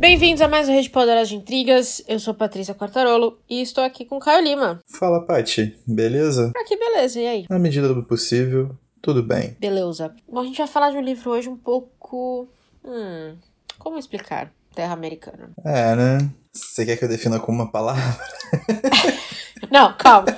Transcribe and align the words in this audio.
Bem-vindos 0.00 0.40
a 0.40 0.48
mais 0.48 0.66
um 0.66 0.72
Rede 0.72 0.88
Poderosa 0.88 1.26
de 1.26 1.36
Intrigas. 1.36 2.02
Eu 2.08 2.18
sou 2.18 2.32
Patrícia 2.32 2.74
Quartarolo 2.74 3.38
e 3.50 3.60
estou 3.60 3.84
aqui 3.84 4.06
com 4.06 4.18
Caio 4.18 4.42
Lima. 4.42 4.80
Fala, 4.98 5.26
Paty. 5.26 5.76
Beleza? 5.86 6.52
Aqui, 6.56 6.78
beleza. 6.78 7.20
E 7.20 7.26
aí? 7.26 7.46
Na 7.50 7.58
medida 7.58 7.92
do 7.92 8.02
possível, 8.02 8.74
tudo 9.02 9.22
bem. 9.22 9.54
Beleza. 9.60 10.14
Bom, 10.26 10.40
a 10.40 10.44
gente 10.44 10.56
vai 10.56 10.66
falar 10.66 10.90
de 10.90 10.96
um 10.96 11.02
livro 11.02 11.30
hoje 11.30 11.50
um 11.50 11.56
pouco. 11.56 12.48
Hum. 12.82 13.36
Como 13.78 13.98
explicar? 13.98 14.50
Terra 14.74 14.94
Americana. 14.94 15.50
É, 15.62 15.94
né? 15.94 16.30
Você 16.50 16.86
quer 16.86 16.96
que 16.96 17.04
eu 17.04 17.08
defina 17.10 17.38
com 17.38 17.52
uma 17.52 17.70
palavra? 17.70 18.26
Não, 19.70 19.92
calma. 19.98 20.28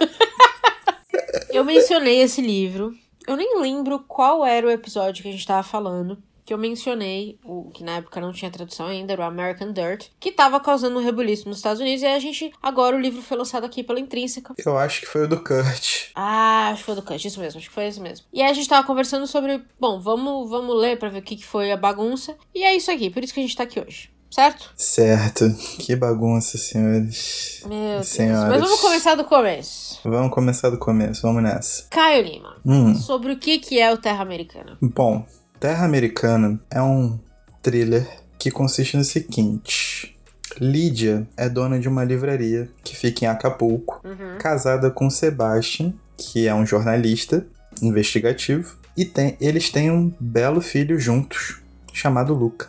eu 1.55 1.65
mencionei 1.65 2.21
esse 2.21 2.41
livro. 2.41 2.93
Eu 3.30 3.37
nem 3.37 3.61
lembro 3.61 4.01
qual 4.01 4.45
era 4.45 4.66
o 4.66 4.70
episódio 4.73 5.23
que 5.23 5.29
a 5.29 5.33
gente 5.33 5.47
tava 5.47 5.62
falando. 5.62 6.19
Que 6.45 6.52
eu 6.52 6.59
mencionei, 6.59 7.38
o 7.45 7.71
que 7.71 7.84
na 7.84 7.98
época 7.98 8.21
não 8.21 8.33
tinha 8.33 8.51
tradução 8.51 8.88
ainda, 8.88 9.12
era 9.12 9.23
o 9.23 9.25
American 9.25 9.73
Dirt, 9.73 10.09
que 10.19 10.33
tava 10.33 10.59
causando 10.59 10.98
um 10.98 11.02
rebuliço 11.02 11.48
nos 11.48 11.59
Estados 11.59 11.80
Unidos, 11.80 12.02
e 12.02 12.07
a 12.07 12.19
gente. 12.19 12.52
Agora 12.61 12.97
o 12.97 12.98
livro 12.98 13.23
foi 13.23 13.37
lançado 13.37 13.65
aqui 13.65 13.85
pela 13.85 14.01
Intrínseca. 14.01 14.52
Eu 14.66 14.77
acho 14.77 15.02
que 15.02 15.07
foi 15.07 15.27
o 15.27 15.29
do 15.29 15.45
Kurt. 15.45 16.11
Ah, 16.12 16.71
acho 16.73 16.80
que 16.80 16.87
foi 16.87 16.97
do 16.97 17.02
Kant, 17.02 17.24
isso 17.24 17.38
mesmo, 17.38 17.59
acho 17.59 17.69
que 17.69 17.74
foi 17.74 17.87
isso 17.87 18.02
mesmo. 18.02 18.27
E 18.33 18.43
aí 18.43 18.51
a 18.51 18.52
gente 18.52 18.69
tava 18.69 18.85
conversando 18.85 19.29
sobre, 19.29 19.62
bom, 19.79 20.01
vamos, 20.01 20.51
vamos 20.51 20.74
ler 20.77 20.99
pra 20.99 21.09
ver 21.09 21.21
o 21.21 21.23
que, 21.23 21.37
que 21.37 21.47
foi 21.47 21.71
a 21.71 21.77
bagunça. 21.77 22.37
E 22.52 22.65
é 22.65 22.74
isso 22.74 22.91
aqui, 22.91 23.10
por 23.10 23.23
isso 23.23 23.33
que 23.33 23.38
a 23.38 23.45
gente 23.45 23.55
tá 23.55 23.62
aqui 23.62 23.79
hoje. 23.79 24.10
Certo? 24.30 24.71
Certo. 24.77 25.52
Que 25.79 25.96
bagunça, 25.96 26.57
senhores. 26.57 27.63
Meu 27.66 27.99
Deus. 28.01 28.16
Mas 28.18 28.60
vamos 28.60 28.80
começar 28.80 29.15
do 29.16 29.24
começo. 29.24 30.01
Vamos 30.04 30.32
começar 30.32 30.71
do 30.71 30.79
começo, 30.79 31.23
vamos 31.23 31.43
nessa. 31.43 31.85
Caio 31.91 32.24
Lima, 32.24 32.57
Hum. 32.65 32.95
sobre 32.95 33.32
o 33.32 33.37
que, 33.38 33.59
que 33.59 33.80
é 33.80 33.93
o 33.93 33.96
Terra 33.99 34.23
Americana. 34.23 34.79
Bom, 34.80 35.27
Terra 35.59 35.85
Americana 35.85 36.60
é 36.71 36.80
um 36.80 37.19
thriller 37.60 38.07
que 38.38 38.51
consiste 38.51 38.96
no 38.96 39.04
seguinte. 39.04 40.16
Lídia 40.60 41.26
é 41.37 41.49
dona 41.49 41.79
de 41.79 41.88
uma 41.88 42.04
livraria 42.04 42.69
que 42.85 42.97
fica 42.97 43.24
em 43.24 43.29
Acapulco, 43.29 44.01
Uhum. 44.04 44.38
casada 44.38 44.91
com 44.91 45.09
Sebastian, 45.10 45.93
que 46.16 46.47
é 46.47 46.54
um 46.54 46.65
jornalista 46.66 47.47
investigativo, 47.82 48.76
e 48.97 49.04
tem- 49.04 49.37
eles 49.41 49.71
têm 49.71 49.91
um 49.91 50.13
belo 50.21 50.60
filho 50.60 50.99
juntos, 50.99 51.60
chamado 51.93 52.35
Luca. 52.35 52.69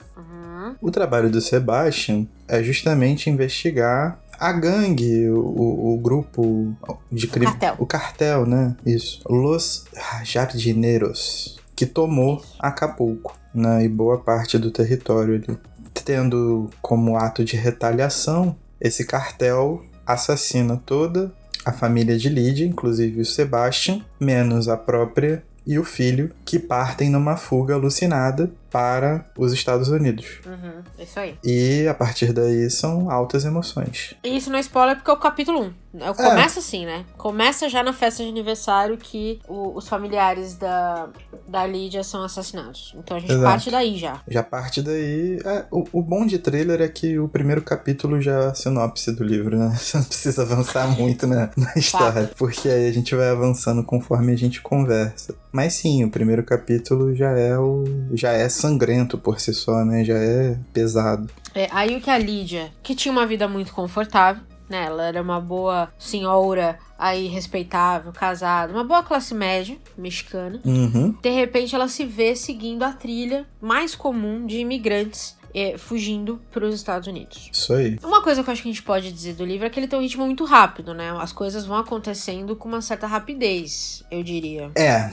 Uhum. 0.81 0.87
O 0.87 0.91
trabalho 0.91 1.29
do 1.29 1.41
Sebastian 1.41 2.25
é 2.47 2.61
justamente 2.63 3.29
investigar 3.29 4.19
a 4.39 4.51
gangue, 4.51 5.29
o, 5.29 5.93
o- 5.93 5.97
grupo 5.99 6.75
de 7.11 7.27
crime. 7.27 7.45
cartel. 7.45 7.75
O 7.77 7.85
cartel, 7.85 8.45
né? 8.47 8.75
Isso. 8.85 9.21
Los 9.29 9.85
Jardineiros, 10.23 11.59
que 11.75 11.85
tomou 11.85 12.41
Acapulco, 12.59 13.37
né? 13.53 13.83
E 13.83 13.87
boa 13.87 14.17
parte 14.19 14.57
do 14.57 14.71
território 14.71 15.35
ali. 15.35 15.57
Tendo 16.05 16.69
como 16.81 17.15
ato 17.17 17.43
de 17.45 17.55
retaliação, 17.55 18.55
esse 18.79 19.05
cartel 19.05 19.83
assassina 20.05 20.81
toda 20.85 21.31
a 21.63 21.71
família 21.71 22.17
de 22.17 22.27
Lydia, 22.27 22.65
inclusive 22.65 23.21
o 23.21 23.25
Sebastian, 23.25 24.01
menos 24.19 24.67
a 24.67 24.75
própria 24.75 25.43
e 25.67 25.77
o 25.77 25.83
filho, 25.83 26.31
que 26.43 26.57
partem 26.57 27.09
numa 27.11 27.37
fuga 27.37 27.75
alucinada 27.75 28.51
para 28.71 29.25
os 29.37 29.51
Estados 29.53 29.89
Unidos. 29.89 30.39
Uhum. 30.45 30.81
Isso 30.97 31.19
aí. 31.19 31.35
E 31.43 31.87
a 31.87 31.93
partir 31.93 32.31
daí 32.33 32.69
são 32.69 33.11
altas 33.11 33.43
emoções. 33.45 34.15
E 34.23 34.37
isso 34.37 34.49
não 34.49 34.57
é 34.57 34.61
spoiler 34.61 34.95
porque 34.95 35.11
é 35.11 35.13
o 35.13 35.17
capítulo 35.17 35.59
1. 35.93 36.13
Começa 36.15 36.59
assim, 36.61 36.85
né? 36.85 37.03
Começa 37.17 37.67
já 37.67 37.83
na 37.83 37.91
festa 37.91 38.23
de 38.23 38.29
aniversário 38.29 38.97
que 38.97 39.41
o- 39.45 39.75
os 39.77 39.89
familiares 39.89 40.55
da, 40.55 41.09
da 41.45 41.67
Lídia 41.67 42.01
são 42.01 42.23
assassinados. 42.23 42.95
Então 42.97 43.17
a 43.17 43.19
gente 43.19 43.31
Exato. 43.33 43.45
parte 43.45 43.69
daí 43.69 43.97
já. 43.97 44.21
Já 44.25 44.41
parte 44.41 44.81
daí. 44.81 45.39
é, 45.43 45.65
o, 45.69 45.83
o 45.91 46.01
bom 46.01 46.25
de 46.25 46.39
trailer 46.39 46.81
é 46.81 46.87
que 46.87 47.19
o 47.19 47.27
primeiro 47.27 47.61
capítulo 47.61 48.21
já 48.21 48.31
é 48.39 48.45
a 48.47 48.53
sinopse 48.53 49.11
do 49.11 49.21
livro, 49.25 49.57
né? 49.57 49.75
Você 49.77 49.97
não 49.97 50.03
precisa 50.05 50.43
avançar 50.43 50.87
muito 50.97 51.27
na, 51.27 51.49
na 51.57 51.73
história. 51.75 52.31
Porque 52.37 52.69
aí 52.69 52.87
a 52.87 52.93
gente 52.93 53.13
vai 53.13 53.27
avançando 53.29 53.83
conforme 53.83 54.31
a 54.31 54.37
gente 54.37 54.61
conversa. 54.61 55.35
Mas 55.51 55.73
sim, 55.73 56.05
o 56.05 56.09
primeiro 56.09 56.41
capítulo 56.43 57.13
já 57.13 57.31
é 57.31 57.57
o. 57.59 57.83
já 58.13 58.31
é 58.31 58.47
sangrento 58.61 59.17
por 59.17 59.39
si 59.39 59.53
só, 59.53 59.83
né? 59.83 60.03
Já 60.03 60.17
é 60.17 60.57
pesado. 60.71 61.29
É, 61.53 61.67
aí 61.71 61.95
o 61.95 62.01
que 62.01 62.09
a 62.09 62.17
Lídia, 62.17 62.71
que 62.81 62.95
tinha 62.95 63.11
uma 63.11 63.25
vida 63.25 63.47
muito 63.47 63.73
confortável, 63.73 64.43
né? 64.69 64.85
Ela 64.85 65.03
era 65.05 65.21
uma 65.21 65.39
boa 65.39 65.91
senhora, 65.99 66.79
aí 66.97 67.27
respeitável, 67.27 68.11
casada, 68.11 68.71
uma 68.71 68.83
boa 68.83 69.03
classe 69.03 69.33
média 69.33 69.77
mexicana. 69.97 70.61
Uhum. 70.63 71.15
De 71.21 71.29
repente 71.29 71.75
ela 71.75 71.87
se 71.87 72.05
vê 72.05 72.35
seguindo 72.35 72.83
a 72.83 72.93
trilha 72.93 73.45
mais 73.59 73.95
comum 73.95 74.45
de 74.45 74.57
imigrantes 74.57 75.35
eh, 75.53 75.77
fugindo 75.77 76.39
para 76.51 76.65
os 76.65 76.73
Estados 76.73 77.07
Unidos. 77.07 77.49
Isso 77.51 77.73
aí. 77.73 77.97
Uma 78.03 78.21
coisa 78.21 78.43
que 78.43 78.49
eu 78.49 78.53
acho 78.53 78.61
que 78.61 78.69
a 78.69 78.71
gente 78.71 78.83
pode 78.83 79.11
dizer 79.11 79.33
do 79.33 79.45
livro 79.45 79.65
é 79.65 79.69
que 79.69 79.79
ele 79.79 79.87
tem 79.87 79.99
um 79.99 80.01
ritmo 80.01 80.25
muito 80.25 80.45
rápido, 80.45 80.93
né? 80.93 81.11
As 81.19 81.33
coisas 81.33 81.65
vão 81.65 81.77
acontecendo 81.77 82.55
com 82.55 82.69
uma 82.69 82.81
certa 82.81 83.07
rapidez, 83.07 84.03
eu 84.09 84.23
diria. 84.23 84.71
É, 84.75 85.11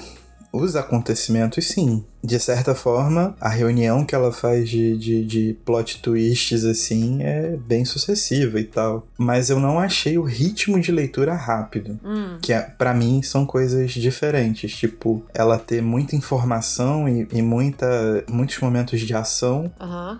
os 0.53 0.76
acontecimentos, 0.76 1.66
sim. 1.69 2.04
De 2.25 2.38
certa 2.41 2.75
forma, 2.75 3.36
a 3.41 3.48
reunião 3.48 4.04
que 4.04 4.14
ela 4.14 4.32
faz 4.32 4.69
de, 4.69 4.97
de, 4.97 5.25
de 5.25 5.56
plot 5.64 6.03
twists, 6.03 6.64
assim, 6.64 7.22
é 7.22 7.56
bem 7.56 7.84
sucessiva 7.84 8.58
e 8.58 8.64
tal. 8.64 9.06
Mas 9.16 9.50
eu 9.50 9.60
não 9.60 9.78
achei 9.78 10.19
o 10.19 10.25
ritmo 10.25 10.81
de 10.81 10.91
leitura 10.91 11.34
rápido. 11.34 11.98
Hum, 12.04 12.38
Que 12.42 12.53
é, 12.53 12.60
para 12.60 12.92
mim 12.92 13.22
são 13.22 13.47
coisas 13.47 13.92
diferentes. 13.92 14.75
Tipo, 14.75 15.22
ela 15.32 15.58
ter 15.58 15.81
muita 15.81 16.16
informação 16.16 17.08
e, 17.08 17.28
e 17.32 17.41
muita, 17.41 18.25
muitos 18.28 18.58
momentos 18.58 19.00
de 19.00 19.14
ação 19.14 19.70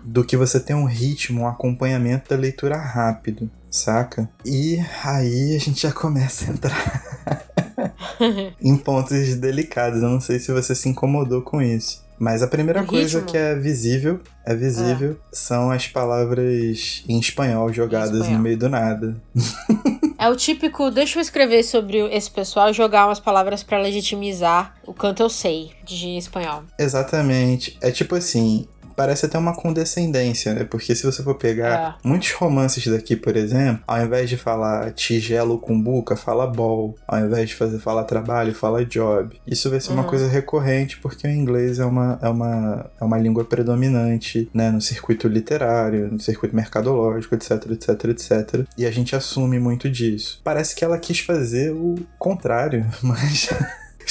do 0.03 0.23
que 0.23 0.37
você 0.37 0.59
ter 0.59 0.73
um 0.73 0.85
ritmo, 0.85 1.41
um 1.41 1.47
acompanhamento 1.47 2.29
da 2.29 2.37
leitura 2.37 2.77
rápido, 2.77 3.49
saca? 3.69 4.29
E 4.45 4.79
aí 5.03 5.55
a 5.55 5.59
gente 5.59 5.81
já 5.81 5.91
começa 5.91 6.45
a 6.45 6.53
entrar 6.53 7.48
em 8.61 8.77
pontos 8.77 9.35
delicados. 9.35 10.01
Eu 10.01 10.09
não 10.09 10.21
sei 10.21 10.39
se 10.39 10.51
você 10.51 10.73
se 10.75 10.89
incomodou 10.89 11.41
com 11.41 11.61
isso. 11.61 12.07
Mas 12.19 12.43
a 12.43 12.47
primeira 12.47 12.83
coisa 12.83 13.21
que 13.21 13.37
é 13.37 13.55
visível, 13.55 14.19
é 14.45 14.53
visível, 14.53 15.17
são 15.31 15.71
as 15.71 15.87
palavras 15.87 17.01
em 17.07 17.17
espanhol 17.17 17.71
jogadas 17.71 18.15
espanhol. 18.19 18.33
no 18.33 18.43
meio 18.43 18.57
do 18.57 18.67
nada. 18.67 19.15
É 20.17 20.27
o 20.27 20.35
típico, 20.35 20.91
deixa 20.91 21.17
eu 21.17 21.21
escrever 21.21 21.63
sobre 21.63 21.99
esse 22.13 22.29
pessoal 22.29 22.69
e 22.69 22.73
jogar 22.73 23.07
umas 23.07 23.21
palavras 23.21 23.63
pra 23.63 23.79
legitimizar 23.79 24.75
o 24.85 24.93
quanto 24.93 25.23
eu 25.23 25.29
sei 25.29 25.71
de 25.85 26.17
espanhol. 26.17 26.63
Exatamente. 26.77 27.77
É 27.79 27.89
tipo 27.89 28.15
assim, 28.15 28.67
parece 28.99 29.27
até 29.27 29.37
uma 29.37 29.55
condescendência, 29.55 30.53
né? 30.53 30.65
Porque 30.65 30.93
se 30.93 31.05
você 31.05 31.23
for 31.23 31.35
pegar 31.35 31.97
muitos 32.03 32.33
romances 32.33 32.85
daqui, 32.85 33.15
por 33.15 33.37
exemplo, 33.37 33.81
ao 33.87 34.01
invés 34.01 34.29
de 34.29 34.35
falar 34.35 34.91
tigelo 34.91 35.57
com 35.57 35.81
buca, 35.81 36.17
fala 36.17 36.45
ball. 36.45 36.97
Ao 37.07 37.17
invés 37.17 37.47
de 37.47 37.55
fazer 37.55 37.79
falar 37.79 38.03
trabalho, 38.03 38.53
fala 38.53 38.83
job. 38.83 39.39
Isso 39.47 39.69
vai 39.69 39.79
ser 39.79 39.93
uma 39.93 40.03
Uhum. 40.03 40.09
coisa 40.09 40.27
recorrente 40.27 40.97
porque 40.97 41.25
o 41.25 41.31
inglês 41.31 41.79
é 41.79 41.85
uma, 41.85 42.19
é 42.21 42.27
uma, 42.27 42.91
é 42.99 43.03
uma 43.05 43.17
língua 43.17 43.45
predominante, 43.45 44.49
né? 44.53 44.69
No 44.69 44.81
circuito 44.81 45.29
literário, 45.29 46.11
no 46.11 46.19
circuito 46.19 46.53
mercadológico, 46.53 47.35
etc, 47.35 47.51
etc, 47.71 48.03
etc. 48.05 48.65
E 48.77 48.85
a 48.85 48.91
gente 48.91 49.15
assume 49.15 49.59
muito 49.59 49.89
disso. 49.89 50.41
Parece 50.43 50.75
que 50.75 50.83
ela 50.83 50.97
quis 50.97 51.19
fazer 51.21 51.71
o 51.71 51.95
contrário, 52.17 52.85
mas... 53.01 53.47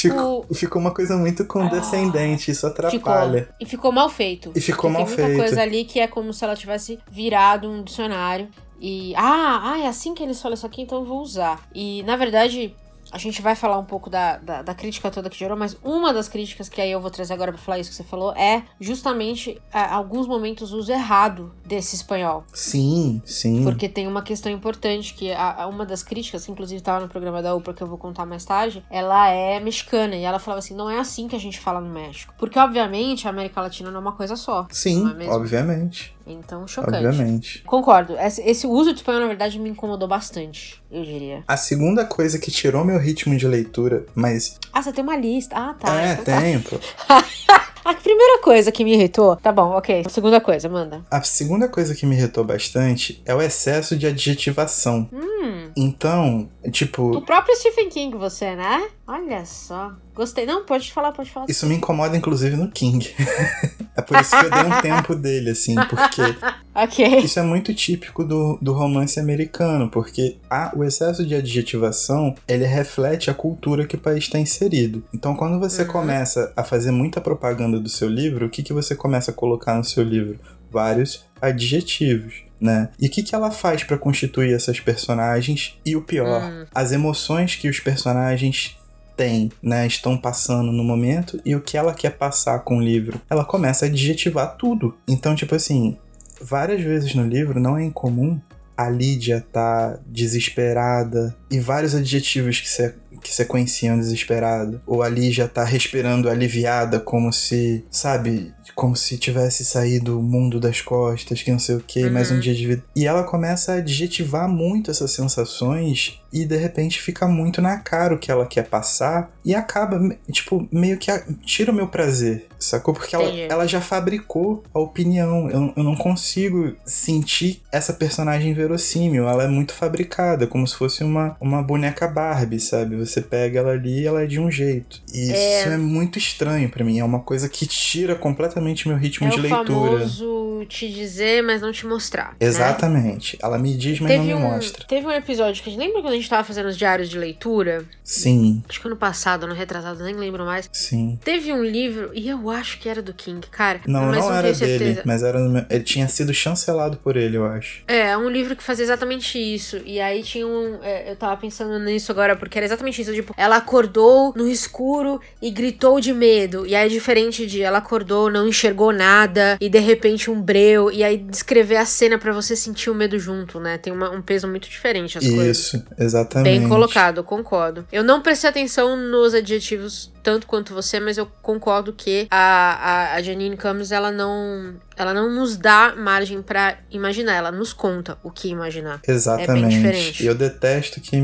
Ficou, 0.01 0.47
ficou 0.55 0.81
uma 0.81 0.95
coisa 0.95 1.17
muito 1.17 1.45
condescendente, 1.45 2.51
isso 2.51 2.67
atrapalha. 2.67 3.41
Ficou. 3.41 3.57
E 3.61 3.67
ficou 3.67 3.93
mal 3.93 4.09
feito. 4.09 4.53
E 4.55 4.61
ficou 4.61 4.89
mal 4.91 5.05
tem 5.05 5.15
muita 5.15 5.27
feito. 5.27 5.39
coisa 5.39 5.63
ali 5.63 5.85
que 5.85 5.99
é 5.99 6.07
como 6.07 6.33
se 6.33 6.45
ela 6.45 6.55
tivesse 6.55 6.99
virado 7.11 7.69
um 7.69 7.83
dicionário. 7.83 8.49
E. 8.81 9.13
Ah, 9.17 9.73
ah, 9.73 9.79
é 9.81 9.89
assim 9.89 10.15
que 10.15 10.23
eles 10.23 10.41
falam 10.41 10.55
isso 10.55 10.67
aqui, 10.67 10.83
então 10.83 10.99
eu 10.99 11.05
vou 11.05 11.21
usar. 11.21 11.69
E, 11.75 12.03
na 12.05 12.17
verdade. 12.17 12.75
A 13.11 13.19
gente 13.19 13.41
vai 13.43 13.55
falar 13.55 13.79
um 13.79 13.85
pouco 13.85 14.11
da, 14.11 14.37
da, 14.39 14.63
da 14.63 14.75
crítica 14.75 15.11
toda 15.11 15.31
que 15.31 15.39
gerou, 15.39 15.57
mas 15.57 15.77
uma 15.83 16.13
das 16.13 16.29
críticas 16.29 16.69
que 16.69 16.81
aí 16.81 16.91
eu 16.93 17.01
vou 17.01 17.11
trazer 17.11 17.33
agora 17.35 17.53
pra 17.53 17.61
falar 17.61 17.79
isso 17.79 17.91
que 17.91 17.97
você 17.97 18.05
falou 18.05 18.33
é 18.35 18.65
justamente 18.81 19.61
ah, 19.73 19.95
alguns 19.95 20.27
momentos 20.27 20.73
uso 20.73 20.91
errado 20.93 21.53
desse 21.65 21.95
espanhol. 21.97 22.45
Sim, 22.53 23.23
sim. 23.25 23.63
Porque 23.65 23.89
tem 23.89 24.07
uma 24.07 24.23
questão 24.23 24.51
importante 24.51 25.15
que 25.15 25.33
a, 25.33 25.63
a- 25.63 25.67
uma 25.67 25.87
das 25.87 26.03
críticas, 26.03 26.45
que 26.45 26.51
inclusive 26.53 26.79
estava 26.81 27.01
no 27.01 27.09
programa 27.09 27.41
da 27.43 27.55
UPA 27.55 27.73
que 27.75 27.83
eu 27.83 27.87
vou 27.87 27.99
contar 27.99 28.27
mais 28.27 28.45
tarde, 28.45 28.85
ela 28.91 29.29
é 29.29 29.61
mexicana 29.61 30.15
e 30.17 30.25
ela 30.25 30.39
falava 30.39 30.59
assim: 30.59 30.75
não 30.75 30.91
é 30.91 30.99
assim 30.99 31.29
que 31.29 31.37
a 31.37 31.41
gente 31.41 31.59
fala 31.59 31.81
no 31.81 31.91
México. 31.91 32.35
Porque, 32.39 32.59
obviamente, 32.59 33.27
a 33.27 33.31
América 33.31 33.61
Latina 33.61 33.91
não 33.91 33.99
é 33.99 34.01
uma 34.01 34.13
coisa 34.13 34.37
só. 34.37 34.67
Sim, 34.71 35.07
é 35.21 35.29
obviamente. 35.31 36.15
Então, 36.29 36.67
chocante. 36.67 37.07
Obviamente. 37.07 37.63
Concordo. 37.65 38.17
Esse, 38.19 38.67
uso 38.67 38.93
de 38.93 39.01
espanhol, 39.01 39.23
na 39.23 39.27
verdade, 39.29 39.59
me 39.59 39.71
incomodou 39.71 40.07
bastante, 40.07 40.83
eu 40.91 41.03
diria. 41.03 41.43
A 41.49 41.57
segunda 41.57 42.05
coisa 42.05 42.39
que 42.39 42.51
tirou 42.51 42.85
meu 42.85 42.99
ritmo 42.99 43.37
de 43.37 43.47
leitura, 43.47 44.07
mas. 44.15 44.59
Ah, 44.73 44.83
você 44.83 44.93
tem 44.93 45.03
uma 45.03 45.17
lista. 45.17 45.57
Ah, 45.57 45.75
tá. 45.75 46.01
é, 46.01 46.13
então 46.13 46.25
tá. 46.25 46.41
tem, 46.41 46.61
pô. 46.61 46.77
A 47.89 47.95
primeira 47.95 48.43
coisa 48.43 48.71
que 48.71 48.85
me 48.85 48.93
irritou. 48.93 49.35
Tá 49.37 49.51
bom, 49.51 49.71
ok. 49.71 50.03
A 50.05 50.11
segunda 50.11 50.43
coisa, 50.43 50.69
manda. 50.69 51.03
A 51.11 51.23
segunda 51.23 51.69
coisa 51.69 51.95
que 51.95 52.05
me 52.05 52.17
irritou 52.17 52.45
bastante 52.45 53.23
é 53.25 53.35
o 53.35 53.41
excesso 53.41 53.97
de 53.97 54.07
adjetivação. 54.07 55.09
Hum. 55.11 55.71
Então, 55.75 56.51
O 56.63 56.71
tipo, 56.71 57.23
próprio 57.23 57.57
Stephen 57.57 57.89
King, 57.89 58.15
você, 58.19 58.55
né? 58.55 58.89
Olha 59.09 59.43
só. 59.47 59.93
Gostei. 60.15 60.45
Não, 60.45 60.67
pode 60.67 60.93
falar, 60.93 61.13
pode 61.13 61.31
falar. 61.31 61.47
isso 61.49 61.67
me 61.67 61.75
incomoda 61.77 62.15
inclusive 62.15 62.55
no 62.57 62.71
King. 62.71 63.11
é 63.97 64.03
por 64.03 64.21
isso 64.21 64.39
que 64.39 64.45
eu 64.45 64.51
dei 64.51 64.63
um 64.65 64.81
tempo 64.83 65.15
dele, 65.15 65.51
assim, 65.51 65.75
porque 65.89 66.21
Ok. 66.75 67.19
Isso 67.21 67.41
é 67.41 67.43
muito 67.43 67.75
típico 67.75 68.23
do, 68.23 68.57
do 68.63 68.73
romance 68.73 69.19
americano, 69.19 69.89
porque 69.91 70.37
a, 70.49 70.71
o 70.77 70.85
excesso 70.85 71.27
de 71.27 71.35
adjetivação, 71.35 72.35
ele 72.47 72.65
reflete 72.67 73.31
a 73.31 73.35
cultura 73.35 73.85
que 73.87 73.97
o 73.97 73.99
país 73.99 74.25
está 74.25 74.39
inserido. 74.39 75.03
Então, 75.13 75.35
quando 75.35 75.59
você 75.59 75.83
Uhum. 75.83 75.89
começa 75.89 76.53
a 76.57 76.63
fazer 76.63 76.91
muita 76.93 77.21
propaganda 77.21 77.81
do 77.81 77.89
seu 77.89 78.09
livro, 78.09 78.47
o 78.47 78.51
que, 78.51 78.63
que 78.63 78.73
você 78.73 78.95
começa 78.95 79.31
a 79.31 79.35
colocar 79.35 79.75
no 79.75 79.83
seu 79.85 80.05
livro? 80.05 80.39
Vários 80.71 81.25
adjetivos. 81.41 82.43
Né? 82.61 82.89
E 83.01 83.07
o 83.07 83.11
que, 83.11 83.23
que 83.23 83.35
ela 83.37 83.53
faz 83.53 83.85
para 83.85 83.97
constituir 83.97 84.53
essas 84.53 84.81
personagens? 84.81 85.79
E 85.87 85.95
o 85.95 86.03
pior, 86.03 86.43
Hum. 86.43 86.67
as 86.75 86.91
emoções 86.91 87.55
que 87.55 87.69
os 87.69 87.79
personagens 87.79 88.77
têm, 89.19 89.51
né, 89.61 89.85
estão 89.85 90.17
passando 90.17 90.71
no 90.71 90.85
momento 90.85 91.41
e 91.45 91.57
o 91.57 91.61
que 91.61 91.77
ela 91.77 91.93
quer 91.93 92.17
passar 92.17 92.61
com 92.61 92.79
o 92.79 92.81
livro. 92.81 93.21
Ela 93.29 93.45
começa 93.45 93.85
a 93.85 93.89
adjetivar 93.89 94.57
tudo. 94.57 94.97
Então, 95.09 95.35
tipo 95.35 95.57
assim, 95.57 95.97
várias 96.41 96.81
vezes 96.81 97.15
no 97.17 97.27
livro 97.27 97.59
não 97.59 97.77
é 97.77 97.85
incomum 97.85 98.41
a 98.79 98.89
Lídia 98.89 99.45
tá 99.53 99.99
desesperada 100.07 101.37
e 101.51 101.59
vários 101.59 101.97
adjetivos 101.97 102.61
que, 102.61 102.69
se, 102.69 102.95
que 103.21 103.35
sequenciam 103.35 103.99
desesperada. 103.99 104.81
Ou 104.87 105.03
a 105.03 105.09
Lídia 105.09 105.49
tá 105.49 105.65
respirando 105.65 106.31
aliviada, 106.31 107.01
como 107.01 107.33
se, 107.33 107.85
sabe, 107.91 108.55
como 108.75 108.95
se 108.97 109.19
tivesse 109.19 109.65
saído 109.65 110.19
o 110.19 110.23
mundo 110.23 110.61
das 110.61 110.81
costas, 110.81 111.43
que 111.43 111.51
não 111.51 111.59
sei 111.59 111.77
o 111.77 111.81
que, 111.81 112.09
mais 112.11 112.31
um 112.31 112.35
Uhum. 112.35 112.41
dia 112.41 112.55
de 112.55 112.67
vida. 112.67 112.85
E 112.95 113.07
ela 113.07 113.23
começa 113.25 113.73
a 113.73 113.77
adjetivar 113.77 114.49
muito 114.49 114.91
essas 114.91 115.11
sensações 115.13 116.21
e 116.33 116.45
de 116.45 116.57
repente 116.57 117.01
fica 117.01 117.27
muito 117.27 117.63
na 117.63 117.79
cara 117.79 118.15
o 118.15 118.19
que 118.19 118.31
ela 118.31 118.45
quer 118.47 118.67
passar 118.69 119.31
e 119.45 119.55
acaba, 119.55 119.99
tipo, 120.31 120.69
meio 120.71 120.99
que 120.99 121.11
a- 121.11 121.23
tira 121.45 121.73
o 121.73 121.75
meu 121.75 121.89
prazer, 121.89 122.47
sacou? 122.59 122.93
Porque 122.93 123.17
ela, 123.17 123.31
ela 123.31 123.67
já 123.67 123.81
fabricou 123.81 124.63
a 124.75 124.79
opinião. 124.79 125.49
Eu, 125.51 125.73
eu 125.75 125.83
não 125.83 125.97
consigo 125.97 126.75
sentir 126.85 127.63
essa 127.73 127.93
personagem 127.95 128.53
verossímil. 128.53 129.27
Ela 129.27 129.45
é 129.45 129.49
muito 129.49 129.73
fabricada, 129.73 130.47
como 130.47 130.67
se 130.67 130.75
fosse 130.77 131.03
uma, 131.03 131.35
uma 131.41 131.63
boneca 131.63 132.07
Barbie, 132.07 132.61
sabe? 132.61 132.97
Você 132.97 133.23
pega 133.23 133.61
ela 133.61 133.71
ali 133.73 134.03
e 134.03 134.07
ela 134.07 134.23
é 134.23 134.27
de 134.27 134.39
um 134.39 134.51
jeito. 134.51 135.01
E 135.15 135.31
É. 135.33 135.61
isso 135.61 135.69
é 135.71 135.77
muito 135.79 136.19
estranho 136.19 136.69
pra 136.69 136.85
mim. 136.85 136.99
É 136.99 137.05
uma 137.05 137.21
coisa 137.21 137.49
que 137.49 137.67
tira 137.67 138.15
completamente 138.15 138.58
meu 138.61 138.97
ritmo 138.97 139.27
É 139.27 139.31
de 139.31 139.39
o 139.39 139.43
leitura. 139.43 139.65
famoso 139.67 140.65
te 140.69 140.89
dizer, 140.93 141.43
mas 141.43 141.61
não 141.63 141.71
te 141.73 141.87
mostrar. 141.87 142.31
né? 142.31 142.37
Exatamente. 142.41 143.39
Ela 143.43 143.59
me 143.59 143.75
diz, 143.77 144.01
mas 144.01 144.11
não 144.13 144.19
Teve 144.25 144.35
me 144.35 144.35
um, 144.35 144.41
mostra. 144.51 144.85
teve 144.87 145.07
um 145.07 145.13
episódio 145.13 145.63
que 145.63 145.69
a 145.71 145.73
gente 145.73 145.81
lembra 145.81 146.01
quando 146.03 146.13
a 146.15 146.17
gente 146.17 146.29
tava 146.29 146.45
fazendo 146.45 146.67
os 146.67 146.77
diários 146.77 147.09
de 147.09 147.19
leitura? 147.19 147.85
Sim, 148.03 148.63
Acho 148.69 148.81
que 148.81 148.87
ano 148.87 148.97
passado, 148.97 149.45
ano 149.45 149.55
retrasado, 149.55 150.03
nem 150.03 150.15
lembro 150.15 150.45
mais. 150.45 150.69
sim. 150.73 151.19
Teve 151.25 151.53
um 151.53 151.63
livro, 151.63 152.11
e 152.15 152.29
eu 152.29 152.51
acho 152.51 152.79
que 152.81 152.89
era 152.89 153.01
do 153.03 153.13
King, 153.15 153.47
cara. 153.49 153.81
Não, 153.87 154.03
mas 154.07 154.17
não 154.19 154.31
não 154.31 154.37
era 154.37 154.55
certeza. 154.55 154.79
dele, 154.85 155.03
mas 155.05 155.23
era 155.23 155.39
no 155.39 155.51
meu- 155.51 155.65
ele 155.71 155.85
tinha 155.85 156.09
sido 156.09 156.33
chancelado 156.35 156.97
por 156.99 157.17
ele, 157.17 157.37
eu 157.37 157.45
acho. 157.47 157.83
É, 157.87 158.17
um 158.17 158.29
livro 158.29 158.57
que 158.57 158.63
fazia 158.63 158.85
exatamente 158.85 159.39
isso. 159.39 159.81
E 159.85 160.01
aí 160.01 160.23
tinha 160.23 160.47
um. 160.47 160.79
é, 160.83 161.11
eu 161.11 161.17
tava 161.17 161.37
pensando 161.37 161.79
nisso 161.79 162.11
agora, 162.11 162.35
porque 162.37 162.59
era 162.59 162.65
exatamente 162.67 163.01
isso. 163.03 163.13
Tipo, 163.13 163.35
ela 163.37 163.57
acordou 163.57 164.33
no 164.37 164.49
escuro 164.49 165.21
e 165.41 165.51
gritou 165.51 166.01
de 166.01 166.13
medo. 166.13 166.67
E 166.67 166.75
aí 166.75 166.87
é 166.87 166.89
diferente 166.89 167.47
de 167.47 167.63
ela 167.63 167.79
acordou, 167.79 168.31
não 168.31 168.48
enxergou 168.49 168.93
nada, 168.93 169.57
e 169.61 169.69
de 169.69 169.79
repente 169.79 170.31
um 170.31 170.41
breu. 170.41 170.91
E 170.91 171.05
aí 171.05 171.17
descrever 171.19 171.77
a 171.77 171.85
cena 171.85 172.19
pra 172.19 172.33
você 172.33 172.57
sentir 172.57 172.91
o 172.91 172.95
medo 172.95 173.19
junto, 173.19 173.61
né? 173.61 173.79
Tem 173.79 173.93
uma- 173.93 174.11
um 174.11 174.21
peso 174.23 174.49
muito 174.49 174.69
diferente 174.69 175.19
as 175.19 175.25
coisas. 175.27 175.57
Isso, 175.59 175.83
exatamente. 175.99 176.59
Bem 176.61 176.69
colocado, 176.69 177.23
concordo. 177.23 177.85
Eu 177.93 178.03
não 178.03 178.21
prestei 178.21 178.51
atenção 178.51 178.97
nos 178.97 179.35
adjetivos 179.35 180.11
tanto 180.23 180.47
quanto 180.47 180.75
você, 180.75 180.99
mas 181.01 181.17
eu 181.19 181.27
concordo 181.43 181.93
que 181.93 182.27
a, 182.31 182.37
a, 182.39 183.15
a 183.15 183.23
Janine 183.23 183.57
Camus, 183.57 183.93
ela 183.93 184.11
não, 184.11 184.75
ela 184.97 185.15
não 185.15 185.31
nos 185.33 185.57
dá 185.57 185.95
margem 185.97 186.43
pra 186.43 186.79
imaginar, 186.91 187.35
ela 187.35 187.51
nos 187.53 187.73
conta 187.73 188.19
o 188.23 188.31
que 188.31 188.49
imaginar. 188.49 189.01
Exatamente. 189.07 189.75
diferente. 189.77 190.23
E 190.23 190.27
eu 190.27 190.35
detesto 190.35 191.01
que, 191.01 191.17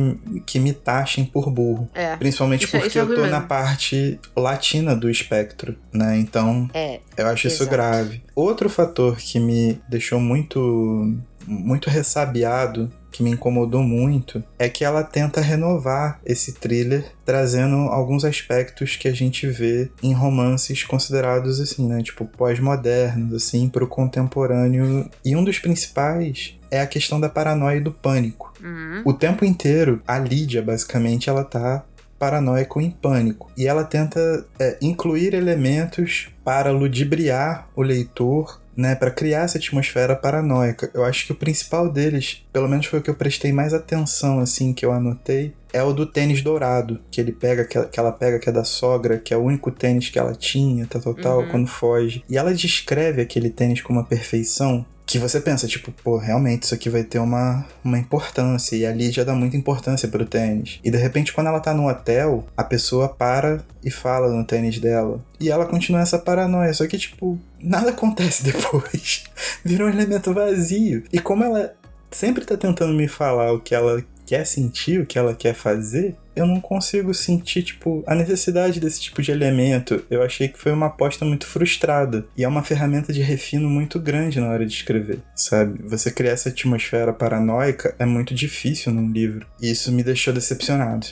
que 0.47 0.59
me 0.59 0.73
taxem 0.73 1.25
por 1.25 1.51
burro. 1.51 1.89
É, 1.95 2.17
Principalmente 2.17 2.65
Isso 2.65 2.77
é- 2.77 2.81
porque 2.81 2.89
isso 2.89 2.99
é 2.99 3.03
eu 3.03 3.07
tô 3.07 3.21
ruim 3.21 3.31
na 3.31 3.37
mesmo. 3.39 3.49
parte 3.49 4.21
latina 4.37 4.95
do 4.97 5.11
espectro, 5.11 5.77
né? 5.93 6.17
Então 6.19 6.69
é. 6.73 7.01
eu 7.17 7.27
acho 7.29 7.47
isso 7.47 7.63
Exato. 7.63 7.71
grave. 7.71 8.23
Outro 8.35 8.69
fator 8.69 9.17
que 9.17 9.39
me 9.39 9.81
deixou 9.89 10.19
muito, 10.21 11.15
muito 11.47 11.89
ressabiado, 11.91 12.93
que 13.15 13.23
me 13.23 13.31
incomodou 13.31 13.81
muito, 13.81 14.43
é 14.59 14.69
que 14.69 14.85
ela 14.85 15.05
tenta 15.05 15.41
renovar 15.41 16.21
esse 16.27 16.53
thriller, 16.53 17.13
trazendo 17.25 17.77
alguns 17.77 18.25
aspectos 18.25 18.97
que 18.97 19.07
a 19.07 19.13
gente 19.13 19.47
vê 19.47 19.89
em 20.03 20.13
romances 20.13 20.83
considerados 20.83 21.61
assim, 21.61 21.87
né? 21.87 22.03
Tipo, 22.03 22.25
pós-modernos, 22.25 23.33
assim, 23.33 23.69
pro 23.69 23.87
contemporâneo. 23.87 25.09
E 25.25 25.37
um 25.37 25.45
dos 25.45 25.61
principais 25.61 26.59
é 26.73 26.81
a 26.81 26.87
questão 26.89 27.21
da 27.21 27.29
paranoia 27.29 27.77
e 27.77 27.81
do 27.81 27.93
pânico. 27.93 28.53
Uhum. 28.61 29.03
O 29.05 29.13
tempo 29.13 29.45
inteiro, 29.45 30.03
a 30.05 30.19
Lídia, 30.19 30.61
basicamente, 30.61 31.31
ela 31.31 31.45
tá 31.45 31.85
paranoico 32.19 32.81
em 32.81 32.91
pânico. 32.91 33.49
E 33.57 33.69
ela 33.69 33.85
tenta 33.85 34.45
é, 34.59 34.77
incluir 34.83 35.35
elementos 35.35 36.31
para 36.43 36.73
ludibriar 36.73 37.69
o 37.77 37.83
leitor, 37.83 38.61
né, 38.77 38.95
para 38.95 39.11
criar 39.11 39.43
essa 39.45 39.59
atmosfera 39.59 40.17
paranoica. 40.17 40.91
Eu 40.95 41.05
acho 41.05 41.27
que 41.27 41.33
o 41.33 41.37
principal 41.37 41.89
deles, 41.91 42.45
pelo 42.53 42.69
menos 42.69 42.87
foi 42.87 42.99
o 42.99 43.03
que 43.03 43.11
eu 43.11 43.15
prestei 43.15 43.53
mais 43.53 43.73
atenção, 43.75 44.41
assim, 44.41 44.73
que 44.73 44.85
eu 44.85 44.93
anotei, 44.93 45.53
é 45.73 45.83
o 45.83 45.93
do 45.93 46.07
tênis 46.07 46.41
dourado, 46.43 47.01
que 47.11 47.21
ele 47.21 47.33
pega, 47.33 47.65
que 47.65 47.77
ela, 47.77 47.87
que 47.87 47.99
ela 47.99 48.13
pega, 48.13 48.39
que 48.39 48.49
é 48.49 48.53
da 48.53 48.63
sogra, 48.65 49.19
que 49.19 49.35
é 49.35 49.37
o 49.37 49.43
único 49.43 49.71
tênis 49.73 50.09
que 50.09 50.19
ela 50.19 50.35
tinha, 50.35 50.87
tal, 50.87 51.01
tal, 51.03 51.15
tal, 51.15 51.39
Uhum. 51.41 51.49
quando 51.49 51.67
foge. 51.67 52.25
E 52.31 52.37
ela 52.39 52.55
descreve 52.55 53.21
aquele 53.21 53.51
tênis 53.51 53.81
com 53.83 53.93
uma 53.93 54.05
perfeição 54.05 54.87
que 55.07 55.19
você 55.19 55.39
pensa, 55.39 55.67
tipo, 55.67 55.93
pô, 55.93 56.17
realmente 56.17 56.63
isso 56.63 56.75
aqui 56.75 56.89
vai 56.89 57.03
ter 57.05 57.19
uma, 57.19 57.67
uma 57.85 57.99
importância. 57.99 58.75
E 58.75 58.87
a 58.87 58.93
Lídia 58.93 59.25
dá 59.25 59.35
muita 59.35 59.57
importância 59.57 60.09
pro 60.09 60.25
tênis. 60.25 60.81
E 60.83 60.91
de 60.91 60.97
repente, 60.97 61.33
quando 61.33 61.49
ela 61.49 61.61
tá 61.61 61.75
no 61.75 61.89
hotel, 61.89 62.47
a 62.57 62.65
pessoa 62.65 63.09
para 63.09 63.63
e 63.85 63.91
fala 63.91 64.31
no 64.31 64.45
tênis 64.45 64.79
dela. 64.79 65.21
E 65.39 65.51
ela 65.51 65.67
continua 65.67 66.01
essa 66.01 66.19
paranoia. 66.19 66.73
Só 66.73 66.87
que, 66.87 66.97
tipo, 66.97 67.39
nada 67.65 67.91
acontece 67.91 68.45
depois. 68.51 69.25
Vira 69.65 69.85
um 69.85 69.89
elemento 69.89 70.33
vazio. 70.33 71.05
E 71.13 71.19
como 71.19 71.45
ela 71.45 71.75
sempre 72.11 72.45
tá 72.45 72.57
tentando 72.57 72.93
me 72.93 73.09
falar 73.09 73.53
o 73.53 73.61
que 73.61 73.75
ela 73.75 74.05
quer 74.27 74.47
sentir, 74.47 75.01
o 75.01 75.07
que 75.07 75.19
ela 75.19 75.35
quer 75.35 75.55
fazer, 75.55 76.17
eu 76.35 76.47
não 76.47 76.61
consigo 76.61 77.13
sentir, 77.15 77.63
tipo, 77.63 78.03
a 78.07 78.15
necessidade 78.15 78.81
desse 78.81 79.01
tipo 79.01 79.23
de 79.23 79.31
elemento. 79.31 80.03
Eu 80.11 80.23
achei 80.23 80.49
que 80.49 80.59
foi 80.59 80.73
uma 80.73 80.87
aposta 80.87 81.25
muito 81.25 81.47
frustrada. 81.47 82.27
E 82.37 82.43
é 82.43 82.49
uma 82.49 82.63
ferramenta 82.63 83.13
de 83.13 83.23
refino 83.23 83.69
muito 83.69 84.01
grande 84.01 84.41
na 84.41 84.49
hora 84.49 84.67
de 84.67 84.73
escrever, 84.73 85.21
sabe? 85.35 85.81
Você 85.85 86.11
criar 86.11 86.33
essa 86.33 86.49
atmosfera 86.49 87.13
paranoica 87.13 87.95
é 87.99 88.05
muito 88.05 88.35
difícil 88.35 88.93
num 88.93 89.11
livro. 89.11 89.47
E 89.61 89.71
isso 89.71 89.93
me 89.93 90.03
deixou 90.03 90.33
decepcionado. 90.33 91.07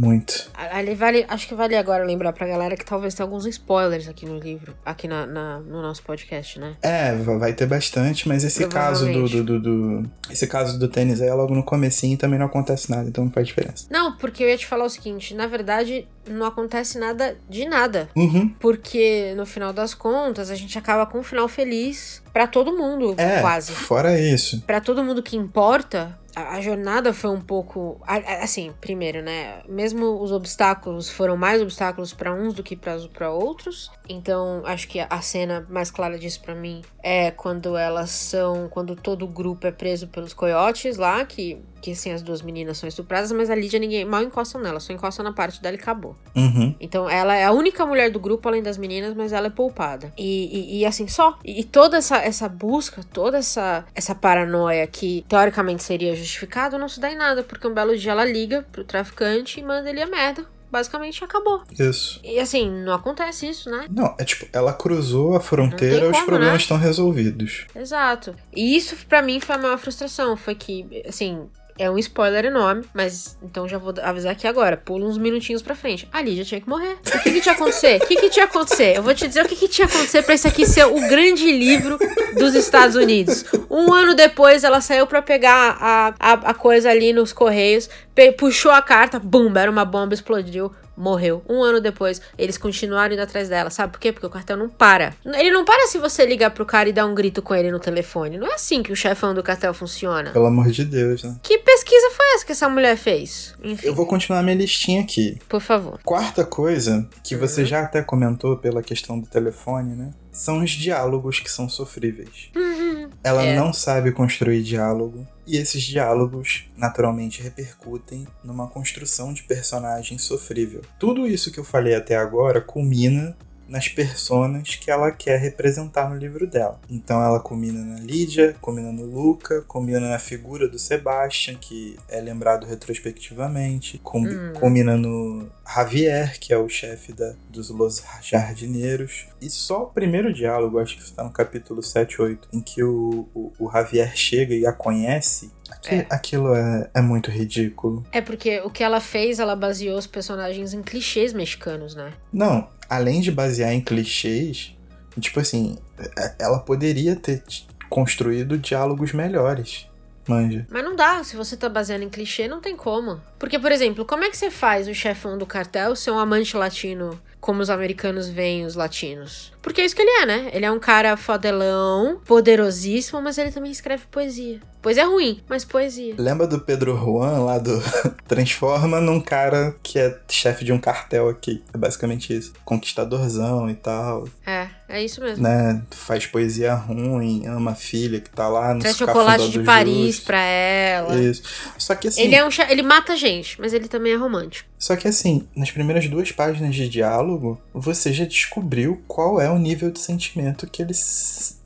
Muito. 0.00 0.50
Ali 0.54 0.94
vale, 0.94 1.26
acho 1.28 1.46
que 1.46 1.54
vale 1.54 1.76
agora 1.76 2.04
lembrar 2.04 2.32
pra 2.32 2.46
galera 2.46 2.74
que 2.74 2.84
talvez 2.86 3.12
tenha 3.14 3.26
alguns 3.26 3.44
spoilers 3.44 4.08
aqui 4.08 4.24
no 4.24 4.38
livro, 4.38 4.74
aqui 4.84 5.06
na, 5.06 5.26
na- 5.26 5.58
no 5.60 5.82
nosso 5.82 6.02
podcast, 6.02 6.58
né? 6.58 6.74
É, 6.80 7.14
va- 7.16 7.36
vai 7.36 7.52
ter 7.52 7.66
bastante, 7.66 8.26
mas 8.26 8.42
esse 8.42 8.66
caso 8.66 9.12
do, 9.12 9.28
do, 9.28 9.44
do, 9.44 9.60
do- 9.60 10.10
Esse 10.30 10.46
caso 10.46 10.78
do 10.78 10.88
tênis 10.88 11.20
aí 11.20 11.28
é 11.28 11.34
logo 11.34 11.54
no 11.54 11.62
comecinho 11.62 12.14
e 12.14 12.16
também 12.16 12.38
não 12.38 12.46
acontece 12.46 12.90
nada, 12.90 13.08
então 13.08 13.24
não 13.26 13.30
faz 13.32 13.46
diferença. 13.46 13.86
Não, 13.90 14.16
porque 14.16 14.42
eu 14.42 14.48
ia 14.48 14.56
te 14.56 14.66
falar 14.66 14.86
o 14.86 14.90
seguinte, 14.90 15.34
na 15.34 15.46
verdade, 15.46 16.08
não 16.30 16.46
acontece 16.46 16.98
nada 16.98 17.36
de 17.48 17.66
nada. 17.68 18.08
Uhum. 18.16 18.48
Porque 18.60 19.34
no 19.36 19.44
final 19.46 19.72
das 19.72 19.94
contas, 19.94 20.50
a 20.50 20.54
gente 20.54 20.78
acaba 20.78 21.06
com 21.06 21.18
um 21.18 21.22
final 21.22 21.48
feliz 21.48 22.22
pra 22.32 22.46
todo 22.46 22.76
mundo, 22.76 23.14
É, 23.18 23.40
quase. 23.40 23.72
fora 23.72 24.18
isso. 24.18 24.62
Pra 24.62 24.80
todo 24.80 25.02
mundo 25.02 25.22
que 25.22 25.36
importa, 25.36 26.18
a, 26.34 26.60
jornada 26.60 27.12
foi 27.12 27.30
um 27.30 27.40
pouco. 27.40 28.00
Assim, 28.06 28.72
primeiro, 28.80 29.22
né? 29.22 29.62
Mesmo 29.68 30.20
os 30.20 30.32
obstáculos 30.32 31.08
foram 31.10 31.36
mais 31.36 31.60
obstáculos 31.60 32.12
pra 32.12 32.32
uns 32.32 32.54
do 32.54 32.62
que 32.62 32.76
pra 32.76 33.30
outros. 33.30 33.90
Então, 34.08 34.62
acho 34.64 34.88
que 34.88 35.00
a, 35.00 35.06
a 35.10 35.20
cena 35.20 35.66
mais 35.68 35.90
clara 35.90 36.18
disso 36.18 36.40
pra 36.40 36.54
mim 36.54 36.82
é 37.02 37.30
quando 37.30 37.76
elas 37.76 38.10
são. 38.10 38.68
Quando 38.68 38.94
todo 38.94 39.24
o 39.24 39.28
grupo 39.28 39.66
é 39.66 39.72
preso 39.72 40.06
pelos 40.08 40.32
coiotes 40.32 40.96
lá, 40.96 41.24
que, 41.24 41.58
que 41.80 41.92
assim, 41.92 42.10
as 42.12 42.22
duas 42.22 42.42
meninas 42.42 42.78
são 42.78 42.88
estupradas, 42.88 43.32
mas 43.32 43.50
a 43.50 43.54
Lídia 43.54 43.78
ninguém 43.78 44.04
mal 44.04 44.22
encostam 44.22 44.60
nela, 44.60 44.80
só 44.80 44.92
encostam 44.92 45.24
na 45.24 45.32
parte 45.32 45.60
dela 45.62 45.76
e 45.76 45.78
acabou. 45.80 46.16
Uhum. 46.36 46.74
Então 46.80 47.08
ela 47.08 47.34
é 47.34 47.44
a 47.44 47.52
única 47.52 47.84
mulher 47.86 48.10
do 48.10 48.20
grupo, 48.20 48.48
além 48.48 48.62
das 48.62 48.76
meninas, 48.78 49.14
mas 49.14 49.32
ela 49.32 49.46
é 49.46 49.50
poupada. 49.50 50.12
E, 50.16 50.76
e- 50.76 50.80
e 50.80 50.86
assim, 50.86 51.08
só. 51.08 51.38
E, 51.44 51.60
e 51.60 51.64
toda 51.64 51.96
essa, 51.98 52.18
essa 52.18 52.48
busca, 52.48 53.02
toda 53.12 53.38
essa, 53.38 53.84
essa 53.94 54.14
paranoia 54.14 54.86
que 54.86 55.24
teoricamente 55.28 55.82
seria 55.82 56.14
justificada, 56.14 56.78
não 56.78 56.88
se 56.88 57.00
dá 57.00 57.10
em 57.10 57.16
nada, 57.16 57.42
porque 57.42 57.66
um 57.66 57.74
belo 57.74 57.96
dia 57.96 58.12
ela 58.12 58.24
liga 58.24 58.66
pro 58.70 58.84
traficante 58.84 59.60
e 59.60 59.62
manda 59.62 59.88
ele 59.88 60.02
a 60.02 60.06
merda. 60.06 60.44
Basicamente 60.72 61.24
acabou. 61.24 61.62
Isso. 61.76 62.20
E 62.22 62.38
assim, 62.38 62.70
não 62.70 62.92
acontece 62.92 63.48
isso, 63.48 63.68
né? 63.68 63.86
Não, 63.90 64.14
é 64.16 64.24
tipo, 64.24 64.46
ela 64.52 64.72
cruzou 64.72 65.34
a 65.34 65.40
fronteira, 65.40 65.98
tem 66.02 66.04
os 66.10 66.12
como, 66.18 66.26
problemas 66.26 66.52
né? 66.54 66.58
estão 66.60 66.76
resolvidos. 66.76 67.66
Exato. 67.74 68.36
E 68.54 68.76
isso 68.76 68.94
pra 69.08 69.20
mim 69.20 69.40
foi 69.40 69.56
a 69.56 69.58
maior 69.58 69.78
frustração. 69.78 70.36
Foi 70.36 70.54
que, 70.54 71.02
assim, 71.08 71.48
É 71.80 71.90
um 71.90 71.96
spoiler 71.96 72.44
enorme, 72.44 72.84
mas 72.92 73.38
então 73.42 73.66
já 73.66 73.78
vou 73.78 73.94
avisar 74.02 74.32
aqui 74.32 74.46
agora. 74.46 74.76
Pula 74.76 75.06
uns 75.06 75.16
minutinhos 75.16 75.62
pra 75.62 75.74
frente. 75.74 76.06
A 76.12 76.20
Lídia 76.20 76.44
tinha 76.44 76.60
que 76.60 76.68
morrer. 76.68 76.98
O 77.06 77.22
que, 77.22 77.32
que 77.32 77.40
tinha 77.40 77.54
acontecer? 77.54 78.02
O 78.02 78.06
que, 78.06 78.16
que 78.16 78.28
tinha 78.28 78.44
acontecer? 78.44 78.98
Eu 78.98 79.02
vou 79.02 79.14
te 79.14 79.26
dizer 79.26 79.46
o 79.46 79.48
que, 79.48 79.56
que 79.56 79.66
tinha 79.66 79.86
acontecer 79.86 80.22
pra 80.22 80.34
isso 80.34 80.46
aqui 80.46 80.66
ser 80.66 80.84
o 80.84 81.00
grande 81.08 81.50
livro 81.50 81.98
dos 82.36 82.54
Estados 82.54 82.96
Unidos. 82.96 83.46
Um 83.70 83.94
ano 83.94 84.14
depois, 84.14 84.62
ela 84.62 84.82
saiu 84.82 85.06
pra 85.06 85.22
pegar 85.22 85.78
a, 85.80 86.14
a, 86.20 86.32
a 86.50 86.52
coisa 86.52 86.90
ali 86.90 87.14
nos 87.14 87.32
correios, 87.32 87.88
puxou 88.36 88.70
a 88.70 88.82
carta, 88.82 89.18
bum, 89.18 89.50
era 89.56 89.70
uma 89.70 89.86
bomba, 89.86 90.12
explodiu 90.12 90.70
morreu. 91.00 91.42
Um 91.48 91.62
ano 91.62 91.80
depois, 91.80 92.20
eles 92.36 92.58
continuaram 92.58 93.14
indo 93.14 93.22
atrás 93.22 93.48
dela. 93.48 93.70
Sabe 93.70 93.92
por 93.92 94.00
quê? 94.00 94.12
Porque 94.12 94.26
o 94.26 94.30
cartel 94.30 94.56
não 94.56 94.68
para. 94.68 95.14
Ele 95.24 95.50
não 95.50 95.64
para 95.64 95.86
se 95.86 95.98
você 95.98 96.24
ligar 96.26 96.50
pro 96.50 96.66
cara 96.66 96.88
e 96.88 96.92
dar 96.92 97.06
um 97.06 97.14
grito 97.14 97.42
com 97.42 97.54
ele 97.54 97.70
no 97.70 97.78
telefone. 97.78 98.38
Não 98.38 98.46
é 98.46 98.54
assim 98.54 98.82
que 98.82 98.92
o 98.92 98.96
chefão 98.96 99.34
do 99.34 99.42
cartel 99.42 99.72
funciona. 99.72 100.30
Pelo 100.30 100.46
amor 100.46 100.70
de 100.70 100.84
Deus, 100.84 101.24
né? 101.24 101.36
Que 101.42 101.58
pesquisa 101.58 102.10
foi 102.10 102.26
essa 102.34 102.46
que 102.46 102.52
essa 102.52 102.68
mulher 102.68 102.96
fez? 102.96 103.54
Enfim. 103.62 103.86
Eu 103.86 103.94
vou 103.94 104.06
continuar 104.06 104.42
minha 104.42 104.56
listinha 104.56 105.02
aqui. 105.02 105.38
Por 105.48 105.60
favor. 105.60 105.98
Quarta 106.04 106.44
coisa, 106.44 107.08
que 107.24 107.36
você 107.36 107.62
uhum. 107.62 107.66
já 107.66 107.80
até 107.82 108.02
comentou 108.02 108.56
pela 108.56 108.82
questão 108.82 109.18
do 109.18 109.26
telefone, 109.26 109.94
né? 109.94 110.10
São 110.40 110.64
os 110.64 110.70
diálogos 110.70 111.38
que 111.38 111.52
são 111.52 111.68
sofríveis. 111.68 112.50
Uhum. 112.56 113.10
Ela 113.22 113.44
é. 113.44 113.54
não 113.54 113.74
sabe 113.74 114.10
construir 114.10 114.62
diálogo. 114.62 115.28
E 115.46 115.58
esses 115.58 115.82
diálogos 115.82 116.64
naturalmente 116.78 117.42
repercutem 117.42 118.26
numa 118.42 118.66
construção 118.66 119.34
de 119.34 119.42
personagem 119.42 120.16
sofrível. 120.16 120.80
Tudo 120.98 121.26
isso 121.26 121.52
que 121.52 121.60
eu 121.60 121.64
falei 121.64 121.94
até 121.94 122.16
agora 122.16 122.58
culmina 122.58 123.36
nas 123.70 123.88
personas 123.88 124.74
que 124.74 124.90
ela 124.90 125.12
quer 125.12 125.38
representar 125.38 126.10
no 126.10 126.16
livro 126.16 126.46
dela. 126.46 126.80
Então 126.90 127.22
ela 127.22 127.38
combina 127.38 127.82
na 127.82 128.00
Lídia, 128.00 128.56
combina 128.60 128.90
no 128.92 129.06
Luca, 129.06 129.62
combina 129.62 130.00
na 130.00 130.18
figura 130.18 130.68
do 130.68 130.78
Sebastian, 130.78 131.54
que 131.54 131.96
é 132.08 132.20
lembrado 132.20 132.66
retrospectivamente, 132.66 133.98
com, 134.02 134.20
hum. 134.20 134.52
combina 134.58 134.96
no 134.96 135.48
Javier, 135.64 136.38
que 136.40 136.52
é 136.52 136.58
o 136.58 136.68
chefe 136.68 137.12
da, 137.12 137.32
dos 137.48 137.70
Los 137.70 138.02
Jardineiros. 138.22 139.28
E 139.40 139.48
só 139.48 139.84
o 139.84 139.86
primeiro 139.86 140.32
diálogo, 140.32 140.80
acho 140.80 140.96
que 140.96 141.02
está 141.02 141.22
no 141.22 141.30
capítulo 141.30 141.82
7, 141.82 142.20
8, 142.20 142.48
em 142.52 142.60
que 142.60 142.82
o, 142.82 143.28
o, 143.32 143.52
o 143.58 143.70
Javier 143.70 144.16
chega 144.16 144.54
e 144.54 144.66
a 144.66 144.72
conhece, 144.72 145.50
é. 145.88 146.04
Aquilo 146.10 146.54
é, 146.54 146.90
é 146.94 147.00
muito 147.00 147.30
ridículo. 147.30 148.04
É 148.12 148.20
porque 148.20 148.60
o 148.60 148.70
que 148.70 148.82
ela 148.82 149.00
fez, 149.00 149.38
ela 149.38 149.54
baseou 149.54 149.96
os 149.96 150.06
personagens 150.06 150.74
em 150.74 150.82
clichês 150.82 151.32
mexicanos, 151.32 151.94
né? 151.94 152.12
Não, 152.32 152.68
além 152.90 153.20
de 153.20 153.30
basear 153.30 153.72
em 153.72 153.80
clichês, 153.80 154.76
tipo 155.20 155.38
assim, 155.38 155.78
é, 156.18 156.34
ela 156.40 156.58
poderia 156.58 157.14
ter 157.14 157.42
construído 157.88 158.58
diálogos 158.58 159.12
melhores. 159.12 159.86
Manja. 160.30 160.66
Mas 160.70 160.84
não 160.84 160.96
dá, 160.96 161.22
se 161.24 161.36
você 161.36 161.56
tá 161.56 161.68
baseando 161.68 162.04
em 162.04 162.08
clichê, 162.08 162.48
não 162.48 162.60
tem 162.60 162.76
como. 162.76 163.20
Porque, 163.38 163.58
por 163.58 163.72
exemplo, 163.72 164.04
como 164.04 164.24
é 164.24 164.30
que 164.30 164.36
você 164.36 164.50
faz 164.50 164.88
o 164.88 164.94
chefão 164.94 165.36
do 165.36 165.46
cartel 165.46 165.94
ser 165.96 166.10
um 166.10 166.18
amante 166.18 166.56
latino 166.56 167.20
como 167.40 167.62
os 167.62 167.70
americanos 167.70 168.28
veem 168.28 168.66
os 168.66 168.74
latinos. 168.74 169.52
Porque 169.62 169.80
é 169.80 169.84
isso 169.84 169.96
que 169.96 170.02
ele 170.02 170.22
é, 170.22 170.26
né? 170.26 170.50
Ele 170.52 170.64
é 170.64 170.70
um 170.70 170.78
cara 170.78 171.16
fodelão, 171.16 172.20
poderosíssimo, 172.24 173.20
mas 173.20 173.38
ele 173.38 173.50
também 173.50 173.72
escreve 173.72 174.04
poesia. 174.10 174.60
Poesia 174.80 175.02
é 175.02 175.06
ruim, 175.06 175.42
mas 175.48 175.64
poesia. 175.64 176.14
Lembra 176.16 176.46
do 176.46 176.60
Pedro 176.60 176.96
Juan 176.96 177.44
lá 177.44 177.58
do 177.58 177.82
Transforma 178.26 179.00
num 179.00 179.20
cara 179.20 179.74
que 179.82 179.98
é 179.98 180.18
chefe 180.28 180.64
de 180.64 180.72
um 180.72 180.78
cartel 180.78 181.28
aqui. 181.28 181.62
É 181.72 181.76
basicamente 181.76 182.34
isso. 182.34 182.52
Conquistadorzão 182.64 183.68
e 183.68 183.74
tal. 183.74 184.26
É, 184.46 184.68
é 184.90 185.04
isso 185.04 185.20
mesmo. 185.20 185.42
Né? 185.42 185.82
Faz 185.90 186.26
poesia 186.26 186.74
ruim, 186.74 187.46
ama 187.46 187.72
a 187.72 187.74
filha 187.74 188.20
que 188.20 188.30
tá 188.30 188.48
lá 188.48 188.74
no 188.74 188.80
Traz 188.80 188.96
chocolate 188.96 189.50
de 189.50 189.60
Paris 189.60 190.16
Just. 190.16 190.24
pra 190.24 190.40
ela. 190.40 191.16
Isso. 191.20 191.42
Só 191.78 191.94
que 191.94 192.08
assim. 192.08 192.22
Ele 192.22 192.34
é 192.34 192.44
um 192.44 192.48
ele 192.68 192.82
mata 192.82 193.16
gente, 193.16 193.60
mas 193.60 193.72
ele 193.72 193.88
também 193.88 194.12
é 194.12 194.16
romântico. 194.16 194.68
Só 194.78 194.96
que 194.96 195.08
assim, 195.08 195.46
nas 195.54 195.70
primeiras 195.70 196.08
duas 196.08 196.32
páginas 196.32 196.74
de 196.74 196.88
diálogo, 196.88 197.60
você 197.72 198.12
já 198.12 198.24
descobriu 198.24 199.02
qual 199.06 199.40
é 199.40 199.50
o 199.50 199.58
nível 199.58 199.90
de 199.90 200.00
sentimento 200.00 200.66
que 200.66 200.82
ele 200.82 200.94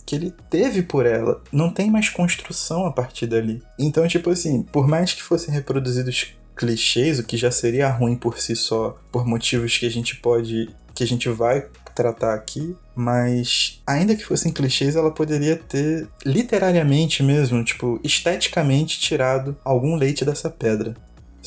que 0.06 0.14
ele 0.14 0.34
teve 0.50 0.82
por 0.82 1.06
ela. 1.06 1.42
Não 1.50 1.70
tem 1.70 1.90
mais 1.90 2.10
construção 2.10 2.86
a 2.86 2.92
partir 2.92 3.26
dali. 3.26 3.62
Então, 3.78 4.06
tipo 4.06 4.30
assim, 4.30 4.62
por 4.62 4.86
mais 4.86 5.14
que 5.14 5.22
fossem 5.22 5.52
reproduzidos 5.54 6.34
clichês, 6.54 7.18
o 7.18 7.24
que 7.24 7.36
já 7.36 7.50
seria 7.50 7.88
ruim 7.88 8.14
por 8.16 8.38
si 8.38 8.54
só, 8.54 8.96
por 9.10 9.26
motivos 9.26 9.76
que 9.76 9.86
a 9.86 9.90
gente 9.90 10.16
pode. 10.16 10.68
que 10.94 11.02
a 11.02 11.06
gente 11.06 11.28
vai 11.28 11.66
tratar 11.94 12.34
aqui, 12.34 12.76
mas 12.94 13.82
ainda 13.86 14.14
que 14.14 14.24
fossem 14.24 14.52
clichês, 14.52 14.96
ela 14.96 15.10
poderia 15.10 15.56
ter 15.56 16.06
literariamente 16.24 17.22
mesmo, 17.22 17.64
tipo, 17.64 18.00
esteticamente 18.04 19.00
tirado 19.00 19.56
algum 19.64 19.96
leite 19.96 20.24
dessa 20.24 20.48
pedra 20.48 20.94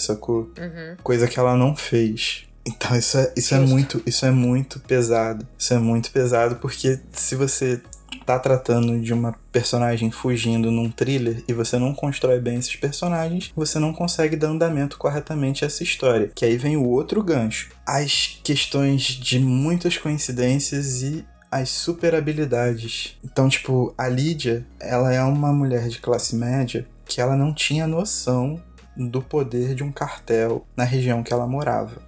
sacou? 0.01 0.51
Uhum. 0.58 0.96
Coisa 1.04 1.27
que 1.27 1.39
ela 1.39 1.56
não 1.56 1.75
fez. 1.75 2.46
Então 2.66 2.96
isso 2.98 3.18
é, 3.18 3.34
isso 3.36 3.56
é 3.56 3.60
muito 3.60 4.01
isso 4.06 4.25
é 4.25 4.32
muito 4.32 4.80
pesado. 4.82 5.48
Isso 5.58 5.74
é 5.74 5.77
muito 5.77 6.12
pesado 6.12 6.58
porque 6.58 7.00
se 7.12 7.36
você 7.36 7.82
tá 8.25 8.38
tratando 8.38 9.00
de 9.00 9.13
uma 9.13 9.34
personagem 9.54 10.12
fugindo 10.12 10.70
num 10.70 10.89
thriller 10.89 11.44
e 11.48 11.54
você 11.54 11.77
não 11.77 11.94
constrói 11.94 12.39
bem 12.42 12.58
esses 12.58 12.75
personagens, 12.75 13.51
você 13.56 13.80
não 13.80 13.94
consegue 13.94 14.36
dar 14.36 14.50
andamento 14.50 14.98
corretamente 14.98 15.63
a 15.63 15.68
essa 15.68 15.82
história. 15.82 16.30
Que 16.36 16.44
aí 16.44 16.58
vem 16.58 16.75
o 16.75 16.88
outro 16.88 17.24
gancho. 17.24 17.70
As 17.86 18.38
questões 18.44 19.04
de 19.04 19.39
muitas 19.39 19.98
coincidências 19.98 21.01
e 21.01 21.25
as 21.51 21.70
super 21.70 22.16
habilidades. 22.16 23.18
Então, 23.24 23.48
tipo, 23.50 23.94
a 23.98 24.08
Lídia, 24.08 24.66
ela 24.80 25.13
é 25.13 25.22
uma 25.22 25.51
mulher 25.51 25.88
de 25.88 26.00
classe 26.00 26.36
média 26.36 26.86
que 27.06 27.22
ela 27.22 27.36
não 27.36 27.54
tinha 27.54 27.88
noção 27.88 28.62
do 28.96 29.22
poder 29.22 29.75
de 29.75 29.84
um 29.84 29.92
cartel 29.92 30.66
na 30.75 30.84
região 30.84 31.24
que 31.24 31.32
ela 31.32 31.48
morava. 31.48 32.01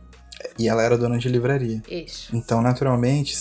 E 0.57 0.67
ela 0.67 0.83
era 0.83 0.97
dona 0.97 1.17
de 1.17 1.29
livraria. 1.29 1.81
Isso. 1.89 2.35
Então, 2.35 2.61
naturalmente, 2.61 3.35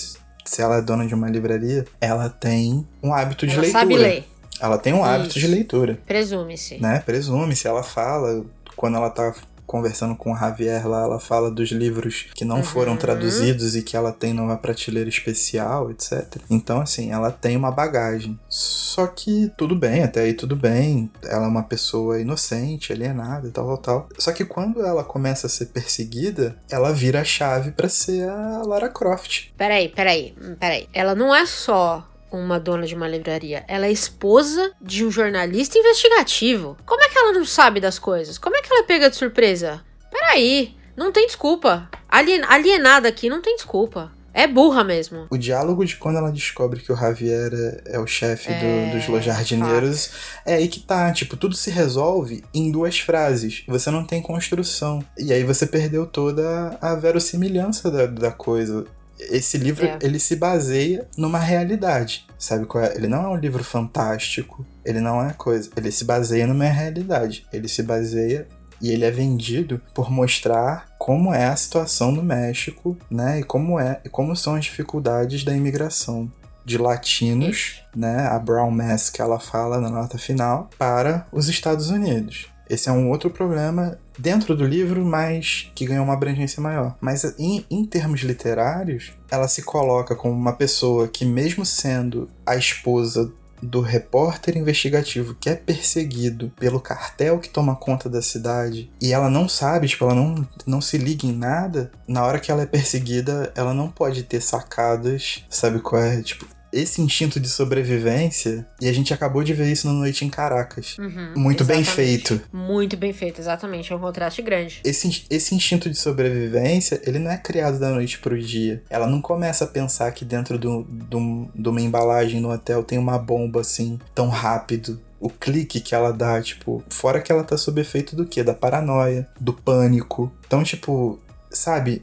se 0.44 0.62
ela 0.62 0.76
é 0.76 0.82
dona 0.82 1.06
de 1.06 1.14
uma 1.14 1.28
livraria, 1.28 1.84
ela 2.00 2.28
tem 2.28 2.86
um 3.02 3.12
hábito 3.12 3.46
de 3.46 3.52
ela 3.52 3.62
leitura. 3.62 3.80
Sabe 3.80 3.96
ler. 3.96 4.24
Ela 4.60 4.78
tem 4.78 4.92
um 4.92 5.04
hábito 5.04 5.30
Isso. 5.30 5.40
de 5.40 5.46
leitura. 5.46 5.98
Presume-se. 6.06 6.78
Né? 6.78 7.00
Presume-se. 7.00 7.66
Ela 7.66 7.82
fala 7.82 8.44
quando 8.76 8.96
ela 8.96 9.10
tá 9.10 9.34
conversando 9.68 10.16
com 10.16 10.32
o 10.32 10.36
Javier 10.36 10.88
lá, 10.88 11.02
ela 11.02 11.20
fala 11.20 11.50
dos 11.50 11.70
livros 11.70 12.26
que 12.34 12.42
não 12.44 12.56
uhum. 12.56 12.64
foram 12.64 12.96
traduzidos 12.96 13.76
e 13.76 13.82
que 13.82 13.94
ela 13.94 14.10
tem 14.10 14.32
numa 14.32 14.56
prateleira 14.56 15.10
especial, 15.10 15.90
etc. 15.90 16.36
Então, 16.48 16.80
assim, 16.80 17.12
ela 17.12 17.30
tem 17.30 17.54
uma 17.54 17.70
bagagem. 17.70 18.40
Só 18.48 19.06
que 19.06 19.52
tudo 19.58 19.76
bem, 19.76 20.02
até 20.02 20.22
aí 20.22 20.32
tudo 20.32 20.56
bem. 20.56 21.10
Ela 21.22 21.44
é 21.44 21.48
uma 21.48 21.62
pessoa 21.62 22.18
inocente, 22.18 22.94
alienada 22.94 23.46
e 23.46 23.50
tal, 23.50 23.66
tal, 23.66 23.76
tal. 23.76 24.08
Só 24.18 24.32
que 24.32 24.46
quando 24.46 24.84
ela 24.84 25.04
começa 25.04 25.46
a 25.46 25.50
ser 25.50 25.66
perseguida, 25.66 26.56
ela 26.70 26.90
vira 26.90 27.20
a 27.20 27.24
chave 27.24 27.70
para 27.70 27.90
ser 27.90 28.26
a 28.26 28.62
Lara 28.64 28.88
Croft. 28.88 29.50
Peraí, 29.56 29.90
peraí, 29.90 30.34
peraí. 30.58 30.88
Ela 30.94 31.14
não 31.14 31.34
é 31.34 31.44
só 31.44 32.07
uma 32.30 32.58
dona 32.58 32.86
de 32.86 32.94
uma 32.94 33.08
livraria. 33.08 33.64
Ela 33.68 33.86
é 33.86 33.92
esposa 33.92 34.72
de 34.80 35.04
um 35.04 35.10
jornalista 35.10 35.78
investigativo. 35.78 36.76
Como 36.84 37.02
é 37.02 37.08
que 37.08 37.18
ela 37.18 37.32
não 37.32 37.44
sabe 37.44 37.80
das 37.80 37.98
coisas? 37.98 38.38
Como 38.38 38.56
é 38.56 38.62
que 38.62 38.72
ela 38.72 38.82
é 38.82 38.86
pega 38.86 39.10
de 39.10 39.16
surpresa? 39.16 39.82
Peraí, 40.10 40.76
não 40.96 41.12
tem 41.12 41.26
desculpa. 41.26 41.88
Alien, 42.08 42.42
alienada 42.48 43.08
aqui 43.08 43.28
não 43.28 43.40
tem 43.40 43.56
desculpa. 43.56 44.10
É 44.38 44.46
burra 44.46 44.84
mesmo. 44.84 45.26
O 45.30 45.36
diálogo 45.36 45.84
de 45.84 45.96
quando 45.96 46.18
ela 46.18 46.30
descobre 46.30 46.80
que 46.80 46.92
o 46.92 46.96
Javier 46.96 47.50
é, 47.86 47.98
o 47.98 48.06
chefe 48.06 48.52
é, 48.52 48.90
do, 48.90 48.96
dos 48.96 49.08
Los 49.08 49.24
Jardineiros 49.24 50.10
é 50.46 50.54
aí 50.54 50.68
que 50.68 50.78
tá. 50.78 51.10
Tipo, 51.12 51.36
tudo 51.36 51.56
se 51.56 51.70
resolve 51.70 52.44
em 52.54 52.70
duas 52.70 53.00
frases. 53.00 53.64
Você 53.66 53.90
não 53.90 54.04
tem 54.04 54.22
construção. 54.22 55.04
E 55.18 55.32
aí 55.32 55.42
você 55.42 55.66
perdeu 55.66 56.06
toda 56.06 56.78
a 56.80 56.94
verossimilhança 56.94 57.90
da, 57.90 58.06
da 58.06 58.30
coisa 58.30 58.84
esse 59.18 59.58
livro 59.58 59.86
é. 59.86 59.98
ele 60.00 60.18
se 60.18 60.36
baseia 60.36 61.06
numa 61.16 61.38
realidade, 61.38 62.26
sabe 62.38 62.66
qual 62.66 62.84
é? 62.84 62.94
Ele 62.94 63.08
não 63.08 63.24
é 63.24 63.28
um 63.28 63.36
livro 63.36 63.64
fantástico, 63.64 64.64
ele 64.84 65.00
não 65.00 65.22
é 65.22 65.32
coisa, 65.32 65.70
ele 65.76 65.90
se 65.90 66.04
baseia 66.04 66.46
numa 66.46 66.64
realidade, 66.64 67.46
ele 67.52 67.68
se 67.68 67.82
baseia 67.82 68.46
e 68.80 68.90
ele 68.90 69.04
é 69.04 69.10
vendido 69.10 69.80
por 69.92 70.10
mostrar 70.10 70.88
como 70.98 71.34
é 71.34 71.46
a 71.46 71.56
situação 71.56 72.12
no 72.12 72.22
México, 72.22 72.96
né? 73.10 73.40
E 73.40 73.42
como 73.42 73.78
é, 73.78 74.00
como 74.10 74.36
são 74.36 74.54
as 74.54 74.64
dificuldades 74.64 75.44
da 75.44 75.54
imigração 75.54 76.30
de 76.64 76.78
latinos, 76.78 77.82
né? 77.94 78.28
A 78.28 78.38
Brown 78.38 78.70
Mass 78.70 79.10
que 79.10 79.20
ela 79.20 79.40
fala 79.40 79.80
na 79.80 79.90
nota 79.90 80.18
final 80.18 80.70
para 80.78 81.26
os 81.32 81.48
Estados 81.48 81.90
Unidos. 81.90 82.46
Esse 82.68 82.88
é 82.88 82.92
um 82.92 83.08
outro 83.08 83.30
problema 83.30 83.98
dentro 84.18 84.56
do 84.56 84.66
livro, 84.66 85.04
mas 85.04 85.70
que 85.74 85.86
ganhou 85.86 86.04
uma 86.04 86.14
abrangência 86.14 86.62
maior. 86.62 86.96
Mas 87.00 87.24
em, 87.38 87.64
em 87.70 87.84
termos 87.84 88.20
literários, 88.20 89.12
ela 89.30 89.48
se 89.48 89.62
coloca 89.62 90.14
como 90.16 90.34
uma 90.34 90.52
pessoa 90.52 91.08
que, 91.08 91.24
mesmo 91.24 91.64
sendo 91.64 92.28
a 92.44 92.56
esposa 92.56 93.32
do 93.62 93.80
repórter 93.80 94.56
investigativo 94.56 95.34
que 95.34 95.50
é 95.50 95.54
perseguido 95.54 96.52
pelo 96.58 96.80
cartel 96.80 97.38
que 97.38 97.48
toma 97.48 97.74
conta 97.74 98.08
da 98.08 98.22
cidade 98.22 98.90
e 99.00 99.12
ela 99.12 99.28
não 99.28 99.48
sabe, 99.48 99.88
tipo, 99.88 100.04
ela 100.04 100.14
não, 100.14 100.46
não 100.66 100.80
se 100.80 100.96
liga 100.96 101.26
em 101.26 101.32
nada, 101.32 101.90
na 102.06 102.24
hora 102.24 102.38
que 102.38 102.50
ela 102.50 102.62
é 102.62 102.66
perseguida, 102.66 103.52
ela 103.54 103.74
não 103.74 103.90
pode 103.90 104.22
ter 104.22 104.40
sacadas, 104.40 105.44
sabe 105.50 105.80
qual 105.80 106.02
é? 106.02 106.22
Tipo, 106.22 106.46
esse 106.72 107.00
instinto 107.00 107.40
de 107.40 107.48
sobrevivência, 107.48 108.66
e 108.80 108.88
a 108.88 108.92
gente 108.92 109.12
acabou 109.14 109.42
de 109.42 109.54
ver 109.54 109.70
isso 109.70 109.86
no 109.88 109.94
Noite 109.94 110.24
em 110.24 110.28
Caracas. 110.30 110.96
Uhum, 110.98 111.34
Muito 111.36 111.64
bem 111.64 111.80
exatamente. 111.80 112.28
feito. 112.28 112.40
Muito 112.52 112.96
bem 112.96 113.12
feito, 113.12 113.40
exatamente. 113.40 113.92
É 113.92 113.96
um 113.96 114.00
contraste 114.00 114.42
grande. 114.42 114.80
Esse, 114.84 115.24
esse 115.30 115.54
instinto 115.54 115.88
de 115.88 115.96
sobrevivência, 115.96 117.00
ele 117.04 117.18
não 117.18 117.30
é 117.30 117.36
criado 117.36 117.78
da 117.78 117.90
noite 117.90 118.18
pro 118.18 118.38
dia. 118.40 118.82
Ela 118.90 119.06
não 119.06 119.20
começa 119.20 119.64
a 119.64 119.68
pensar 119.68 120.10
que 120.12 120.24
dentro 120.24 120.58
do, 120.58 120.82
do, 120.84 121.48
de 121.54 121.68
uma 121.68 121.80
embalagem 121.80 122.40
no 122.40 122.50
hotel 122.52 122.82
tem 122.82 122.98
uma 122.98 123.18
bomba 123.18 123.60
assim, 123.60 123.98
tão 124.14 124.28
rápido. 124.28 125.00
O 125.20 125.28
clique 125.28 125.80
que 125.80 125.94
ela 125.94 126.12
dá, 126.12 126.40
tipo, 126.40 126.82
fora 126.88 127.20
que 127.20 127.32
ela 127.32 127.42
tá 127.42 127.56
sob 127.56 127.80
efeito 127.80 128.14
do 128.14 128.24
quê? 128.24 128.44
Da 128.44 128.54
paranoia, 128.54 129.28
do 129.40 129.52
pânico. 129.52 130.30
Então, 130.46 130.62
tipo, 130.62 131.18
sabe, 131.50 132.02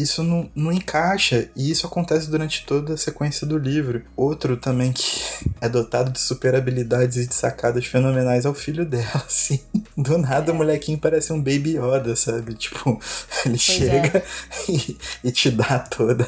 isso 0.00 0.22
não, 0.22 0.48
não 0.54 0.72
encaixa 0.72 1.48
e 1.56 1.70
isso 1.70 1.86
acontece 1.86 2.30
durante 2.30 2.64
toda 2.64 2.94
a 2.94 2.96
sequência 2.96 3.46
do 3.46 3.58
livro. 3.58 4.02
Outro 4.16 4.56
também 4.56 4.92
que 4.92 5.20
é 5.60 5.68
dotado 5.68 6.10
de 6.10 6.20
super 6.20 6.54
habilidades 6.54 7.16
e 7.16 7.26
de 7.26 7.34
sacadas 7.34 7.86
fenomenais 7.86 8.44
é 8.44 8.48
o 8.48 8.54
filho 8.54 8.84
dela, 8.84 9.22
assim. 9.26 9.60
Do 9.96 10.18
nada 10.18 10.52
o 10.52 10.54
molequinho 10.54 10.98
parece 10.98 11.32
um 11.32 11.38
Baby 11.38 11.76
Yoda, 11.76 12.16
sabe? 12.16 12.54
Tipo, 12.54 13.00
ele 13.44 13.58
chega 13.58 14.22
e, 14.68 14.96
e 15.24 15.32
te 15.32 15.50
dá 15.50 15.78
toda, 15.78 16.26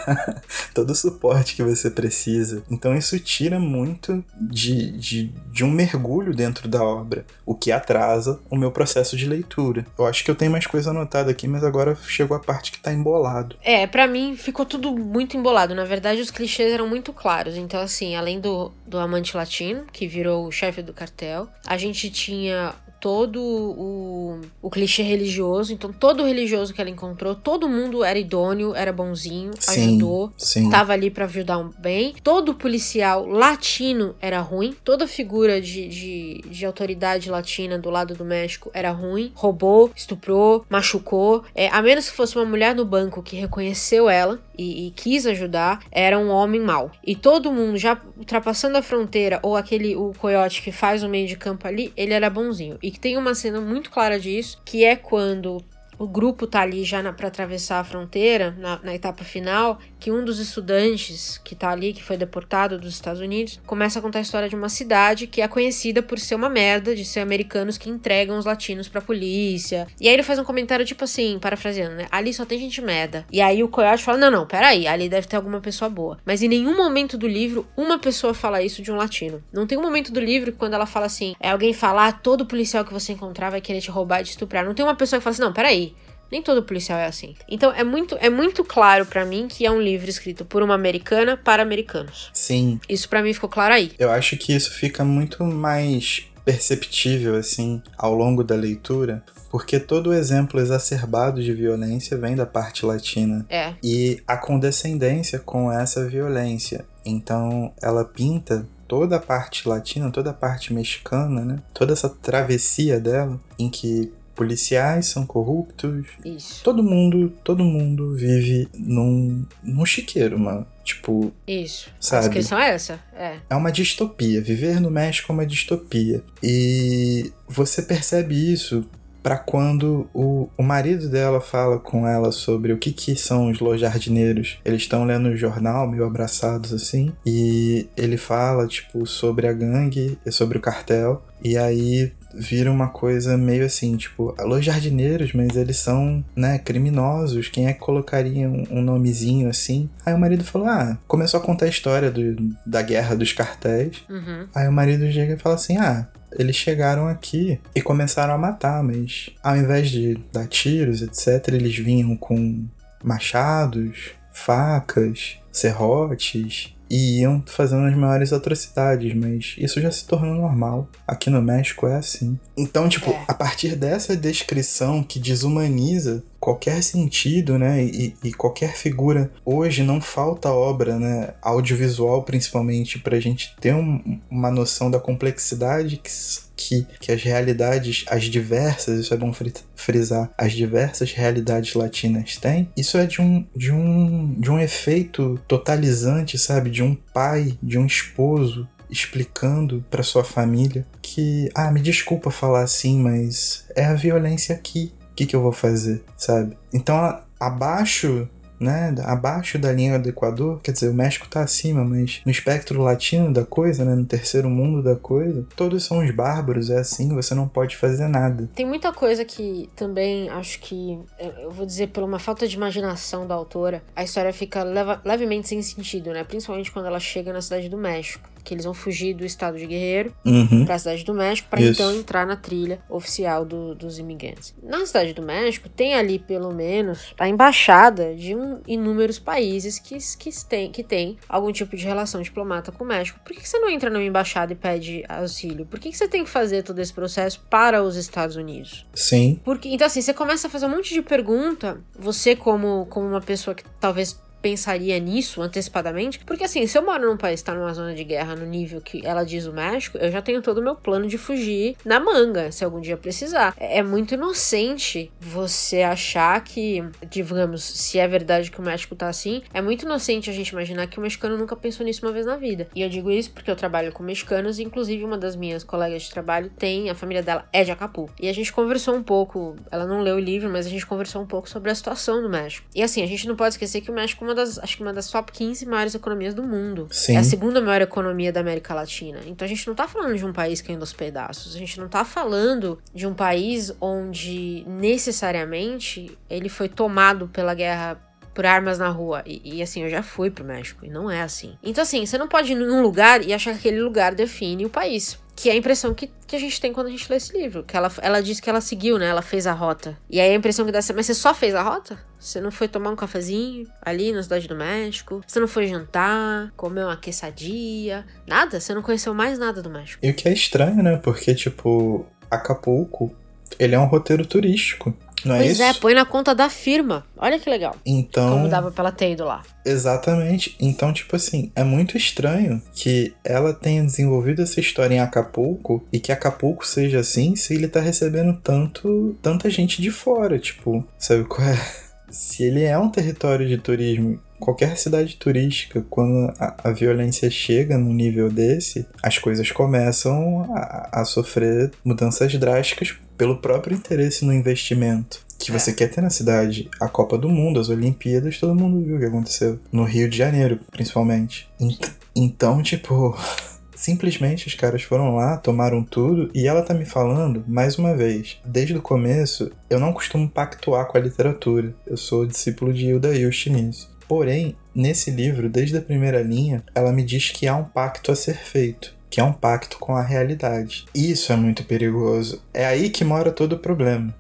todo 0.75 0.91
o 0.91 0.95
suporte 0.95 1.57
que 1.57 1.63
você 1.63 1.91
precisa. 1.91 2.63
Então 2.71 2.97
isso 2.97 3.19
tira 3.19 3.59
muito 3.59 4.25
de, 4.41 4.93
de, 4.99 5.33
de 5.51 5.65
um 5.65 5.71
mergulho 5.71 6.35
dentro 6.35 6.69
da 6.69 6.83
obra, 6.83 7.25
o 7.47 7.55
que 7.55 7.73
atrasa 7.73 8.39
o 8.51 8.57
meu 8.57 8.71
processo 8.71 9.17
de 9.17 9.27
leitura. 9.27 9.87
Eu 9.99 10.07
acho 10.07 10.25
que 10.25 10.31
eu 10.31 10.35
tenho 10.35 10.51
mais 10.51 10.67
coisa 10.67 10.91
anotada 10.91 11.31
aqui, 11.31 11.49
mas 11.49 11.65
agora 11.65 11.97
chegou 12.07 12.37
a 12.37 12.41
parte 12.41 12.73
que 12.73 12.81
tá 12.81 12.93
embolado. 12.93 13.57
É, 13.65 13.87
pra 13.87 14.09
mim 14.09 14.37
ficou 14.37 14.67
tudo 14.67 14.93
muito 14.93 15.37
embolado. 15.37 15.75
Na 15.75 15.85
verdade, 15.85 16.21
os 16.21 16.31
clichês 16.31 16.73
eram 16.73 16.89
muito 16.89 17.13
claros. 17.13 17.57
Então, 17.57 17.81
assim, 17.81 18.17
além 18.17 18.41
do, 18.41 18.73
do 18.87 18.99
amante 18.99 19.37
latino, 19.37 19.85
que 19.93 20.07
virou 20.07 20.47
o 20.47 20.53
chefe 20.53 20.83
do 20.83 20.93
cartel, 20.93 21.49
a 21.65 21.77
gente 21.77 22.11
tinha 22.11 22.75
todo 23.03 23.43
o, 23.43 24.41
o 24.63 24.71
clichê 24.71 25.03
religioso. 25.03 25.73
Então, 25.73 25.93
todo 25.93 26.25
religioso 26.25 26.73
que 26.73 26.81
ela 26.81 26.89
encontrou, 26.89 27.35
todo 27.35 27.69
mundo 27.69 28.05
era 28.05 28.17
idôneo, 28.17 28.77
era 28.77 28.93
bonzinho, 28.93 29.51
Sim, 29.59 29.89
ajudou, 29.89 30.33
sim. 30.39 30.71
tava 30.71 30.93
ali 30.93 31.11
pra 31.11 31.25
ajudar 31.25 31.59
um 31.59 31.71
bem. 31.81 32.15
Todo 32.23 32.55
policial 32.55 33.27
latino 33.27 34.15
era 34.21 34.39
ruim. 34.39 34.77
Toda 34.85 35.09
figura 35.09 35.61
de, 35.61 35.89
de, 35.89 36.45
de 36.49 36.65
autoridade 36.65 37.29
latina 37.29 37.77
do 37.77 37.91
lado 37.91 38.15
do 38.15 38.25
México 38.25 38.71
era 38.73 38.93
ruim. 38.93 39.33
Roubou, 39.35 39.91
estuprou, 39.97 40.65
machucou. 40.71 41.43
É, 41.57 41.69
a 41.71 41.83
menos 41.83 42.09
que 42.09 42.15
fosse 42.15 42.37
uma 42.37 42.45
mulher 42.45 42.73
no 42.73 42.85
banco 42.85 43.21
que 43.21 43.35
reconheceu 43.35 44.09
ela 44.09 44.41
e, 44.57 44.87
e 44.87 44.91
quis 44.93 45.27
ajudar, 45.27 45.81
era 45.91 46.17
um 46.17 46.29
homem 46.29 46.61
mau. 46.61 46.93
E 47.05 47.17
todo 47.17 47.51
mundo, 47.51 47.77
já 47.77 48.01
ultrapassando 48.17 48.79
a 48.79 48.83
fronteira, 48.83 49.41
ou 49.43 49.57
aquele 49.57 49.97
o 49.97 50.13
coiote 50.17 50.63
que 50.63 50.71
faz 50.71 51.03
o 51.03 51.09
meio 51.09 51.27
de 51.27 51.37
campo 51.37 51.67
ali, 51.67 51.93
ele 51.97 52.13
era 52.13 52.31
bonzinho. 52.31 52.79
E 52.81 52.92
que 52.93 53.01
tem 53.01 53.17
uma 53.17 53.35
cena 53.35 53.61
muito 53.61 53.91
clara 53.91 54.21
disso, 54.21 54.61
que 54.65 54.85
é 54.85 54.95
quando 54.95 55.65
o 55.99 56.07
grupo 56.07 56.47
tá 56.47 56.61
ali 56.61 56.85
já 56.85 57.03
na, 57.03 57.13
pra 57.13 57.29
atravessar 57.29 57.81
a 57.81 57.85
fronteira, 57.85 58.51
na, 58.59 58.79
na 58.83 58.95
etapa 58.95 59.25
final, 59.25 59.79
que 60.03 60.11
um 60.11 60.25
dos 60.25 60.41
estudantes 60.41 61.41
que 61.45 61.55
tá 61.55 61.71
ali, 61.71 61.93
que 61.93 62.03
foi 62.03 62.17
deportado 62.17 62.77
dos 62.77 62.93
Estados 62.93 63.21
Unidos, 63.21 63.61
começa 63.65 64.01
a 64.01 64.03
contar 64.03 64.19
a 64.19 64.23
história 64.23 64.49
de 64.49 64.57
uma 64.57 64.69
cidade 64.69 65.29
que 65.29 65.41
é 65.41 65.47
conhecida 65.47 66.03
por 66.03 66.19
ser 66.19 66.35
uma 66.35 66.49
merda, 66.49 66.93
de 66.93 67.05
ser 67.05 67.21
americanos 67.21 67.79
que 67.79 67.89
entregam 67.89 68.37
os 68.37 68.45
latinos 68.45 68.89
pra 68.89 69.01
polícia. 69.01 69.87
E 70.01 70.09
aí 70.09 70.15
ele 70.15 70.25
faz 70.25 70.41
um 70.41 70.45
comentário 70.45 70.85
tipo 70.85 71.05
assim, 71.05 71.39
parafraseando, 71.39 71.95
né? 71.95 72.09
Ali 72.11 72.35
só 72.35 72.45
tem 72.45 72.59
gente 72.59 72.83
merda. 72.83 73.25
E 73.31 73.41
aí 73.41 73.63
o 73.63 73.69
Coyote 73.69 74.03
fala: 74.03 74.19
não, 74.19 74.29
não, 74.29 74.45
peraí, 74.45 74.89
ali 74.89 75.09
deve 75.09 75.29
ter 75.29 75.37
alguma 75.37 75.61
pessoa 75.61 75.89
boa. 75.89 76.19
Mas 76.27 76.43
em 76.43 76.49
nenhum 76.49 76.77
momento 76.77 77.17
do 77.17 77.29
livro 77.29 77.65
uma 77.77 77.97
pessoa 77.97 78.35
fala 78.35 78.61
isso 78.61 78.83
de 78.83 78.91
um 78.91 78.97
latino. 78.97 79.41
Não 79.53 79.69
tem 79.69 79.79
um 79.79 79.83
momento 79.83 80.11
do 80.11 80.19
livro 80.19 80.51
que 80.51 80.59
quando 80.59 80.75
ela 80.75 80.85
fala 80.85 81.07
assim, 81.07 81.37
é 81.39 81.51
alguém 81.51 81.73
falar, 81.73 82.21
todo 82.23 82.45
policial 82.45 82.85
que 82.85 82.93
você 82.93 83.13
encontrar 83.13 83.51
vai 83.51 83.61
querer 83.61 83.81
te 83.81 83.89
roubar 83.89 84.23
e 84.23 84.25
te 84.25 84.31
estuprar. 84.31 84.65
Não 84.65 84.75
tem 84.75 84.85
uma 84.85 84.97
pessoa 84.97 85.21
que 85.21 85.23
fala 85.23 85.33
assim, 85.33 85.43
não, 85.43 85.53
peraí. 85.53 85.95
Nem 86.33 86.41
todo 86.43 86.63
policial 86.63 86.99
é 86.99 87.05
assim. 87.05 87.35
Então 87.47 87.71
é 87.73 87.85
muito, 87.85 88.17
é 88.19 88.31
muito 88.31 88.65
claro 88.65 89.05
pra 89.05 89.27
mim 89.27 89.47
que 89.49 89.67
é 89.67 89.71
um 89.71 89.81
livro 89.81 90.09
escrito 90.09 90.47
por 90.47 90.63
uma 90.63 90.75
americana 90.75 91.37
para 91.37 91.63
americanos. 91.63 92.31
Sim, 92.33 92.81
Isso 92.89 93.07
pra 93.07 93.23
mim 93.23 93.35
ficou 93.35 93.51
claro 93.51 93.75
aí. 93.75 93.93
eu 93.99 94.11
acho 94.11 94.39
que 94.39 94.55
isso 94.55 94.73
fica 94.73 95.05
muito 95.05 95.45
mais 95.45 96.27
perceptível, 96.43 97.37
assim, 97.37 97.83
ao 97.97 98.15
longo 98.15 98.43
da 98.43 98.55
leitura, 98.55 99.23
porque 99.51 99.79
todo 99.79 100.09
o 100.09 100.15
exemplo 100.15 100.59
exacerbado 100.59 101.43
de 101.43 101.53
violência 101.53 102.17
vem 102.17 102.35
da 102.35 102.47
parte 102.47 102.87
latina. 102.87 103.45
É. 103.51 103.75
e 103.83 104.21
a 104.27 104.37
condescendência 104.39 105.39
com 105.39 105.71
essa 105.71 106.09
violência. 106.09 106.85
Então 107.05 107.73
ela 107.83 108.05
pinta 108.07 108.67
toda 108.89 109.17
a 109.17 109.21
parte 109.21 109.69
latina, 109.69 110.11
toda 110.11 110.31
a 110.31 110.35
parte 110.35 110.73
mexicana, 110.73 111.45
né? 111.45 111.59
Toda 111.75 111.93
essa 111.93 112.09
travessia 112.09 112.99
dela 112.99 113.39
em 113.59 113.69
que 113.69 114.11
policiais 114.43 115.07
são 115.07 115.25
corruptos. 115.25 116.07
Isso. 116.25 116.63
Todo 116.65 116.83
mundo, 116.83 117.33
todo 117.45 117.65
mundo 117.65 118.15
vive 118.17 118.69
num, 118.75 119.47
num 119.63 119.87
chiqueiro, 119.87 120.37
mano. 120.39 120.67
Tipo, 120.83 121.33
Isso. 121.47 121.89
Sabe? 122.01 122.27
A 122.27 122.29
descrição 122.29 122.59
é 122.59 122.71
essa? 122.71 122.99
É. 123.15 123.37
é 123.49 123.55
uma 123.55 123.71
distopia. 123.71 124.41
Viver 124.41 124.81
no 124.81 124.91
México 124.91 125.31
é 125.31 125.35
uma 125.35 125.47
distopia. 125.47 126.25
E 126.43 127.33
você 127.49 127.83
percebe 127.83 128.35
isso 128.53 128.85
pra 129.23 129.39
quando 129.39 130.09
o, 130.13 130.49
o 130.59 130.63
marido 130.65 131.09
dela 131.09 131.41
fala 131.41 131.79
com 131.79 132.09
ela 132.09 132.33
sobre 132.33 132.73
o 132.73 132.79
que, 132.79 132.93
que 132.93 133.15
são 133.15 133.49
os 133.49 133.61
Los 133.61 133.81
Jardineiros. 133.81 134.59
Eles 134.65 134.83
estão 134.83 135.05
lendo 135.05 135.29
o 135.29 135.37
jornal, 135.37 135.87
meio 135.89 136.05
abraçados 136.05 136.73
assim, 136.73 137.13
e 137.25 137.87
ele 137.97 138.17
fala, 138.17 138.67
tipo, 138.67 139.07
sobre 139.07 139.47
a 139.47 139.53
gangue 139.53 140.19
e 140.27 140.33
sobre 140.33 140.59
o 140.59 140.61
cartel. 140.61 141.23
E 141.45 141.57
aí 141.57 142.13
vira 142.35 142.71
uma 142.71 142.89
coisa 142.89 143.37
meio 143.37 143.65
assim, 143.65 143.97
tipo, 143.97 144.35
Los 144.41 144.65
Jardineiros, 144.65 145.33
mas 145.33 145.57
eles 145.57 145.79
são, 145.79 146.25
né, 146.35 146.59
criminosos. 146.59 147.49
Quem 147.49 147.67
é 147.67 147.73
que 147.73 147.81
colocaria 147.81 148.49
um, 148.49 148.65
um 148.71 148.83
nomezinho 148.83 149.49
assim? 149.49 149.89
Aí 150.05 150.15
o 150.15 150.19
marido 150.19 150.45
falou: 150.45 150.69
Ah, 150.69 150.99
começou 151.07 151.41
a 151.41 151.43
contar 151.43 151.67
a 151.67 151.71
história 151.71 152.11
do, 152.11 152.55
da 152.65 152.83
guerra 152.83 153.15
dos 153.15 153.33
cartéis. 153.33 154.03
Uhum. 154.09 154.47
Aí 154.55 154.69
o 154.69 154.73
marido 154.73 155.11
chega 155.11 155.35
e 155.35 155.39
fala 155.39 155.55
assim: 155.55 155.77
Ah, 155.77 156.07
eles 156.33 156.57
chegaram 156.57 157.09
aqui 157.09 157.61
e 157.75 157.83
começaram 157.83 158.35
a 158.35 158.39
matar, 158.39 158.83
mas 158.83 159.31
ao 159.43 159.57
invés 159.57 159.91
de 159.91 160.19
dar 160.33 160.47
tiros, 160.47 161.03
etc., 161.03 161.49
eles 161.49 161.77
vinham 161.77 162.17
com 162.17 162.65
machados, 163.03 164.13
facas, 164.33 165.37
serrotes 165.51 166.75
e 166.95 167.21
iam 167.21 167.43
fazendo 167.47 167.87
as 167.87 167.97
maiores 167.97 168.35
atrocidades, 168.35 169.15
mas 169.15 169.55
isso 169.57 169.81
já 169.81 169.91
se 169.91 170.05
tornou 170.07 170.35
normal. 170.35 170.87
Aqui 171.09 171.31
no 171.31 171.41
México 171.41 171.87
é 171.87 171.97
assim. 171.97 172.39
Então, 172.55 172.87
tipo, 172.87 173.11
É. 173.11 173.25
a 173.27 173.33
partir 173.33 173.75
dessa 173.77 174.15
descrição 174.15 175.03
que 175.03 175.19
desumaniza 175.19 176.23
qualquer 176.43 176.83
sentido, 176.83 177.57
né, 177.57 177.85
e, 177.85 178.17
e 178.25 178.33
qualquer 178.33 178.75
figura, 178.75 179.31
hoje 179.45 179.85
não 179.85 180.01
falta 180.01 180.51
obra, 180.51 180.99
né, 180.99 181.35
audiovisual 181.41 182.25
principalmente, 182.25 182.99
pra 182.99 183.21
gente 183.21 183.55
ter 183.61 183.73
um- 183.73 184.19
uma 184.29 184.51
noção 184.51 184.91
da 184.91 184.99
complexidade 184.99 185.99
que, 186.03 186.11
que, 186.57 186.87
que 186.99 187.13
as 187.13 187.23
realidades, 187.23 188.05
as 188.09 188.25
diversas, 188.25 188.99
isso 188.99 189.15
é 189.15 189.17
bom 189.17 189.33
fri- 189.33 189.53
frisar, 189.77 190.33
as 190.37 190.53
diversas 190.53 191.13
realidades 191.13 191.75
latinas 191.75 192.37
têm. 192.37 192.69
Isso 192.77 192.99
é 192.99 193.07
de 193.07 193.21
um, 193.23 193.47
de 193.55 193.71
um, 193.71 194.35
de 194.41 194.51
um 194.51 194.59
efeito 194.59 195.39
totalizante, 195.47 196.37
sabe, 196.39 196.71
de 196.71 196.83
um 196.83 196.97
pai, 197.15 197.57
de 197.63 197.79
um 197.79 197.87
esposo 197.87 198.67
explicando 198.91 199.85
pra 199.91 200.03
sua 200.03 200.25
família 200.25 200.85
que, 201.01 201.49
ah, 201.55 201.71
me 201.71 201.81
desculpa 201.81 202.31
falar 202.33 202.63
assim, 202.63 202.99
mas 203.01 203.65
é 203.77 203.85
a 203.85 203.95
violência 203.95 204.55
aqui. 204.55 204.93
O 205.13 205.15
que, 205.15 205.27
que 205.27 205.37
eu 205.37 205.43
vou 205.43 205.53
fazer, 205.53 206.03
sabe? 206.17 206.57
Então, 206.73 207.19
abaixo, 207.39 208.27
né, 208.59 208.95
abaixo 209.05 209.59
da 209.59 209.73
linha 209.73 209.99
do 209.99 210.09
Equador, 210.09 210.61
quer 210.63 210.71
dizer, 210.73 210.89
o 210.89 210.95
México 210.95 211.29
tá 211.29 211.43
acima, 211.43 211.85
mas 211.85 212.21
no 212.25 212.31
espectro 212.31 212.81
latino 212.81 213.33
da 213.33 213.45
coisa, 213.45 213.85
né, 213.85 213.95
no 213.95 214.05
terceiro 214.05 214.49
mundo 214.49 214.83
da 214.83 214.95
coisa, 214.97 215.45
todos 215.57 215.85
são 215.85 215.99
os 215.99 216.11
bárbaros, 216.15 216.71
é 216.71 216.79
assim, 216.79 217.09
você 217.15 217.35
não 217.35 217.49
pode 217.49 217.77
fazer 217.77 218.07
nada. 218.09 218.49
Tem 218.55 218.65
muita 218.65 218.93
coisa 218.93 219.25
que 219.25 219.69
também 219.75 220.31
acho 220.31 220.61
que, 220.61 220.99
eu 221.19 221.33
eu 221.43 221.51
vou 221.51 221.67
dizer, 221.67 221.89
por 221.89 222.03
uma 222.05 222.19
falta 222.21 222.47
de 222.47 222.57
imaginação 222.57 223.27
da 223.27 223.35
autora, 223.35 223.83
a 223.97 224.05
história 224.05 224.33
fica 224.33 224.63
leva- 224.63 225.01
levemente 225.05 225.49
sem 225.49 225.61
sentido, 225.61 226.13
né? 226.13 226.23
Principalmente 226.25 226.71
quando 226.71 226.87
ela 226.87 227.01
chega 227.01 227.33
na 227.33 227.43
cidade 227.43 227.69
do 227.69 227.77
México, 227.77 228.29
que 228.45 228.55
eles 228.55 228.65
vão 228.65 228.75
fugir 228.75 229.15
do 229.15 229.25
estado 229.25 229.57
de 229.59 229.67
Guerreiro 229.67 230.15
Uhum. 230.25 230.65
pra 230.65 230.79
cidade 230.79 231.05
do 231.05 231.15
México 231.15 231.49
Isso. 231.59 231.71
então 231.83 231.95
entrar 231.95 232.27
na 232.27 232.37
trilha 232.37 232.81
oficial 232.89 233.45
do- 233.45 233.75
dos 233.75 233.99
imigrantes. 233.99 234.55
Na 234.63 234.85
cidade 234.87 235.13
do 235.15 235.23
México 235.23 235.69
tem 235.69 235.95
ali 235.95 236.19
pelo 236.19 236.53
menos 236.53 237.15
a 237.19 237.29
embaixada 237.29 238.15
de 238.15 238.35
um, 238.35 238.61
inúmeros 238.67 239.19
países 239.19 239.79
que, 239.79 239.97
que, 240.19 240.31
tem, 240.49 240.71
que 240.71 240.83
tem 240.83 241.17
algum 241.29 241.53
tipo 241.53 241.77
de 241.77 241.85
relação 241.87 242.21
diplomata 242.23 242.73
com 242.73 242.85
o 242.85 242.87
México. 242.87 243.21
Por 243.25 243.33
que, 243.35 243.41
que 243.41 243.49
você 243.49 243.59
não 243.59 243.69
entra 243.71 243.91
numa 243.91 244.03
embaixada 244.05 244.53
e 244.53 244.57
pede 244.57 245.05
auxílio? 245.09 245.67
Por 245.67 245.79
que, 245.79 245.91
que 245.91 245.97
você 245.97 246.09
tem 246.09 246.25
que 246.25 246.31
fazer 246.31 246.63
todo 246.63 246.79
esse 246.81 246.93
processo 246.93 247.41
para 247.51 247.83
os 247.83 247.97
Estados 247.97 248.37
Unidos? 248.37 248.87
Sim, 248.95 249.41
Porque, 249.45 249.69
então, 249.69 249.87
assim, 249.87 250.01
você 250.01 250.13
começa 250.15 250.47
a 250.47 250.51
fazer 250.51 250.67
um 250.67 250.71
monte 250.71 250.93
de 250.95 251.03
pergunta, 251.03 251.81
você 251.99 252.35
como, 252.37 252.87
como 252.87 253.07
uma 253.07 253.21
pessoa 253.21 253.55
que 253.55 253.65
talvez 253.81 254.21
pensaria 254.43 254.99
nisso 254.99 255.41
antecipadamente, 255.41 256.19
porque 256.27 256.45
assim, 256.45 256.67
se 256.67 256.77
eu 256.77 256.85
moro 256.85 257.09
num 257.09 257.17
país 257.17 257.41
que 257.41 257.47
tá 257.47 257.55
numa 257.55 257.73
zona 257.73 257.95
de 257.95 258.03
guerra 258.03 258.35
no 258.35 258.45
nível 258.45 258.81
que 258.81 259.07
ela 259.07 259.25
diz 259.25 259.47
o 259.47 259.53
México, 259.53 259.97
eu 259.99 260.11
já 260.11 260.21
tenho 260.21 260.43
todo 260.43 260.59
o 260.59 260.63
meu 260.63 260.75
plano 260.75 261.07
de 261.07 261.17
fugir 261.17 261.77
na 261.85 262.01
manga, 262.01 262.51
se 262.51 262.65
algum 262.65 262.81
dia 262.81 262.97
precisar. 262.97 263.55
É, 263.57 263.79
é 263.79 263.83
muito 263.83 264.15
inocente 264.15 265.11
você 265.21 265.83
achar 265.83 266.43
que, 266.43 266.85
digamos, 267.09 267.63
se 267.63 267.99
é 267.99 268.09
verdade 268.09 268.51
que 268.51 268.61
o 268.61 268.63
México 268.63 268.97
tá 268.97 269.09
assim, 269.09 269.43
é 269.55 269.63
muito 269.63 269.85
inocente 269.85 270.29
a 270.29 270.33
gente 270.33 270.49
imaginar 270.49 270.89
que 270.89 270.99
o 270.99 271.03
mexicano 271.03 271.39
nunca 271.39 271.55
pensou 271.55 271.87
nisso 271.87 272.05
uma 272.05 272.13
vez 272.13 272.27
na 272.27 272.37
vida. 272.37 272.69
E 272.75 272.83
eu 272.83 272.89
digo 272.89 273.11
isso 273.11 273.31
porque 273.31 273.51
eu 273.51 273.57
trabalho 273.57 273.93
com 273.93 274.03
mexicanos, 274.03 274.59
e 274.59 274.65
inclusive 274.65 275.05
uma 275.05 275.17
das 275.17 275.37
minhas 275.37 275.63
colegas 275.63 276.03
de 276.03 276.11
trabalho 276.11 276.51
tem, 276.59 276.91
a 276.91 276.95
família 276.95 277.23
dela 277.23 277.49
é 277.53 277.63
de 277.63 277.71
Acapulco. 277.71 278.13
E 278.21 278.29
a 278.29 278.33
gente 278.33 278.53
conversou 278.53 278.95
um 278.95 279.03
pouco, 279.03 279.55
ela 279.71 279.87
não 279.87 280.03
leu 280.03 280.17
o 280.17 280.21
livro, 280.21 280.51
mas 280.51 280.67
a 280.67 280.71
gente 280.71 280.87
conversou 280.87 281.23
um 281.23 281.27
pouco 281.27 281.49
sobre 281.49 281.71
a 281.71 281.75
situação 281.75 282.21
do 282.21 282.29
México. 282.29 282.67
E 282.75 282.83
assim, 282.83 283.03
a 283.03 283.07
gente 283.07 283.29
não 283.29 283.37
pode 283.37 283.55
esquecer 283.55 283.81
que 283.81 283.91
o 283.91 283.95
México 283.95 284.25
é 284.25 284.32
uma 284.33 284.35
das, 284.35 284.59
acho 284.59 284.77
que 284.77 284.83
uma 284.83 284.93
das 284.93 285.11
top 285.11 285.31
15 285.31 285.67
maiores 285.67 285.95
economias 285.95 286.35
do 286.35 286.43
mundo. 286.43 286.89
Sim. 286.91 287.15
É 287.15 287.19
a 287.19 287.25
segunda 287.25 287.61
maior 287.61 287.83
economia 287.83 288.33
da 288.33 288.41
América 288.41 288.75
Latina. 288.75 289.21
Então 289.27 289.45
a 289.45 289.49
gente 289.49 289.67
não 289.67 289.75
tá 289.75 289.87
falando 289.87 290.17
de 290.17 290.25
um 290.25 290.33
país 290.33 290.61
caindo 290.61 290.81
aos 290.81 290.93
pedaços. 290.93 291.55
A 291.55 291.59
gente 291.59 291.79
não 291.79 291.89
tá 291.89 292.05
falando 292.05 292.79
de 292.95 293.07
um 293.07 293.15
país 293.15 293.73
onde 293.81 294.65
necessariamente 294.67 296.17
ele 296.29 296.49
foi 296.49 296.69
tomado 296.69 297.29
pela 297.29 297.55
guerra 297.55 298.01
por 298.35 298.47
armas 298.47 298.79
na 298.79 298.89
rua. 298.89 299.23
E, 299.27 299.57
e, 299.57 299.63
assim, 299.63 299.83
eu 299.83 299.91
já 299.91 300.03
fui 300.03 300.31
pro 300.31 300.45
México 300.45 300.85
e 300.85 300.89
não 300.89 301.11
é 301.11 301.23
assim. 301.23 301.57
Então, 301.63 301.83
assim, 301.83 302.05
você 302.05 302.17
não 302.19 302.29
pode 302.29 302.53
ir 302.53 302.55
num 302.55 302.83
lugar 302.83 303.23
e 303.23 303.33
achar 303.33 303.53
que 303.53 303.59
aquele 303.59 303.81
lugar 303.81 304.15
define 304.15 304.65
o 304.65 304.71
país. 304.71 305.19
Que 305.35 305.49
é 305.49 305.53
a 305.53 305.57
impressão 305.57 305.95
que, 305.95 306.11
que 306.27 306.37
a 306.37 306.39
gente 306.39 306.61
tem 306.61 306.73
quando 306.73 306.89
a 306.89 306.91
gente 306.91 307.09
lê 307.11 307.17
esse 307.17 307.37
livro. 307.37 307.65
Que 307.65 307.77
ela, 307.77 307.91
ela 308.03 308.23
disse 308.23 308.41
que 308.41 308.51
ela 308.51 308.61
seguiu, 308.61 308.99
né? 308.99 309.07
Ela 309.07 309.23
fez 309.23 309.47
a 309.47 309.53
rota. 309.53 309.97
E 310.09 310.21
aí 310.21 310.31
a 310.31 310.35
impressão 310.35 310.65
que 310.67 310.73
dá 310.73 310.79
assim, 310.79 310.93
mas 310.93 311.07
você 311.07 311.15
só 311.15 311.35
fez 311.35 311.55
a 311.55 311.63
rota? 311.63 311.99
Você 312.19 312.41
não 312.41 312.51
foi 312.51 312.69
tomar 312.69 312.91
um 312.91 312.97
cafezinho 312.97 313.67
ali 313.81 314.13
na 314.13 314.23
cidade 314.23 314.47
do 314.47 314.55
México? 314.55 315.23
Você 315.27 315.41
não 315.41 315.49
foi 315.49 315.67
jantar, 315.67 316.53
comer 316.57 316.85
uma 316.85 316.97
quesadilla? 316.97 318.05
Nada? 318.27 318.61
Você 318.61 318.75
não 318.75 318.83
conheceu 318.83 319.15
mais 319.15 319.39
nada 319.39 319.63
do 319.63 319.71
México. 319.71 320.05
E 320.05 320.11
o 320.11 320.15
que 320.15 320.29
é 320.29 320.33
estranho, 320.33 320.83
né? 320.83 320.97
Porque, 321.03 321.35
tipo, 321.35 322.07
Acapulco, 322.31 323.15
ele 323.59 323.75
é 323.75 323.79
um 323.79 323.87
roteiro 323.87 324.25
turístico. 324.25 324.95
Não 325.25 325.35
é 325.35 325.39
pois 325.39 325.53
isso? 325.53 325.63
é, 325.63 325.73
põe 325.75 325.95
na 325.95 326.05
conta 326.05 326.35
da 326.35 326.49
firma. 326.49 327.05
Olha 327.17 327.39
que 327.39 327.49
legal. 327.49 327.77
Então. 327.85 328.31
Como 328.31 328.49
dava 328.49 328.71
pra 328.71 328.85
ela 328.85 328.93
ter 328.93 329.13
ido 329.13 329.25
lá. 329.25 329.43
Exatamente. 329.65 330.57
Então, 330.61 330.93
tipo 330.93 331.15
assim, 331.15 331.51
é 331.55 331.63
muito 331.63 331.97
estranho 331.97 332.61
que 332.75 333.15
ela 333.25 333.53
tenha 333.55 333.83
desenvolvido 333.83 334.43
essa 334.43 334.61
história 334.61 334.95
em 334.95 335.01
Acapulco 335.01 335.87
e 335.93 336.01
que 336.01 336.13
Acapulco 336.13 336.67
seja 336.67 337.01
assim 337.01 337.37
se 337.37 337.55
ele 337.55 337.69
tá 337.69 337.81
recebendo 337.81 338.37
tanto 338.43 339.17
tanta 339.23 339.49
gente 339.49 339.81
de 339.81 339.91
fora, 339.91 340.39
tipo, 340.39 340.87
sabe 340.99 341.25
qual 341.25 341.47
é? 341.47 341.59
Se 342.11 342.43
ele 342.43 342.63
é 342.63 342.77
um 342.79 342.91
território 342.91 343.49
de 343.49 343.57
turismo, 343.57 344.21
qualquer 344.45 344.77
cidade 344.77 345.17
turística, 345.17 345.85
quando 345.89 346.33
a, 346.39 346.55
a 346.65 346.71
violência 346.73 347.31
chega 347.31 347.79
num 347.79 347.93
nível 347.95 348.29
desse, 348.31 348.87
as 349.03 349.19
coisas 349.19 349.51
começam 349.53 350.53
a, 350.55 351.01
a 351.01 351.05
sofrer 351.05 351.71
mudanças 351.85 352.35
drásticas 352.37 352.95
pelo 353.17 353.39
próprio 353.39 353.77
interesse 353.77 354.25
no 354.25 354.33
investimento 354.33 355.21
que 355.39 355.51
É. 355.51 355.59
você 355.59 355.73
quer 355.73 355.89
ter 355.89 356.01
na 356.01 356.11
cidade. 356.11 356.69
A 356.81 356.89
Copa 356.89 357.19
do 357.19 357.29
Mundo, 357.29 357.59
as 357.59 357.69
Olimpíadas, 357.69 358.39
todo 358.39 358.55
mundo 358.55 358.85
viu 358.85 358.97
o 358.97 358.99
que 359.01 359.07
aconteceu. 359.07 359.59
No 359.73 359.83
Rio 359.85 360.09
de 360.09 360.17
Janeiro, 360.17 360.61
principalmente. 360.71 361.49
Ent- 361.61 361.91
Então, 362.15 362.63
tipo, 362.63 363.17
simplesmente 363.75 364.47
os 364.47 364.55
caras 364.55 364.83
foram 364.83 365.17
lá, 365.17 365.37
tomaram 365.37 365.83
tudo, 365.83 366.31
e 366.35 366.47
ela 366.47 366.63
tá 366.63 366.73
me 366.75 366.85
falando, 366.85 367.43
mais 367.49 367.77
uma 367.79 367.95
vez, 367.97 368.39
desde 368.45 368.77
o 368.77 368.83
começo, 368.83 369.51
eu 369.69 369.81
não 369.81 369.93
costumo 369.93 370.29
pactuar 370.29 370.87
com 370.87 370.97
a 370.97 371.01
literatura. 371.01 371.75
Eu 371.87 371.97
sou 371.97 372.25
discípulo 372.27 372.73
de 372.73 372.87
Hilda 372.87 373.13
Ilst 373.17 373.47
nisso. 373.49 373.91
Porém, 374.13 374.55
nesse 374.75 375.11
livro, 375.11 375.49
desde 375.49 375.79
a 375.79 375.81
primeira 375.81 376.21
linha, 376.21 376.63
ela 376.75 376.93
me 376.93 377.03
diz 377.03 377.31
que 377.31 377.49
há 377.49 377.57
um 377.57 377.65
pacto 377.65 378.13
a 378.13 378.15
ser 378.15 378.37
feito. 378.37 378.95
Que 379.09 379.23
é 379.23 379.25
um 379.25 379.33
pacto 379.33 379.79
com 379.79 379.97
a 379.97 380.03
realidade. 380.03 380.85
Isso 380.95 381.33
é 381.33 381.37
muito 381.37 381.65
perigoso. 381.65 382.43
É 382.53 382.67
aí 382.67 382.91
que 382.91 383.07
mora 383.07 383.33
todo 383.33 383.55
o 383.55 383.59
problema. 383.59 384.15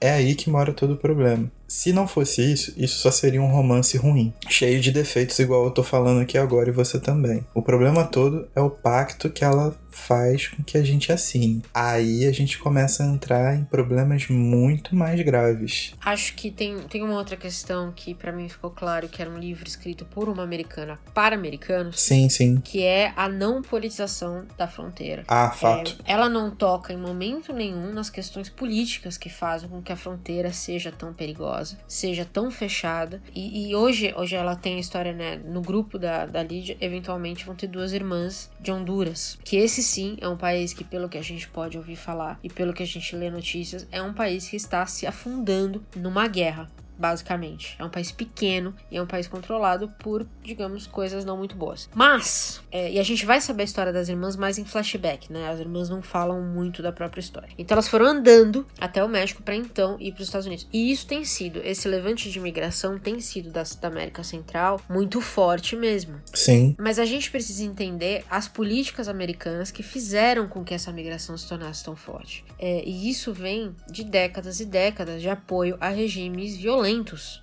É 0.00 0.10
aí 0.10 0.34
que 0.34 0.50
mora 0.50 0.72
todo 0.72 0.94
o 0.94 0.96
problema. 0.96 1.48
Se 1.68 1.92
não 1.92 2.08
fosse 2.08 2.42
isso, 2.42 2.74
isso 2.76 2.98
só 2.98 3.12
seria 3.12 3.40
um 3.40 3.46
romance 3.46 3.96
ruim, 3.96 4.34
cheio 4.48 4.80
de 4.80 4.90
defeitos, 4.90 5.38
igual 5.38 5.64
eu 5.64 5.70
tô 5.70 5.84
falando 5.84 6.20
aqui 6.20 6.36
agora 6.36 6.68
e 6.68 6.72
você 6.72 6.98
também. 6.98 7.46
O 7.54 7.62
problema 7.62 8.04
todo 8.04 8.48
é 8.52 8.60
o 8.60 8.68
pacto 8.68 9.30
que 9.30 9.44
ela 9.44 9.76
faz 9.96 10.48
com 10.48 10.62
que 10.62 10.76
a 10.76 10.82
gente 10.84 11.10
assine. 11.10 11.62
Aí 11.74 12.26
a 12.26 12.32
gente 12.32 12.58
começa 12.58 13.02
a 13.02 13.06
entrar 13.06 13.56
em 13.56 13.64
problemas 13.64 14.28
muito 14.28 14.94
mais 14.94 15.20
graves. 15.22 15.94
Acho 16.04 16.34
que 16.34 16.50
tem, 16.50 16.78
tem 16.80 17.02
uma 17.02 17.14
outra 17.16 17.36
questão 17.36 17.92
que 17.94 18.14
pra 18.14 18.30
mim 18.32 18.48
ficou 18.48 18.70
claro 18.70 19.08
que 19.08 19.20
era 19.22 19.30
um 19.30 19.38
livro 19.38 19.66
escrito 19.66 20.04
por 20.04 20.28
uma 20.28 20.42
americana 20.42 20.98
para 21.14 21.34
americanos, 21.34 22.00
Sim, 22.00 22.28
sim. 22.28 22.60
que 22.60 22.82
é 22.82 23.12
a 23.16 23.28
não 23.28 23.62
politização 23.62 24.46
da 24.56 24.68
fronteira. 24.68 25.24
Ah, 25.26 25.50
fato. 25.50 25.96
É, 26.04 26.12
ela 26.12 26.28
não 26.28 26.50
toca 26.50 26.92
em 26.92 26.96
momento 26.98 27.52
nenhum 27.52 27.92
nas 27.92 28.10
questões 28.10 28.48
políticas 28.48 29.16
que 29.16 29.30
fazem 29.30 29.68
com 29.68 29.82
que 29.82 29.92
a 29.92 29.96
fronteira 29.96 30.52
seja 30.52 30.92
tão 30.92 31.12
perigosa, 31.14 31.78
seja 31.88 32.24
tão 32.24 32.50
fechada. 32.50 33.22
E, 33.34 33.70
e 33.70 33.74
hoje, 33.74 34.12
hoje 34.16 34.36
ela 34.36 34.54
tem 34.54 34.76
a 34.76 34.80
história, 34.80 35.12
né? 35.12 35.36
No 35.44 35.62
grupo 35.62 35.98
da, 35.98 36.26
da 36.26 36.42
Lídia, 36.42 36.76
eventualmente 36.80 37.46
vão 37.46 37.54
ter 37.54 37.66
duas 37.66 37.92
irmãs 37.92 38.50
de 38.60 38.70
Honduras. 38.70 39.38
Que 39.44 39.56
esse 39.56 39.85
sim 39.86 40.16
é 40.20 40.28
um 40.28 40.36
país 40.36 40.72
que, 40.72 40.84
pelo 40.84 41.08
que 41.08 41.16
a 41.16 41.22
gente 41.22 41.48
pode 41.48 41.78
ouvir 41.78 41.96
falar 41.96 42.38
e 42.42 42.48
pelo 42.48 42.72
que 42.72 42.82
a 42.82 42.86
gente 42.86 43.14
lê 43.14 43.30
notícias, 43.30 43.86
é 43.90 44.02
um 44.02 44.12
país 44.12 44.48
que 44.48 44.56
está 44.56 44.84
se 44.86 45.06
afundando 45.06 45.84
numa 45.94 46.26
guerra 46.26 46.68
basicamente. 46.98 47.76
É 47.78 47.84
um 47.84 47.90
país 47.90 48.10
pequeno 48.10 48.74
e 48.90 48.96
é 48.96 49.02
um 49.02 49.06
país 49.06 49.26
controlado 49.26 49.88
por, 49.98 50.26
digamos, 50.42 50.86
coisas 50.86 51.24
não 51.24 51.36
muito 51.36 51.56
boas. 51.56 51.88
Mas, 51.94 52.60
é, 52.72 52.92
e 52.92 52.98
a 52.98 53.02
gente 53.02 53.26
vai 53.26 53.40
saber 53.40 53.62
a 53.62 53.64
história 53.64 53.92
das 53.92 54.08
irmãs 54.08 54.36
mais 54.36 54.58
em 54.58 54.64
flashback, 54.64 55.32
né? 55.32 55.48
As 55.48 55.60
irmãs 55.60 55.88
não 55.88 56.02
falam 56.02 56.40
muito 56.42 56.82
da 56.82 56.92
própria 56.92 57.20
história. 57.20 57.48
Então 57.58 57.74
elas 57.74 57.88
foram 57.88 58.06
andando 58.06 58.66
até 58.80 59.02
o 59.04 59.08
México 59.08 59.42
para 59.42 59.54
então 59.54 59.96
ir 60.00 60.12
para 60.12 60.22
os 60.22 60.28
Estados 60.28 60.46
Unidos. 60.46 60.66
E 60.72 60.90
isso 60.90 61.06
tem 61.06 61.24
sido, 61.24 61.60
esse 61.62 61.86
levante 61.88 62.30
de 62.30 62.38
imigração 62.38 62.98
tem 62.98 63.20
sido 63.20 63.50
da, 63.50 63.62
da 63.80 63.88
América 63.88 64.22
Central 64.22 64.80
muito 64.88 65.20
forte 65.20 65.76
mesmo. 65.76 66.20
Sim. 66.32 66.74
Mas 66.78 66.98
a 66.98 67.04
gente 67.04 67.30
precisa 67.30 67.64
entender 67.64 68.24
as 68.30 68.48
políticas 68.48 69.08
americanas 69.08 69.70
que 69.70 69.82
fizeram 69.82 70.48
com 70.48 70.64
que 70.64 70.74
essa 70.74 70.92
migração 70.92 71.36
se 71.36 71.48
tornasse 71.48 71.84
tão 71.84 71.94
forte. 71.94 72.44
É, 72.58 72.82
e 72.84 73.10
isso 73.10 73.32
vem 73.32 73.74
de 73.90 74.04
décadas 74.04 74.60
e 74.60 74.64
décadas 74.64 75.20
de 75.20 75.28
apoio 75.28 75.76
a 75.80 75.88
regimes 75.88 76.56
violentos 76.56 76.85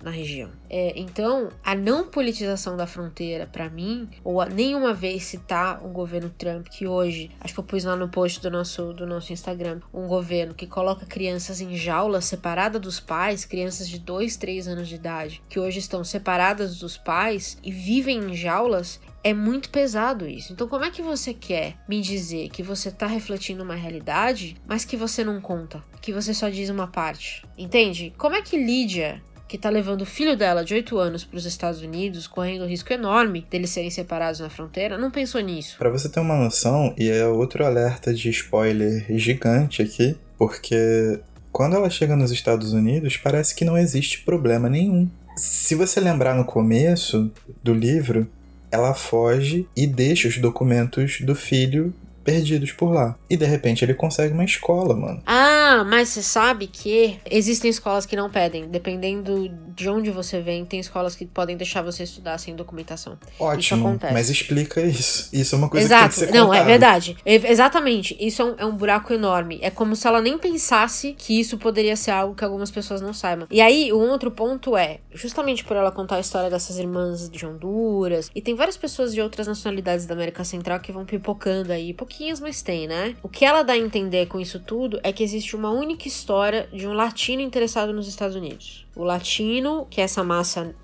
na 0.02 0.10
região. 0.10 0.50
É, 0.70 0.92
então, 0.96 1.50
a 1.64 1.74
não 1.74 2.08
politização 2.08 2.76
da 2.76 2.86
fronteira, 2.86 3.46
para 3.46 3.68
mim, 3.68 4.08
ou 4.22 4.40
a 4.40 4.46
nenhuma 4.46 4.94
vez 4.94 5.24
citar 5.24 5.84
um 5.84 5.92
governo 5.92 6.30
Trump 6.30 6.68
que 6.68 6.86
hoje, 6.86 7.30
acho 7.40 7.54
que 7.54 7.60
eu 7.60 7.64
pus 7.64 7.84
lá 7.84 7.96
no 7.96 8.08
post 8.08 8.40
do 8.40 8.50
nosso, 8.50 8.92
do 8.92 9.06
nosso 9.06 9.32
Instagram, 9.32 9.80
um 9.92 10.06
governo 10.06 10.54
que 10.54 10.66
coloca 10.66 11.06
crianças 11.06 11.60
em 11.60 11.76
jaulas 11.76 12.24
separadas 12.24 12.80
dos 12.80 13.00
pais, 13.00 13.44
crianças 13.44 13.88
de 13.88 13.98
2, 13.98 14.36
3 14.36 14.68
anos 14.68 14.88
de 14.88 14.94
idade, 14.94 15.42
que 15.48 15.60
hoje 15.60 15.78
estão 15.78 16.02
separadas 16.02 16.78
dos 16.78 16.96
pais 16.96 17.58
e 17.62 17.70
vivem 17.70 18.18
em 18.18 18.34
jaulas, 18.34 19.00
é 19.24 19.32
muito 19.32 19.70
pesado 19.70 20.28
isso. 20.28 20.52
Então, 20.52 20.68
como 20.68 20.84
é 20.84 20.90
que 20.90 21.00
você 21.00 21.32
quer 21.32 21.78
me 21.88 22.00
dizer 22.02 22.50
que 22.50 22.62
você 22.62 22.90
tá 22.90 23.06
refletindo 23.06 23.62
uma 23.62 23.74
realidade, 23.74 24.56
mas 24.66 24.84
que 24.84 24.98
você 24.98 25.24
não 25.24 25.40
conta? 25.40 25.82
Que 26.02 26.12
você 26.12 26.34
só 26.34 26.50
diz 26.50 26.68
uma 26.68 26.86
parte? 26.86 27.42
Entende? 27.56 28.12
Como 28.18 28.36
é 28.36 28.42
que 28.42 28.62
Lídia, 28.62 29.22
que 29.46 29.58
tá 29.58 29.68
levando 29.70 30.02
o 30.02 30.06
filho 30.06 30.36
dela 30.36 30.64
de 30.64 30.74
8 30.74 30.98
anos 30.98 31.24
para 31.24 31.36
os 31.36 31.44
Estados 31.44 31.82
Unidos, 31.82 32.26
correndo 32.26 32.62
o 32.62 32.68
risco 32.68 32.92
enorme 32.92 33.46
deles 33.50 33.70
serem 33.70 33.90
separados 33.90 34.40
na 34.40 34.48
fronteira, 34.48 34.98
não 34.98 35.10
pensou 35.10 35.40
nisso? 35.40 35.76
Pra 35.78 35.90
você 35.90 36.08
ter 36.08 36.20
uma 36.20 36.36
noção, 36.36 36.94
e 36.96 37.10
é 37.10 37.26
outro 37.26 37.64
alerta 37.64 38.12
de 38.12 38.30
spoiler 38.30 39.04
gigante 39.18 39.82
aqui, 39.82 40.16
porque 40.38 41.20
quando 41.52 41.76
ela 41.76 41.90
chega 41.90 42.16
nos 42.16 42.32
Estados 42.32 42.72
Unidos, 42.72 43.16
parece 43.16 43.54
que 43.54 43.64
não 43.64 43.78
existe 43.78 44.22
problema 44.22 44.68
nenhum. 44.68 45.08
Se 45.36 45.74
você 45.74 46.00
lembrar 46.00 46.34
no 46.34 46.44
começo 46.44 47.30
do 47.62 47.74
livro, 47.74 48.28
ela 48.70 48.94
foge 48.94 49.68
e 49.76 49.86
deixa 49.86 50.26
os 50.26 50.38
documentos 50.38 51.20
do 51.20 51.34
filho 51.34 51.94
perdidos 52.24 52.72
por 52.72 52.92
lá. 52.92 53.14
E 53.28 53.36
de 53.36 53.44
repente 53.44 53.84
ele 53.84 53.94
consegue 53.94 54.32
uma 54.32 54.44
escola, 54.44 54.94
mano. 54.96 55.22
Ah, 55.26 55.84
mas 55.86 56.08
você 56.08 56.22
sabe 56.22 56.66
que 56.66 57.18
existem 57.30 57.70
escolas 57.70 58.06
que 58.06 58.16
não 58.16 58.30
pedem. 58.30 58.68
Dependendo 58.68 59.48
de 59.76 59.88
onde 59.88 60.10
você 60.10 60.40
vem, 60.40 60.64
tem 60.64 60.80
escolas 60.80 61.14
que 61.14 61.26
podem 61.26 61.56
deixar 61.56 61.82
você 61.82 62.02
estudar 62.04 62.38
sem 62.38 62.54
documentação. 62.54 63.18
Ótimo, 63.38 63.88
acontece. 63.88 64.12
mas 64.14 64.30
explica 64.30 64.80
isso. 64.80 65.28
Isso 65.32 65.54
é 65.54 65.58
uma 65.58 65.68
coisa 65.68 65.86
Exato, 65.86 66.14
que 66.14 66.20
tem 66.20 66.26
que 66.28 66.32
ser 66.32 66.38
não, 66.38 66.46
é 66.52 66.58
contado. 66.58 66.66
verdade. 66.66 67.16
E- 67.26 67.34
Exatamente. 67.46 68.16
Isso 68.18 68.40
é 68.42 68.44
um, 68.44 68.54
é 68.58 68.64
um 68.66 68.76
buraco 68.76 69.12
enorme. 69.12 69.58
É 69.62 69.70
como 69.70 69.94
se 69.94 70.06
ela 70.06 70.20
nem 70.20 70.38
pensasse 70.38 71.14
que 71.18 71.38
isso 71.38 71.58
poderia 71.58 71.96
ser 71.96 72.12
algo 72.12 72.34
que 72.34 72.44
algumas 72.44 72.70
pessoas 72.70 73.00
não 73.00 73.12
saibam. 73.12 73.46
E 73.50 73.60
aí, 73.60 73.92
o 73.92 73.98
outro 73.98 74.30
ponto 74.30 74.76
é, 74.76 74.98
justamente 75.12 75.64
por 75.64 75.76
ela 75.76 75.90
contar 75.92 76.16
a 76.16 76.20
história 76.20 76.48
dessas 76.48 76.78
irmãs 76.78 77.28
de 77.28 77.44
Honduras, 77.44 78.30
e 78.34 78.40
tem 78.40 78.54
várias 78.54 78.76
pessoas 78.76 79.12
de 79.12 79.20
outras 79.20 79.46
nacionalidades 79.46 80.06
da 80.06 80.14
América 80.14 80.44
Central 80.44 80.80
que 80.80 80.92
vão 80.92 81.04
pipocando 81.04 81.72
aí, 81.72 81.92
pouquinhas, 82.14 82.38
mas 82.38 82.62
tem, 82.62 82.86
né? 82.86 83.16
O 83.22 83.28
que 83.28 83.44
ela 83.44 83.62
dá 83.62 83.72
a 83.72 83.78
entender 83.78 84.26
com 84.26 84.38
isso 84.38 84.60
tudo 84.60 85.00
é 85.02 85.12
que 85.12 85.22
existe 85.24 85.56
uma 85.56 85.70
única 85.70 86.06
história 86.06 86.68
de 86.72 86.86
um 86.86 86.92
latino 86.92 87.42
interessado 87.42 87.92
nos 87.92 88.06
Estados 88.06 88.36
Unidos. 88.36 88.86
O 88.94 89.02
latino, 89.02 89.86
que 89.90 90.00
é 90.00 90.04
essa 90.04 90.22
massa 90.22 90.74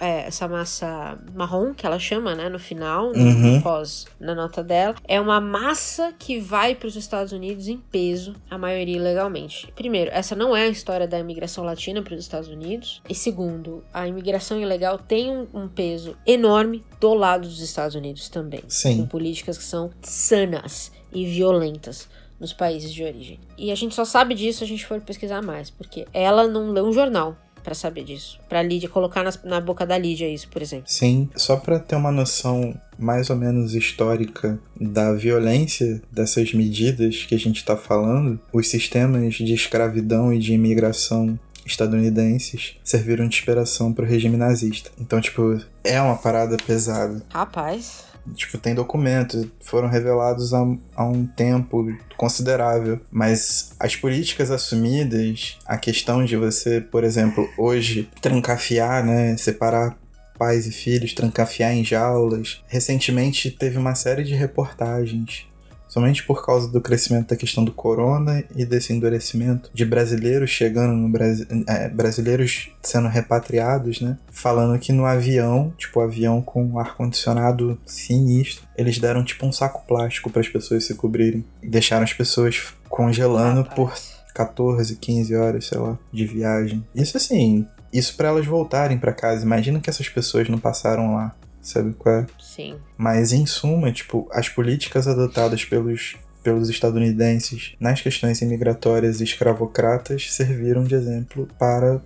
essa 0.00 0.46
massa 0.48 1.18
marrom, 1.34 1.72
que 1.74 1.86
ela 1.86 1.98
chama, 1.98 2.34
né, 2.34 2.48
no 2.48 2.58
final, 2.58 3.12
Uhum. 3.14 3.60
pós, 3.60 4.06
na 4.20 4.34
nota 4.34 4.62
dela, 4.62 4.94
é 5.06 5.20
uma 5.20 5.40
massa 5.40 6.12
que 6.18 6.38
vai 6.38 6.74
para 6.74 6.86
os 6.88 6.96
Estados 6.96 7.32
Unidos 7.32 7.68
em 7.68 7.78
peso, 7.78 8.34
a 8.50 8.56
maioria 8.58 8.96
ilegalmente. 8.96 9.72
Primeiro, 9.74 10.10
essa 10.12 10.34
não 10.34 10.56
é 10.56 10.64
a 10.64 10.68
história 10.68 11.06
da 11.06 11.18
imigração 11.18 11.64
latina 11.64 12.02
para 12.02 12.14
os 12.14 12.20
Estados 12.20 12.48
Unidos. 12.48 13.02
E 13.08 13.14
segundo, 13.14 13.82
a 13.92 14.06
imigração 14.06 14.60
ilegal 14.60 14.98
tem 14.98 15.30
um, 15.30 15.46
um 15.54 15.68
peso 15.68 16.16
enorme 16.26 16.84
do 17.00 17.14
lado 17.14 17.42
dos 17.48 17.60
Estados 17.60 17.94
Unidos 17.94 18.28
também. 18.28 18.60
Com 18.62 18.70
Sim. 18.70 19.06
políticas 19.06 19.58
que 19.58 19.64
são 19.64 19.90
sanas 20.02 20.92
e 21.12 21.24
violentas 21.26 22.08
nos 22.40 22.52
países 22.52 22.92
de 22.92 23.02
origem. 23.04 23.38
E 23.56 23.70
a 23.70 23.74
gente 23.74 23.94
só 23.94 24.04
sabe 24.04 24.34
disso 24.34 24.58
se 24.58 24.64
a 24.64 24.66
gente 24.66 24.84
for 24.84 25.00
pesquisar 25.00 25.40
mais, 25.40 25.70
porque 25.70 26.06
ela 26.12 26.46
não 26.48 26.70
lê 26.72 26.82
um 26.82 26.92
jornal 26.92 27.36
pra 27.64 27.74
saber 27.74 28.04
disso. 28.04 28.38
Pra 28.48 28.62
Lídia 28.62 28.88
colocar 28.88 29.24
nas- 29.24 29.42
na, 29.42 29.60
boca 29.60 29.84
da 29.84 29.98
Lídia 29.98 30.28
isso, 30.28 30.46
por 30.48 30.62
exemplo. 30.62 30.84
Sim, 30.86 31.28
só 31.34 31.56
para 31.56 31.80
ter 31.80 31.96
uma 31.96 32.12
noção 32.12 32.78
mais 32.96 33.28
ou 33.30 33.34
menos 33.36 33.74
histórica 33.74 34.56
da 34.80 35.12
violência 35.12 36.00
dessas 36.12 36.52
medidas 36.54 37.24
que 37.24 37.34
a 37.34 37.38
gente 37.38 37.56
está 37.56 37.76
falando, 37.76 38.38
os 38.52 38.68
sistemas 38.68 39.34
de 39.34 39.52
escravidão 39.52 40.32
e 40.32 40.38
de 40.38 40.52
imigração 40.52 41.36
estadunidenses 41.66 42.76
serviram 42.84 43.26
de 43.26 43.36
inspiração 43.36 43.92
para 43.92 44.04
o 44.04 44.08
regime 44.08 44.36
nazista. 44.36 44.90
Então, 45.00 45.20
tipo, 45.20 45.58
é 45.82 46.00
uma 46.00 46.16
parada 46.16 46.56
pesada. 46.66 47.22
Rapaz, 47.30 48.04
Tipo, 48.34 48.58
tem 48.58 48.74
documentos, 48.74 49.46
foram 49.60 49.88
revelados 49.88 50.54
há, 50.54 50.64
há 50.94 51.04
um 51.04 51.26
tempo 51.26 51.86
considerável. 52.16 53.00
Mas 53.10 53.74
as 53.78 53.96
políticas 53.96 54.50
assumidas, 54.50 55.58
a 55.66 55.76
questão 55.76 56.24
de 56.24 56.36
você, 56.36 56.80
por 56.80 57.04
exemplo, 57.04 57.48
hoje 57.58 58.08
trancafiar, 58.20 59.04
né? 59.04 59.36
Separar 59.36 59.96
pais 60.38 60.66
e 60.66 60.72
filhos, 60.72 61.14
trancafiar 61.14 61.72
em 61.72 61.84
jaulas. 61.84 62.62
Recentemente 62.66 63.50
teve 63.50 63.78
uma 63.78 63.94
série 63.94 64.24
de 64.24 64.34
reportagens. 64.34 65.46
Somente 65.94 66.24
por 66.24 66.44
causa 66.44 66.66
do 66.66 66.80
crescimento 66.80 67.28
da 67.28 67.36
questão 67.36 67.64
do 67.64 67.70
corona 67.70 68.42
e 68.56 68.64
desse 68.66 68.92
endurecimento 68.92 69.70
de 69.72 69.84
brasileiros 69.84 70.50
chegando 70.50 70.92
no 70.92 71.08
Brasil, 71.08 71.46
é, 71.68 71.88
brasileiros 71.88 72.72
sendo 72.82 73.06
repatriados, 73.06 74.00
né? 74.00 74.18
Falando 74.28 74.76
que 74.76 74.90
no 74.90 75.06
avião, 75.06 75.72
tipo 75.78 76.00
avião 76.00 76.42
com 76.42 76.80
ar-condicionado 76.80 77.78
sinistro, 77.86 78.64
eles 78.76 78.98
deram 78.98 79.22
tipo 79.22 79.46
um 79.46 79.52
saco 79.52 79.86
plástico 79.86 80.30
para 80.30 80.40
as 80.40 80.48
pessoas 80.48 80.84
se 80.84 80.96
cobrirem. 80.96 81.44
E 81.62 81.68
deixaram 81.68 82.02
as 82.02 82.12
pessoas 82.12 82.74
congelando 82.88 83.62
por 83.62 83.90
rapaz. 83.90 84.14
14, 84.34 84.96
15 84.96 85.36
horas, 85.36 85.66
sei 85.66 85.78
lá, 85.78 85.96
de 86.12 86.26
viagem. 86.26 86.84
Isso 86.92 87.16
assim, 87.16 87.68
isso 87.92 88.16
para 88.16 88.30
elas 88.30 88.44
voltarem 88.44 88.98
para 88.98 89.12
casa. 89.12 89.44
Imagina 89.44 89.78
que 89.78 89.88
essas 89.88 90.08
pessoas 90.08 90.48
não 90.48 90.58
passaram 90.58 91.14
lá, 91.14 91.36
sabe 91.64 91.94
qual 91.94 92.14
é? 92.14 92.26
Sim. 92.38 92.76
Mas 92.96 93.32
em 93.32 93.46
suma, 93.46 93.90
tipo, 93.90 94.28
as 94.30 94.48
políticas 94.48 95.08
adotadas 95.08 95.64
pelos 95.64 96.16
pelos 96.44 96.68
estadunidenses 96.68 97.74
nas 97.80 98.02
questões 98.02 98.42
imigratórias 98.42 99.20
e 99.20 99.24
escravocratas 99.24 100.30
serviram 100.30 100.84
de 100.84 100.94
exemplo 100.94 101.48
para 101.58 102.02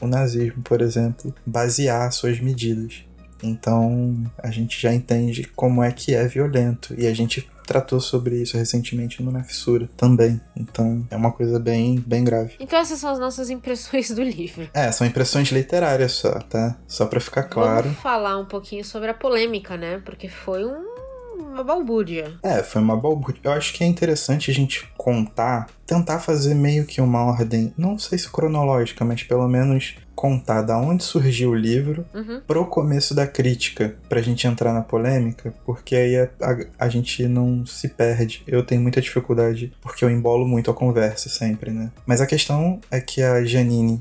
o 0.00 0.06
nazismo, 0.06 0.62
por 0.62 0.80
exemplo, 0.80 1.34
basear 1.44 2.10
suas 2.10 2.40
medidas. 2.40 3.04
Então, 3.42 4.24
a 4.38 4.50
gente 4.50 4.80
já 4.80 4.92
entende 4.94 5.44
como 5.54 5.82
é 5.82 5.92
que 5.92 6.14
é 6.14 6.26
violento 6.26 6.94
e 6.96 7.06
a 7.06 7.12
gente 7.12 7.46
tratou 7.66 8.00
sobre 8.00 8.40
isso 8.40 8.56
recentemente 8.56 9.22
no 9.22 9.30
Na 9.32 9.42
Fissura 9.42 9.88
também. 9.96 10.40
Então, 10.56 11.06
é 11.10 11.16
uma 11.16 11.32
coisa 11.32 11.58
bem, 11.58 12.02
bem 12.06 12.24
grave. 12.24 12.54
Então 12.60 12.78
essas 12.78 12.98
são 12.98 13.10
as 13.10 13.18
nossas 13.18 13.50
impressões 13.50 14.10
do 14.10 14.22
livro. 14.22 14.68
É, 14.74 14.90
são 14.92 15.06
impressões 15.06 15.48
literárias 15.48 16.12
só, 16.12 16.32
tá? 16.40 16.76
Só 16.86 17.06
pra 17.06 17.20
ficar 17.20 17.44
claro. 17.44 17.84
Vamos 17.84 17.98
falar 18.00 18.38
um 18.38 18.44
pouquinho 18.46 18.84
sobre 18.84 19.10
a 19.10 19.14
polêmica, 19.14 19.76
né? 19.76 20.00
Porque 20.04 20.28
foi 20.28 20.64
um- 20.64 20.94
uma 21.36 21.64
balbúrdia. 21.64 22.34
É, 22.42 22.62
foi 22.62 22.80
uma 22.82 22.96
balbúrdia. 22.96 23.40
Eu 23.44 23.52
acho 23.52 23.72
que 23.74 23.82
é 23.84 23.86
interessante 23.86 24.50
a 24.50 24.54
gente 24.54 24.88
contar, 24.96 25.68
tentar 25.86 26.18
fazer 26.20 26.54
meio 26.54 26.84
que 26.84 27.00
uma 27.00 27.24
ordem, 27.24 27.72
não 27.76 27.98
sei 27.98 28.18
se 28.18 28.30
cronológica, 28.30 29.04
mas 29.04 29.22
pelo 29.22 29.46
menos 29.48 29.94
contar 30.14 30.62
da 30.62 30.78
onde 30.78 31.02
surgiu 31.04 31.50
o 31.50 31.54
livro 31.54 32.04
Uhum. 32.14 32.40
pro 32.46 32.66
começo 32.66 33.14
da 33.14 33.26
crítica, 33.26 33.94
pra 34.08 34.22
gente 34.22 34.46
entrar 34.46 34.72
na 34.72 34.80
polêmica, 34.82 35.52
porque 35.66 35.94
aí 35.96 36.16
a, 36.16 36.28
a- 36.40 36.66
a 36.78 36.88
gente 36.88 37.26
não 37.26 37.66
se 37.66 37.88
perde. 37.88 38.42
Eu 38.46 38.64
tenho 38.64 38.80
muita 38.80 39.00
dificuldade, 39.00 39.72
porque 39.82 40.04
eu 40.04 40.10
embolo 40.10 40.46
muito 40.46 40.70
a 40.70 40.74
conversa 40.74 41.28
sempre, 41.28 41.70
né? 41.70 41.90
Mas 42.06 42.20
a 42.20 42.26
questão 42.26 42.80
é 42.90 43.00
que 43.00 43.22
a 43.22 43.44
Janine, 43.44 44.00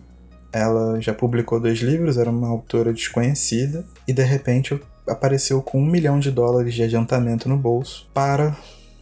ela 0.51 1.01
já 1.01 1.13
publicou 1.13 1.59
dois 1.59 1.79
livros, 1.79 2.17
era 2.17 2.29
uma 2.29 2.47
autora 2.49 2.93
desconhecida, 2.93 3.83
e 4.07 4.13
de 4.13 4.21
repente 4.23 4.79
apareceu 5.07 5.61
com 5.61 5.81
um 5.81 5.85
milhão 5.85 6.19
de 6.19 6.29
dólares 6.31 6.73
de 6.75 6.83
adiantamento 6.83 7.49
no 7.49 7.57
bolso 7.57 8.07
para 8.13 8.55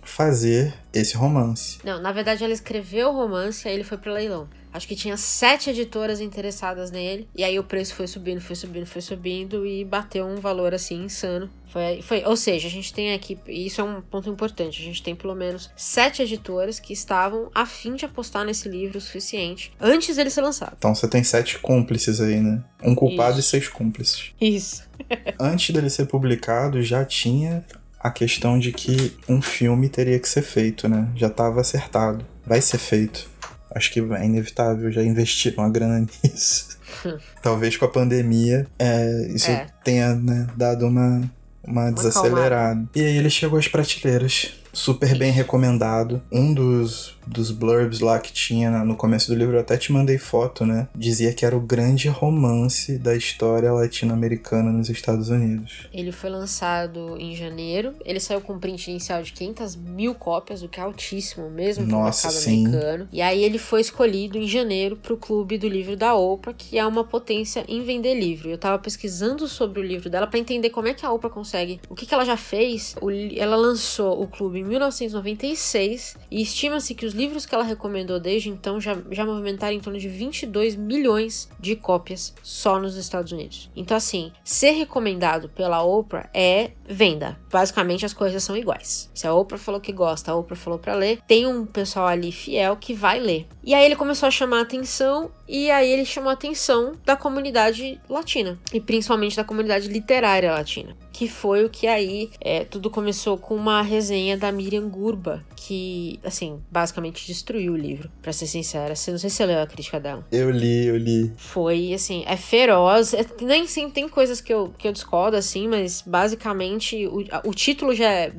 fazer 0.04 0.74
esse 0.94 1.16
romance. 1.16 1.78
Não, 1.84 2.02
na 2.02 2.12
verdade 2.12 2.44
ela 2.44 2.54
escreveu 2.54 3.10
o 3.10 3.14
romance 3.14 3.68
e 3.68 3.70
aí 3.70 3.76
ele 3.76 3.84
foi 3.84 3.98
pro 3.98 4.12
leilão. 4.12 4.48
Acho 4.74 4.88
que 4.88 4.96
tinha 4.96 5.18
sete 5.18 5.70
editoras 5.70 6.22
interessadas 6.22 6.92
nele. 6.92 7.28
E 7.36 7.44
aí 7.44 7.60
o 7.60 7.64
preço 7.64 7.96
foi 7.96 8.08
subindo, 8.08 8.40
foi 8.42 8.56
subindo, 8.56 8.86
foi 8.86 9.02
subindo 9.02 9.66
e 9.66 9.84
bateu 9.84 10.26
um 10.26 10.38
valor 10.38 10.74
assim 10.74 11.04
insano. 11.04 11.50
Foi, 11.72 12.02
foi, 12.02 12.24
ou 12.26 12.36
seja, 12.36 12.68
a 12.68 12.72
gente 12.72 12.94
tem 12.94 13.14
aqui, 13.14 13.40
e 13.48 13.66
isso 13.66 13.80
é 13.80 13.84
um 13.84 14.02
ponto 14.02 14.30
importante, 14.30 14.82
a 14.82 14.84
gente 14.84 15.02
tem 15.02 15.16
pelo 15.16 15.34
menos 15.34 15.70
sete 15.74 16.22
editoras 16.22 16.82
que 16.82 16.92
estavam 16.92 17.50
a 17.56 17.66
fim 17.66 17.96
de 17.96 18.04
apostar 18.04 18.44
nesse 18.44 18.68
livro 18.68 18.98
o 18.98 19.02
suficiente 19.02 19.72
antes 19.80 20.18
dele 20.18 20.30
ser 20.30 20.42
lançado. 20.42 20.76
Então 20.78 20.94
você 20.94 21.08
tem 21.08 21.24
sete 21.24 21.60
cúmplices 21.60 22.20
aí, 22.20 22.42
né? 22.42 22.62
Um 22.84 22.94
culpado 22.94 23.40
Isso. 23.40 23.48
e 23.48 23.50
seis 23.52 23.70
cúmplices. 23.70 24.32
Isso. 24.40 24.84
Antes 25.40 25.74
dele 25.74 25.90
ser 25.90 26.08
publicado, 26.08 26.82
já 26.84 27.06
tinha 27.06 27.64
a 27.98 28.12
questão 28.12 28.60
de 28.60 28.72
que 28.72 29.16
um 29.30 29.42
filme 29.42 29.88
teria 29.88 30.20
que 30.20 30.28
ser 30.28 30.42
feito, 30.42 30.90
né? 30.90 31.08
Já 31.16 31.28
estava 31.28 31.62
acertado. 31.62 32.26
Vai 32.46 32.62
ser 32.62 32.80
feito. 32.80 33.31
Acho 33.74 33.92
que 33.92 34.00
é 34.00 34.26
inevitável, 34.26 34.92
já 34.92 35.04
investiram 35.04 35.64
a 35.64 35.70
grana 35.70 36.06
nisso. 36.24 36.78
Talvez 37.42 37.78
com 37.78 37.86
a 37.86 37.88
pandemia 37.88 38.68
é, 38.78 39.28
isso 39.34 39.50
É. 39.50 39.68
tenha 39.84 40.16
né, 40.16 40.48
dado 40.56 40.86
uma, 40.88 41.22
uma 41.64 41.92
desacelerada. 41.92 42.86
E 42.96 43.02
aí 43.02 43.18
ele 43.18 43.30
chegou 43.30 43.58
às 43.58 43.68
prateleiras. 43.68 44.54
Super 44.74 45.18
bem 45.18 45.32
recomendado. 45.32 46.22
Um 46.32 46.54
dos, 46.54 47.16
dos 47.28 47.52
blurbs 47.52 48.00
lá 48.00 48.20
que 48.20 48.32
tinha 48.32 48.84
no 48.84 48.96
começo 48.96 49.28
do 49.28 49.38
livro, 49.38 49.56
eu 49.56 49.62
até 49.62 49.78
te 49.78 49.92
mandei 49.92 50.18
foto, 50.18 50.66
né? 50.66 50.88
Dizia 50.96 51.34
que 51.34 51.46
era 51.46 51.56
o 51.56 51.60
grande 51.60 52.08
romance 52.08 52.98
da 52.98 53.16
história 53.16 53.72
latino-americana 53.72 54.72
nos 54.72 54.90
Estados 54.90 55.30
Unidos. 55.30 55.88
Ele 55.94 56.12
foi 56.12 56.30
lançado 56.30 57.18
em 57.18 57.36
janeiro. 57.36 57.94
Ele 58.06 58.20
saiu 58.20 58.42
com 58.42 58.54
um 58.54 58.60
print 58.60 58.90
inicial 58.90 59.22
de 59.22 59.34
500 59.34 59.76
mil 59.76 60.16
cópias, 60.16 60.64
o 60.64 60.70
que 60.70 60.80
é 60.80 60.84
altíssimo 60.84 61.50
mesmo 61.50 61.86
para 61.88 61.98
o 61.98 62.04
mercado 62.04 62.32
sim. 62.32 62.66
americano. 62.66 63.08
E 63.12 63.22
aí 63.22 63.44
ele 63.44 63.58
foi 63.58 63.82
escolhido 63.82 64.38
em 64.38 64.48
janeiro 64.48 64.96
para 64.96 65.14
o 65.14 65.18
clube 65.18 65.58
do 65.58 65.68
livro 65.68 65.96
da 65.96 66.16
Oprah, 66.16 66.54
que 66.54 66.78
é 66.78 66.86
uma 66.86 67.04
potência 67.04 67.64
em 67.68 67.84
vender 67.84 68.16
livro. 68.16 68.50
Eu 68.50 68.58
tava 68.58 68.80
pesquisando 68.80 69.48
sobre 69.48 69.80
o 69.80 69.84
livro 69.84 70.10
dela 70.10 70.28
para 70.28 70.40
entender 70.40 70.70
como 70.70 70.88
é 70.88 70.94
que 70.94 71.06
a 71.06 71.12
Oprah 71.12 71.30
consegue, 71.30 71.80
o 71.90 71.96
que, 71.96 72.06
que 72.06 72.14
ela 72.14 72.26
já 72.26 72.38
fez. 72.38 72.96
O 73.02 73.12
ela 73.12 73.56
lançou 73.56 74.22
o 74.22 74.28
clube 74.28 74.61
em 74.62 74.66
1996 74.66 76.18
e 76.30 76.42
estima-se 76.42 76.96
que 76.96 77.06
os 77.06 77.14
livros 77.14 77.46
que 77.46 77.54
ela 77.54 77.64
recomendou 77.64 78.20
desde 78.20 78.50
então 78.50 78.80
já, 78.80 78.98
já 79.10 79.26
movimentaram 79.26 79.76
em 79.76 79.80
torno 79.80 80.00
de 80.00 80.08
22 80.08 80.76
milhões 80.76 81.50
de 81.60 81.76
cópias 81.76 82.34
só 82.44 82.80
nos 82.80 82.96
Estados 82.96 83.32
Unidos. 83.32 83.70
Então, 83.76 83.98
assim, 83.98 84.32
ser 84.44 84.72
recomendado 84.72 85.50
pela 85.50 85.84
Oprah 85.84 86.30
é 86.34 86.72
venda. 86.88 87.40
Basicamente, 87.52 88.06
as 88.06 88.14
coisas 88.14 88.44
são 88.44 88.56
iguais. 88.56 89.10
Se 89.14 89.28
a 89.28 89.34
Oprah 89.34 89.58
falou 89.58 89.82
que 89.82 89.92
gosta, 89.92 90.32
a 90.32 90.36
Oprah 90.36 90.56
falou 90.56 90.80
pra 90.80 90.96
ler, 90.96 91.20
tem 91.28 91.46
um 91.48 91.66
pessoal 91.66 92.08
ali 92.08 92.32
fiel 92.32 92.78
que 92.78 92.94
vai 92.94 93.20
ler. 93.20 93.48
E 93.64 93.74
aí 93.74 93.86
ele 93.86 93.96
começou 93.96 94.28
a 94.28 94.32
chamar 94.32 94.60
a 94.60 94.62
atenção, 94.62 95.32
e 95.48 95.70
aí 95.70 95.90
ele 95.92 96.06
chamou 96.06 96.30
a 96.30 96.34
atenção 96.34 96.94
da 97.06 97.16
comunidade 97.16 98.00
latina, 98.10 98.58
e 98.74 98.80
principalmente 98.80 99.36
da 99.36 99.44
comunidade 99.44 99.88
literária 99.88 100.52
latina. 100.52 100.96
Que 101.14 101.28
foi 101.28 101.64
o 101.66 101.70
que 101.70 101.86
aí 101.86 102.32
é, 102.40 102.64
tudo 102.66 102.90
começou 102.90 103.38
com 103.38 103.56
uma 103.56 103.82
resenha 103.84 104.36
da 104.38 104.52
Miriam 104.52 104.88
Gurba, 104.90 105.44
que, 105.56 106.20
assim, 106.24 106.60
basicamente 106.72 107.28
destruiu 107.28 107.74
o 107.74 107.78
livro, 107.78 108.10
pra 108.22 108.34
ser 108.34 108.48
sincera. 108.48 108.90
Não 108.90 108.96
sei 108.96 109.20
se 109.20 109.30
você 109.30 109.46
leu 109.46 109.62
a 109.62 109.68
crítica 109.68 110.00
dela 110.00 110.26
Eu 110.32 110.50
li, 110.50 110.88
eu 110.88 110.98
li. 110.98 111.32
foi, 111.38 111.94
assim, 111.94 112.24
é 112.26 112.36
feroz. 112.36 113.14
É- 113.14 113.26
nem 113.42 113.68
sempre 113.68 113.92
tem 113.94 114.10
coisas 114.10 114.42
que 114.42 114.52
eu, 114.52 114.74
que 114.76 114.88
eu 114.88 114.92
discordo, 114.92 115.38
assim, 115.38 115.68
mas 115.68 116.02
basicamente 116.02 117.06
o, 117.06 117.24
o 117.46 117.54
título 117.54 117.94
já 117.94 118.10
é 118.10 118.32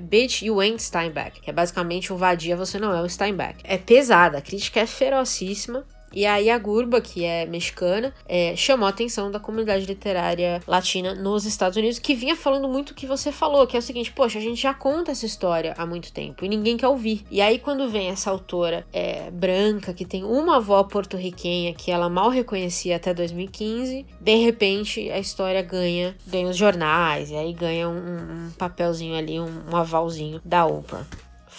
Bitch, 0.00 0.42
You 0.42 0.60
Ain't 0.60 0.80
Steinbeck, 0.82 1.40
que 1.40 1.50
é 1.50 1.52
basicamente 1.52 2.12
o 2.12 2.16
vadia, 2.16 2.56
você 2.56 2.78
não 2.78 2.94
é 2.94 3.02
o 3.02 3.08
Steinbeck. 3.08 3.56
É 3.64 3.78
pesada, 3.78 4.38
a 4.38 4.40
crítica 4.42 4.67
é 4.76 4.86
ferocíssima. 4.86 5.84
E 6.12 6.24
aí 6.24 6.48
a 6.48 6.58
Gurba, 6.58 7.00
que 7.00 7.24
é 7.24 7.44
mexicana, 7.44 8.14
é, 8.26 8.56
chamou 8.56 8.86
a 8.86 8.90
atenção 8.90 9.30
da 9.30 9.38
comunidade 9.38 9.84
literária 9.84 10.60
latina 10.66 11.14
nos 11.14 11.44
Estados 11.44 11.76
Unidos, 11.76 11.98
que 11.98 12.14
vinha 12.14 12.34
falando 12.34 12.68
muito 12.68 12.90
o 12.90 12.94
que 12.94 13.06
você 13.06 13.30
falou, 13.30 13.66
que 13.66 13.76
é 13.76 13.78
o 13.78 13.82
seguinte, 13.82 14.12
poxa, 14.12 14.38
a 14.38 14.42
gente 14.42 14.60
já 14.60 14.72
conta 14.72 15.10
essa 15.10 15.26
história 15.26 15.74
há 15.76 15.84
muito 15.84 16.12
tempo 16.12 16.44
e 16.44 16.48
ninguém 16.48 16.76
quer 16.76 16.88
ouvir. 16.88 17.24
E 17.30 17.40
aí 17.40 17.58
quando 17.58 17.88
vem 17.88 18.08
essa 18.08 18.30
autora 18.30 18.86
é, 18.92 19.30
branca, 19.30 19.92
que 19.92 20.04
tem 20.04 20.24
uma 20.24 20.56
avó 20.56 20.82
porto-riquenha 20.82 21.74
que 21.74 21.90
ela 21.90 22.08
mal 22.08 22.30
reconhecia 22.30 22.96
até 22.96 23.12
2015, 23.12 24.06
de 24.20 24.34
repente 24.36 25.10
a 25.10 25.18
história 25.18 25.60
ganha, 25.60 26.16
ganha 26.26 26.48
os 26.48 26.56
jornais, 26.56 27.30
e 27.30 27.36
aí 27.36 27.52
ganha 27.52 27.88
um, 27.88 28.46
um 28.46 28.50
papelzinho 28.56 29.14
ali, 29.14 29.38
um, 29.38 29.62
um 29.70 29.76
avalzinho 29.76 30.40
da 30.44 30.64
Oprah 30.64 31.06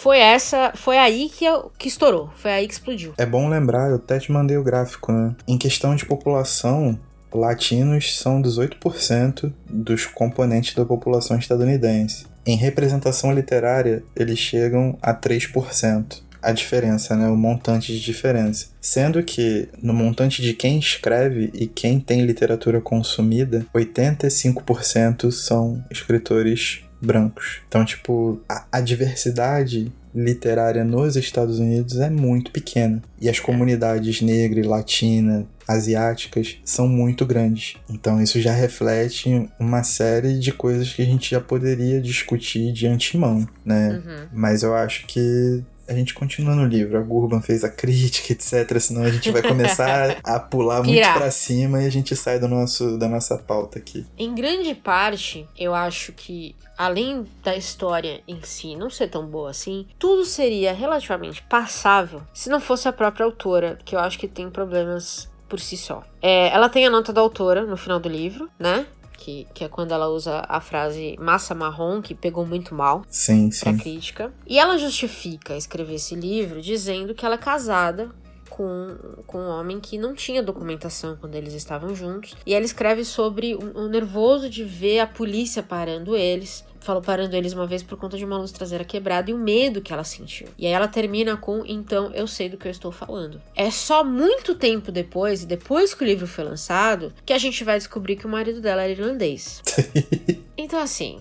foi 0.00 0.18
essa, 0.18 0.72
foi 0.74 0.96
aí 0.96 1.28
que, 1.28 1.44
eu, 1.44 1.70
que 1.78 1.86
estourou, 1.86 2.30
foi 2.36 2.50
aí 2.50 2.66
que 2.66 2.72
explodiu. 2.72 3.12
É 3.18 3.26
bom 3.26 3.50
lembrar, 3.50 3.90
eu 3.90 3.96
até 3.96 4.18
te 4.18 4.32
mandei 4.32 4.56
o 4.56 4.64
gráfico, 4.64 5.12
né? 5.12 5.34
Em 5.46 5.58
questão 5.58 5.94
de 5.94 6.06
população, 6.06 6.98
latinos 7.30 8.18
são 8.18 8.40
18% 8.40 9.52
dos 9.68 10.06
componentes 10.06 10.74
da 10.74 10.86
população 10.86 11.38
estadunidense. 11.38 12.24
Em 12.46 12.56
representação 12.56 13.30
literária, 13.34 14.02
eles 14.16 14.38
chegam 14.38 14.96
a 15.02 15.14
3%. 15.14 16.22
A 16.42 16.52
diferença, 16.52 17.14
né? 17.14 17.28
O 17.28 17.36
montante 17.36 17.92
de 17.92 18.00
diferença. 18.00 18.68
Sendo 18.80 19.22
que 19.22 19.68
no 19.82 19.92
montante 19.92 20.40
de 20.40 20.54
quem 20.54 20.78
escreve 20.78 21.50
e 21.52 21.66
quem 21.66 22.00
tem 22.00 22.24
literatura 22.24 22.80
consumida, 22.80 23.66
85% 23.74 25.30
são 25.30 25.84
escritores 25.90 26.84
brancos. 27.00 27.60
Então, 27.68 27.84
tipo, 27.84 28.40
a, 28.48 28.64
a 28.72 28.80
diversidade 28.80 29.92
literária 30.14 30.84
nos 30.84 31.16
Estados 31.16 31.58
Unidos 31.58 31.98
é 32.00 32.10
muito 32.10 32.50
pequena. 32.50 33.02
E 33.20 33.28
as 33.28 33.38
comunidades 33.38 34.20
negra, 34.20 34.66
latina, 34.68 35.46
asiáticas 35.66 36.58
são 36.64 36.88
muito 36.88 37.24
grandes. 37.24 37.76
Então 37.88 38.20
isso 38.20 38.40
já 38.40 38.52
reflete 38.52 39.48
uma 39.58 39.84
série 39.84 40.38
de 40.38 40.52
coisas 40.52 40.92
que 40.92 41.02
a 41.02 41.04
gente 41.04 41.30
já 41.30 41.40
poderia 41.40 42.00
discutir 42.00 42.72
de 42.72 42.86
antemão, 42.86 43.46
né? 43.64 44.02
Uhum. 44.04 44.26
Mas 44.32 44.62
eu 44.62 44.74
acho 44.74 45.06
que 45.06 45.62
a 45.90 45.94
gente 45.94 46.14
continua 46.14 46.54
no 46.54 46.64
livro. 46.64 46.96
A 46.96 47.00
Gurban 47.02 47.40
fez 47.40 47.64
a 47.64 47.68
crítica, 47.68 48.32
etc. 48.32 48.78
Senão 48.78 49.02
a 49.02 49.10
gente 49.10 49.30
vai 49.30 49.42
começar 49.42 50.18
a 50.22 50.38
pular 50.38 50.82
muito 50.82 51.12
para 51.12 51.30
cima 51.30 51.82
e 51.82 51.86
a 51.86 51.90
gente 51.90 52.14
sai 52.14 52.38
do 52.38 52.46
nosso, 52.46 52.96
da 52.96 53.08
nossa 53.08 53.36
pauta 53.36 53.78
aqui. 53.78 54.06
Em 54.16 54.34
grande 54.34 54.74
parte, 54.74 55.46
eu 55.58 55.74
acho 55.74 56.12
que 56.12 56.54
além 56.78 57.26
da 57.42 57.56
história 57.56 58.20
em 58.26 58.40
si 58.42 58.76
não 58.76 58.88
ser 58.88 59.08
tão 59.08 59.26
boa 59.26 59.50
assim, 59.50 59.86
tudo 59.98 60.24
seria 60.24 60.72
relativamente 60.72 61.42
passável 61.42 62.22
se 62.32 62.48
não 62.48 62.60
fosse 62.60 62.88
a 62.88 62.92
própria 62.92 63.26
autora, 63.26 63.78
que 63.84 63.94
eu 63.94 63.98
acho 63.98 64.18
que 64.18 64.28
tem 64.28 64.48
problemas 64.48 65.28
por 65.48 65.58
si 65.58 65.76
só. 65.76 66.04
É, 66.22 66.48
ela 66.48 66.68
tem 66.68 66.86
a 66.86 66.90
nota 66.90 67.12
da 67.12 67.20
autora 67.20 67.66
no 67.66 67.76
final 67.76 67.98
do 67.98 68.08
livro, 68.08 68.48
né? 68.58 68.86
Que, 69.20 69.46
que, 69.52 69.62
é 69.62 69.68
quando 69.68 69.92
ela 69.92 70.08
usa 70.08 70.42
a 70.48 70.62
frase 70.62 71.14
massa 71.20 71.54
marrom, 71.54 72.00
que 72.00 72.14
pegou 72.14 72.46
muito 72.46 72.74
mal 72.74 73.02
sim, 73.10 73.50
sim. 73.50 73.60
pra 73.60 73.74
crítica. 73.74 74.32
E 74.46 74.58
ela 74.58 74.78
justifica 74.78 75.54
escrever 75.56 75.96
esse 75.96 76.14
livro 76.14 76.62
dizendo 76.62 77.14
que 77.14 77.26
ela 77.26 77.34
é 77.34 77.38
casada 77.38 78.10
com, 78.48 78.96
com 79.26 79.38
um 79.38 79.48
homem 79.48 79.78
que 79.78 79.98
não 79.98 80.14
tinha 80.14 80.42
documentação 80.42 81.16
quando 81.20 81.34
eles 81.34 81.52
estavam 81.52 81.94
juntos. 81.94 82.34
E 82.46 82.54
ela 82.54 82.64
escreve 82.64 83.04
sobre 83.04 83.54
o, 83.54 83.78
o 83.78 83.88
nervoso 83.88 84.48
de 84.48 84.64
ver 84.64 85.00
a 85.00 85.06
polícia 85.06 85.62
parando 85.62 86.16
eles 86.16 86.64
falou 86.80 87.02
parando 87.02 87.36
eles 87.36 87.52
uma 87.52 87.66
vez 87.66 87.82
por 87.82 87.98
conta 87.98 88.16
de 88.16 88.24
uma 88.24 88.38
luz 88.38 88.52
traseira 88.52 88.84
quebrada 88.84 89.30
e 89.30 89.34
o 89.34 89.38
medo 89.38 89.80
que 89.80 89.92
ela 89.92 90.04
sentiu. 90.04 90.48
E 90.58 90.66
aí 90.66 90.72
ela 90.72 90.88
termina 90.88 91.36
com 91.36 91.64
então 91.66 92.10
eu 92.12 92.26
sei 92.26 92.48
do 92.48 92.56
que 92.56 92.66
eu 92.66 92.70
estou 92.70 92.90
falando. 92.90 93.40
É 93.54 93.70
só 93.70 94.02
muito 94.02 94.54
tempo 94.54 94.90
depois, 94.90 95.42
e 95.42 95.46
depois 95.46 95.94
que 95.94 96.02
o 96.02 96.06
livro 96.06 96.26
foi 96.26 96.44
lançado, 96.44 97.12
que 97.24 97.32
a 97.32 97.38
gente 97.38 97.62
vai 97.62 97.78
descobrir 97.78 98.16
que 98.16 98.26
o 98.26 98.30
marido 98.30 98.60
dela 98.60 98.82
era 98.82 98.92
irlandês. 98.92 99.62
então 100.56 100.80
assim, 100.80 101.20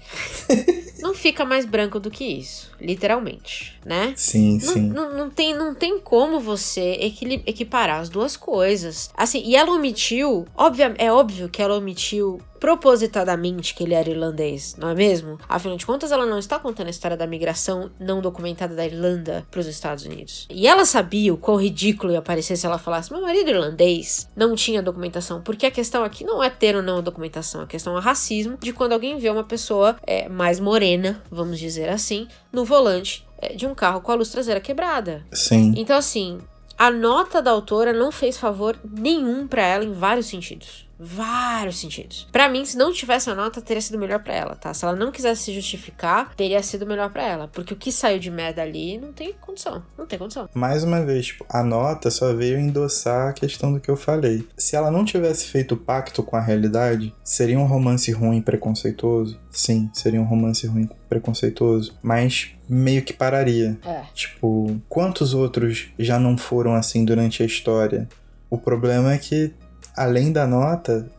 não 1.02 1.14
fica 1.14 1.46
mais 1.46 1.66
branco 1.66 2.00
do 2.00 2.10
que 2.10 2.24
isso, 2.24 2.72
literalmente, 2.80 3.78
né? 3.86 4.14
Sim, 4.16 4.60
não, 4.62 4.74
sim. 4.74 4.82
Não, 4.90 5.18
não, 5.18 5.30
tem, 5.30 5.56
não 5.56 5.74
tem 5.74 6.00
como 6.00 6.40
você 6.40 6.98
equiparar 7.46 8.00
as 8.00 8.10
duas 8.10 8.36
coisas. 8.36 9.10
Assim, 9.16 9.42
e 9.46 9.56
ela 9.56 9.72
omitiu, 9.72 10.46
óbvio, 10.56 10.94
é 10.98 11.12
óbvio 11.12 11.50
que 11.50 11.62
ela 11.62 11.78
omitiu 11.78 12.40
propositadamente 12.60 13.74
que 13.74 13.84
ele 13.84 13.94
era 13.94 14.10
irlandês, 14.10 14.76
não 14.78 14.90
é 14.90 14.96
mesmo? 14.96 15.40
Afinal 15.48 15.78
de 15.78 15.86
contas, 15.86 16.12
ela 16.12 16.26
não 16.26 16.38
está 16.38 16.60
contando 16.60 16.88
a 16.88 16.92
história 16.92 17.16
da 17.16 17.26
migração 17.26 17.90
não 18.00 18.22
documentada 18.22 18.76
da 18.76 18.86
Irlanda 18.86 19.46
para 19.50 19.60
os 19.60 19.68
Estados 19.68 20.06
Unidos. 20.06 20.46
E 20.50 20.68
ela 20.68 20.86
sabia 20.86 21.34
o 21.34 21.38
quão 21.38 21.60
ridículo 21.60 22.12
ia 22.12 22.22
parecer 22.22 22.58
se 22.58 22.66
ela 22.66 22.78
falasse: 22.78 23.12
meu 23.12 23.22
marido 23.22 23.50
irlandês 23.50 24.30
não 24.36 24.56
tinha 24.56 24.82
documentação, 24.82 25.42
porque 25.42 25.66
a 25.66 25.72
questão 25.72 26.04
aqui 26.04 26.24
não 26.24 26.44
é 26.44 26.50
ter 26.50 26.76
ou 26.76 26.84
não 26.84 27.02
documentação, 27.02 27.62
a 27.62 27.68
questão 27.68 27.98
é 27.98 28.02
racismo 28.02 28.58
de 28.60 28.74
quando 28.74 28.94
alguém 28.94 29.18
vê 29.18 29.30
uma 29.30 29.44
pessoa 29.44 29.96
é, 30.06 30.28
mais 30.28 30.60
morena, 30.60 31.24
vamos 31.32 31.60
dizer 31.60 31.90
assim, 31.90 32.28
no 32.52 32.66
volante 32.66 33.26
é, 33.42 33.54
de 33.54 33.66
um 33.66 33.74
carro 33.74 34.02
com 34.02 34.12
a 34.12 34.16
luz 34.16 34.30
traseira 34.30 34.60
quebrada. 34.60 35.26
Sim. 35.32 35.74
Então, 35.78 35.98
assim, 35.98 36.40
a 36.78 36.92
nota 36.92 37.42
da 37.42 37.52
autora 37.52 37.94
não 37.94 38.12
fez 38.12 38.38
favor 38.38 38.78
nenhum 38.84 39.48
para 39.48 39.66
ela 39.66 39.86
em 39.86 39.94
vários 39.94 40.28
sentidos 40.28 40.89
vários 41.00 41.80
sentidos. 41.80 42.28
Para 42.32 42.50
mim, 42.50 42.66
se 42.66 42.78
não 42.78 42.92
tivesse 42.92 43.30
a 43.30 43.36
nota, 43.36 43.62
teria 43.62 43.82
sido 43.82 43.98
melhor 43.98 44.20
para 44.22 44.34
ela, 44.34 44.56
tá? 44.56 44.74
Se 44.74 44.84
ela 44.84 44.96
não 44.96 45.12
quisesse 45.12 45.44
se 45.44 45.54
justificar, 45.54 46.36
teria 46.36 46.62
sido 46.62 46.86
melhor 46.86 47.10
para 47.10 47.24
ela, 47.24 47.48
porque 47.48 47.74
o 47.74 47.78
que 47.78 47.92
saiu 47.92 48.20
de 48.20 48.30
merda 48.30 48.62
ali 48.62 48.98
não 48.98 49.14
tem 49.14 49.34
condição, 49.34 49.82
não 49.98 50.06
tem 50.06 50.20
condição. 50.20 50.50
Mais 50.54 50.84
uma 50.84 51.04
vez, 51.06 51.28
tipo, 51.28 51.46
a 51.50 51.64
nota 51.64 52.12
só 52.12 52.34
veio 52.34 52.60
endossar 52.60 53.30
a 53.30 53.34
questão 53.34 53.72
do 53.72 53.80
que 53.80 53.90
eu 53.90 53.96
falei. 53.96 54.46
Se 54.58 54.76
ela 54.76 54.92
não 54.92 55.06
tivesse 55.06 55.46
feito 55.46 55.78
pacto 55.78 56.22
com 56.22 56.36
a 56.36 56.42
realidade, 56.42 57.14
seria 57.24 57.58
um 57.58 57.66
romance 57.66 58.12
ruim 58.12 58.42
preconceituoso? 58.42 59.40
Sim, 59.50 59.90
seria 59.94 60.22
um 60.22 60.26
romance 60.26 60.68
ruim 60.68 60.90
preconceituoso, 61.08 61.98
mas 62.02 62.52
meio 62.68 63.02
que 63.02 63.14
pararia. 63.14 63.78
É. 63.86 64.02
Tipo, 64.14 64.80
quantos 64.88 65.34
outros 65.34 65.88
já 65.98 66.20
não 66.20 66.38
foram 66.38 66.76
assim 66.76 67.06
durante 67.06 67.42
a 67.42 67.46
história? 67.46 68.08
O 68.50 68.58
problema 68.58 69.14
é 69.14 69.18
que 69.18 69.54
além 69.96 70.32
da 70.32 70.48
nota, 70.48 71.10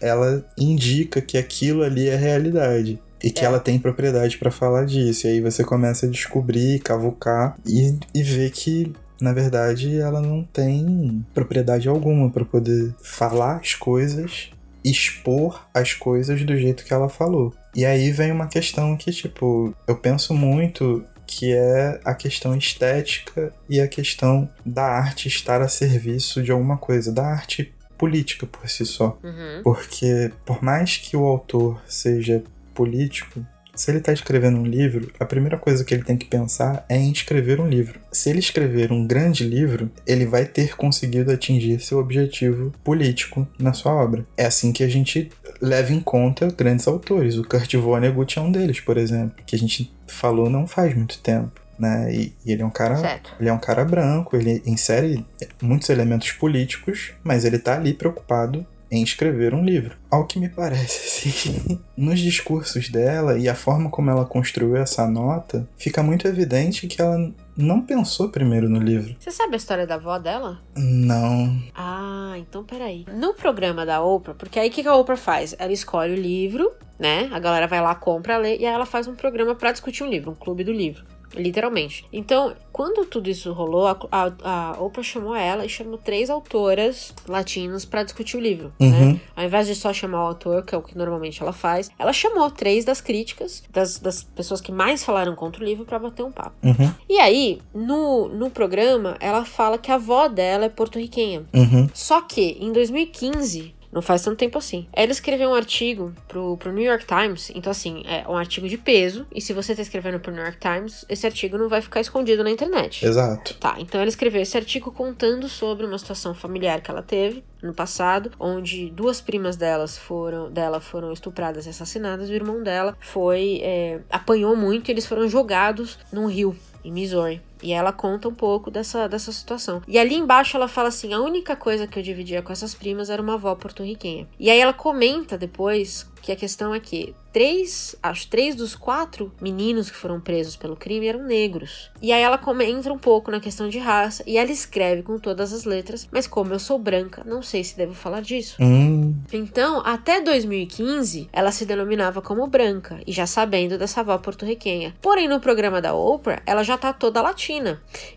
ela 0.00 0.44
indica 0.56 1.20
que 1.20 1.36
aquilo 1.36 1.82
ali 1.82 2.08
é 2.08 2.16
realidade. 2.16 2.98
E 3.22 3.30
que 3.30 3.42
é. 3.42 3.44
ela 3.44 3.60
tem 3.60 3.78
propriedade 3.78 4.38
para 4.38 4.50
falar 4.50 4.86
disso. 4.86 5.26
E 5.26 5.30
aí 5.30 5.40
você 5.40 5.62
começa 5.62 6.06
a 6.06 6.08
descobrir, 6.08 6.80
cavucar 6.80 7.54
e, 7.66 7.98
e 8.14 8.22
ver 8.22 8.50
que, 8.50 8.92
na 9.20 9.32
verdade, 9.32 9.98
ela 9.98 10.22
não 10.22 10.42
tem 10.42 11.22
propriedade 11.34 11.86
alguma 11.86 12.30
para 12.30 12.46
poder 12.46 12.94
falar 13.02 13.56
as 13.56 13.74
coisas, 13.74 14.50
expor 14.82 15.68
as 15.74 15.92
coisas 15.92 16.42
do 16.44 16.56
jeito 16.56 16.82
que 16.82 16.94
ela 16.94 17.10
falou. 17.10 17.52
E 17.76 17.84
aí 17.84 18.10
vem 18.10 18.32
uma 18.32 18.46
questão 18.46 18.96
que, 18.96 19.12
tipo, 19.12 19.74
eu 19.86 19.96
penso 19.96 20.32
muito 20.32 21.04
que 21.26 21.52
é 21.52 22.00
a 22.04 22.12
questão 22.12 22.56
estética 22.56 23.52
e 23.68 23.80
a 23.80 23.86
questão 23.86 24.48
da 24.66 24.82
arte 24.82 25.28
estar 25.28 25.62
a 25.62 25.68
serviço 25.68 26.42
de 26.42 26.50
alguma 26.50 26.76
coisa, 26.76 27.12
da 27.12 27.24
arte 27.24 27.72
política 28.00 28.46
por 28.46 28.66
si 28.66 28.86
só. 28.86 29.18
Uhum. 29.22 29.60
Porque, 29.62 30.32
por 30.46 30.62
mais 30.62 30.96
que 30.96 31.14
o 31.18 31.26
autor 31.26 31.78
seja 31.86 32.42
político, 32.74 33.44
se 33.74 33.90
ele 33.90 33.98
está 33.98 34.10
escrevendo 34.10 34.56
um 34.56 34.64
livro, 34.64 35.12
a 35.20 35.24
primeira 35.26 35.58
coisa 35.58 35.84
que 35.84 35.92
ele 35.92 36.02
tem 36.02 36.16
que 36.16 36.24
pensar 36.24 36.82
é 36.88 36.96
em 36.96 37.12
escrever 37.12 37.60
um 37.60 37.68
livro. 37.68 38.00
Se 38.10 38.30
ele 38.30 38.38
escrever 38.38 38.90
um 38.90 39.06
grande 39.06 39.44
livro, 39.44 39.90
ele 40.06 40.24
vai 40.24 40.46
ter 40.46 40.76
conseguido 40.76 41.30
atingir 41.30 41.78
seu 41.80 41.98
objetivo 41.98 42.72
político 42.82 43.46
na 43.58 43.74
sua 43.74 43.92
obra. 43.92 44.24
É 44.34 44.46
assim 44.46 44.72
que 44.72 44.82
a 44.82 44.88
gente 44.88 45.30
leva 45.60 45.92
em 45.92 46.00
conta 46.00 46.48
grandes 46.48 46.88
autores. 46.88 47.36
O 47.36 47.44
Kurt 47.44 47.74
Vonnegut 47.74 48.38
é 48.38 48.42
um 48.42 48.50
deles, 48.50 48.80
por 48.80 48.96
exemplo, 48.96 49.36
que 49.44 49.54
a 49.54 49.58
gente 49.58 49.92
falou 50.06 50.48
não 50.48 50.66
faz 50.66 50.94
muito 50.94 51.18
tempo 51.18 51.60
né? 51.80 52.12
E, 52.14 52.34
e, 52.44 52.52
ele 52.52 52.62
é 52.62 52.66
um 52.66 52.70
cara, 52.70 52.96
certo. 52.96 53.34
ele 53.40 53.48
é 53.48 53.52
um 53.52 53.58
cara 53.58 53.84
branco, 53.84 54.36
ele 54.36 54.62
insere 54.66 55.24
muitos 55.60 55.88
elementos 55.88 56.32
políticos, 56.32 57.12
mas 57.24 57.44
ele 57.44 57.58
tá 57.58 57.76
ali 57.76 57.94
preocupado 57.94 58.66
em 58.90 59.02
escrever 59.02 59.54
um 59.54 59.64
livro. 59.64 59.96
Ao 60.10 60.26
que 60.26 60.38
me 60.38 60.48
parece, 60.48 61.28
assim, 61.30 61.80
nos 61.96 62.18
discursos 62.18 62.88
dela 62.88 63.38
e 63.38 63.48
a 63.48 63.54
forma 63.54 63.88
como 63.88 64.10
ela 64.10 64.26
construiu 64.26 64.76
essa 64.76 65.06
nota, 65.06 65.66
fica 65.78 66.02
muito 66.02 66.26
evidente 66.26 66.88
que 66.88 67.00
ela 67.00 67.32
não 67.56 67.80
pensou 67.80 68.30
primeiro 68.30 68.68
no 68.68 68.80
livro. 68.80 69.14
Você 69.18 69.30
sabe 69.30 69.54
a 69.54 69.56
história 69.56 69.86
da 69.86 69.94
avó 69.94 70.18
dela? 70.18 70.60
Não. 70.76 71.62
Ah, 71.74 72.34
então 72.38 72.64
peraí. 72.64 73.04
No 73.14 73.34
programa 73.34 73.86
da 73.86 74.02
Oprah, 74.02 74.34
porque 74.34 74.58
aí 74.58 74.68
o 74.68 74.72
que 74.72 74.86
a 74.86 74.96
Oprah 74.96 75.16
faz? 75.16 75.54
Ela 75.58 75.72
escolhe 75.72 76.12
o 76.12 76.16
livro, 76.16 76.72
né? 76.98 77.28
A 77.32 77.38
galera 77.38 77.66
vai 77.66 77.80
lá, 77.80 77.94
compra, 77.94 78.38
lê, 78.38 78.56
e 78.56 78.66
aí 78.66 78.74
ela 78.74 78.86
faz 78.86 79.06
um 79.06 79.14
programa 79.14 79.54
para 79.54 79.72
discutir 79.72 80.02
um 80.02 80.08
livro, 80.08 80.30
um 80.30 80.34
clube 80.34 80.64
do 80.64 80.72
livro. 80.72 81.04
Literalmente. 81.34 82.04
Então, 82.12 82.54
quando 82.72 83.04
tudo 83.04 83.28
isso 83.28 83.52
rolou, 83.52 83.86
a, 83.86 83.96
a, 84.10 84.32
a 84.74 84.80
Oprah 84.82 85.02
chamou 85.02 85.34
ela 85.34 85.64
e 85.64 85.68
chamou 85.68 85.98
três 85.98 86.30
autoras 86.30 87.14
latinas 87.26 87.84
para 87.84 88.02
discutir 88.02 88.36
o 88.36 88.40
livro, 88.40 88.72
Uhum. 88.80 89.12
né? 89.14 89.20
Ao 89.36 89.44
invés 89.44 89.66
de 89.66 89.74
só 89.74 89.92
chamar 89.92 90.24
o 90.24 90.26
autor, 90.28 90.64
que 90.64 90.74
é 90.74 90.78
o 90.78 90.82
que 90.82 90.96
normalmente 90.96 91.42
ela 91.42 91.52
faz, 91.52 91.90
ela 91.98 92.12
chamou 92.12 92.50
três 92.50 92.84
das 92.84 93.00
críticas, 93.00 93.62
das, 93.70 93.98
das 93.98 94.22
pessoas 94.22 94.60
que 94.60 94.72
mais 94.72 95.04
falaram 95.04 95.34
contra 95.34 95.62
o 95.62 95.64
livro, 95.64 95.84
para 95.84 95.98
bater 95.98 96.22
um 96.24 96.32
papo. 96.32 96.52
Uhum. 96.62 96.92
E 97.08 97.18
aí, 97.18 97.60
no, 97.74 98.28
no 98.28 98.50
programa, 98.50 99.16
ela 99.20 99.44
fala 99.44 99.78
que 99.78 99.90
a 99.90 99.94
avó 99.96 100.28
dela 100.28 100.64
é 100.64 100.68
porto-riquenha. 100.68 101.44
Uhum. 101.52 101.88
Só 101.94 102.20
que, 102.22 102.56
em 102.60 102.72
2015, 102.72 103.74
não 103.92 104.00
faz 104.00 104.22
tanto 104.22 104.36
tempo 104.36 104.58
assim, 104.58 104.86
ela 104.92 105.10
escreveu 105.10 105.50
um 105.50 105.54
artigo 105.54 106.14
pro, 106.28 106.56
pro 106.56 106.72
New 106.72 106.84
York 106.84 107.04
Times. 107.06 107.50
Então, 107.54 107.70
assim, 107.70 108.02
é 108.06 108.26
um 108.28 108.36
artigo 108.36 108.68
de 108.68 108.78
peso. 108.78 109.26
E 109.34 109.40
se 109.40 109.52
você 109.52 109.74
tá 109.74 109.82
escrevendo 109.82 110.20
pro 110.20 110.32
New 110.32 110.42
York 110.42 110.58
Times, 110.58 111.04
esse 111.08 111.26
artigo 111.26 111.58
não 111.58 111.68
vai 111.68 111.80
ficar 111.80 112.00
escondido 112.00 112.44
na 112.44 112.50
internet. 112.50 113.04
Exato. 113.04 113.54
Tá, 113.54 113.76
então 113.78 114.00
ela 114.00 114.08
escreveu 114.08 114.40
esse 114.40 114.56
artigo 114.56 114.92
contando 114.92 115.48
sobre 115.48 115.84
uma 115.84 115.98
situação 115.98 116.34
familiar 116.34 116.80
que 116.80 116.90
ela 116.90 117.02
teve 117.02 117.42
no 117.62 117.74
passado, 117.74 118.30
onde 118.38 118.90
duas 118.90 119.20
primas 119.20 119.56
delas 119.56 119.98
foram, 119.98 120.50
dela 120.50 120.80
foram 120.80 121.12
estupradas 121.12 121.66
e 121.66 121.68
assassinadas, 121.68 122.28
e 122.28 122.32
o 122.32 122.34
irmão 122.34 122.62
dela 122.62 122.96
foi 123.00 123.60
é, 123.62 124.00
apanhou 124.10 124.56
muito 124.56 124.88
e 124.88 124.92
eles 124.92 125.06
foram 125.06 125.28
jogados 125.28 125.98
num 126.12 126.26
rio 126.26 126.56
em 126.82 126.90
Missouri. 126.90 127.42
E 127.62 127.72
ela 127.72 127.92
conta 127.92 128.28
um 128.28 128.34
pouco 128.34 128.70
dessa, 128.70 129.08
dessa 129.08 129.32
situação. 129.32 129.82
E 129.86 129.98
ali 129.98 130.14
embaixo 130.14 130.56
ela 130.56 130.68
fala 130.68 130.88
assim: 130.88 131.12
a 131.12 131.20
única 131.20 131.56
coisa 131.56 131.86
que 131.86 131.98
eu 131.98 132.02
dividia 132.02 132.42
com 132.42 132.52
essas 132.52 132.74
primas 132.74 133.10
era 133.10 133.20
uma 133.22 133.34
avó 133.34 133.54
porto-riquenha. 133.54 134.26
E 134.38 134.50
aí 134.50 134.58
ela 134.58 134.72
comenta 134.72 135.36
depois 135.36 136.08
que 136.22 136.30
a 136.32 136.36
questão 136.36 136.74
é 136.74 136.80
que 136.80 137.14
três, 137.32 137.96
acho 138.02 138.28
três 138.28 138.54
dos 138.54 138.74
quatro 138.74 139.32
meninos 139.40 139.90
que 139.90 139.96
foram 139.96 140.20
presos 140.20 140.56
pelo 140.56 140.76
crime 140.76 141.06
eram 141.06 141.22
negros. 141.22 141.90
E 142.02 142.12
aí 142.12 142.20
ela 142.22 142.36
comenta 142.36 142.92
um 142.92 142.98
pouco 142.98 143.30
na 143.30 143.40
questão 143.40 143.68
de 143.68 143.78
raça 143.78 144.22
e 144.26 144.36
ela 144.36 144.50
escreve 144.50 145.02
com 145.02 145.18
todas 145.18 145.52
as 145.52 145.64
letras, 145.64 146.08
mas 146.10 146.26
como 146.26 146.52
eu 146.52 146.58
sou 146.58 146.78
branca, 146.78 147.22
não 147.24 147.40
sei 147.42 147.64
se 147.64 147.76
devo 147.76 147.94
falar 147.94 148.20
disso. 148.20 148.56
Hum, 148.60 149.14
Então, 149.32 149.80
até 149.84 150.20
2015, 150.20 151.28
ela 151.32 151.52
se 151.52 151.64
denominava 151.64 152.20
como 152.20 152.46
branca, 152.46 153.00
e 153.06 153.12
já 153.12 153.26
sabendo 153.26 153.78
dessa 153.78 154.00
avó 154.00 154.18
porto-riquenha. 154.18 154.94
Porém, 155.00 155.28
no 155.28 155.40
programa 155.40 155.80
da 155.80 155.94
Oprah, 155.94 156.42
ela 156.44 156.62
já 156.62 156.76
tá 156.76 156.92
toda 156.92 157.22
latina. 157.22 157.49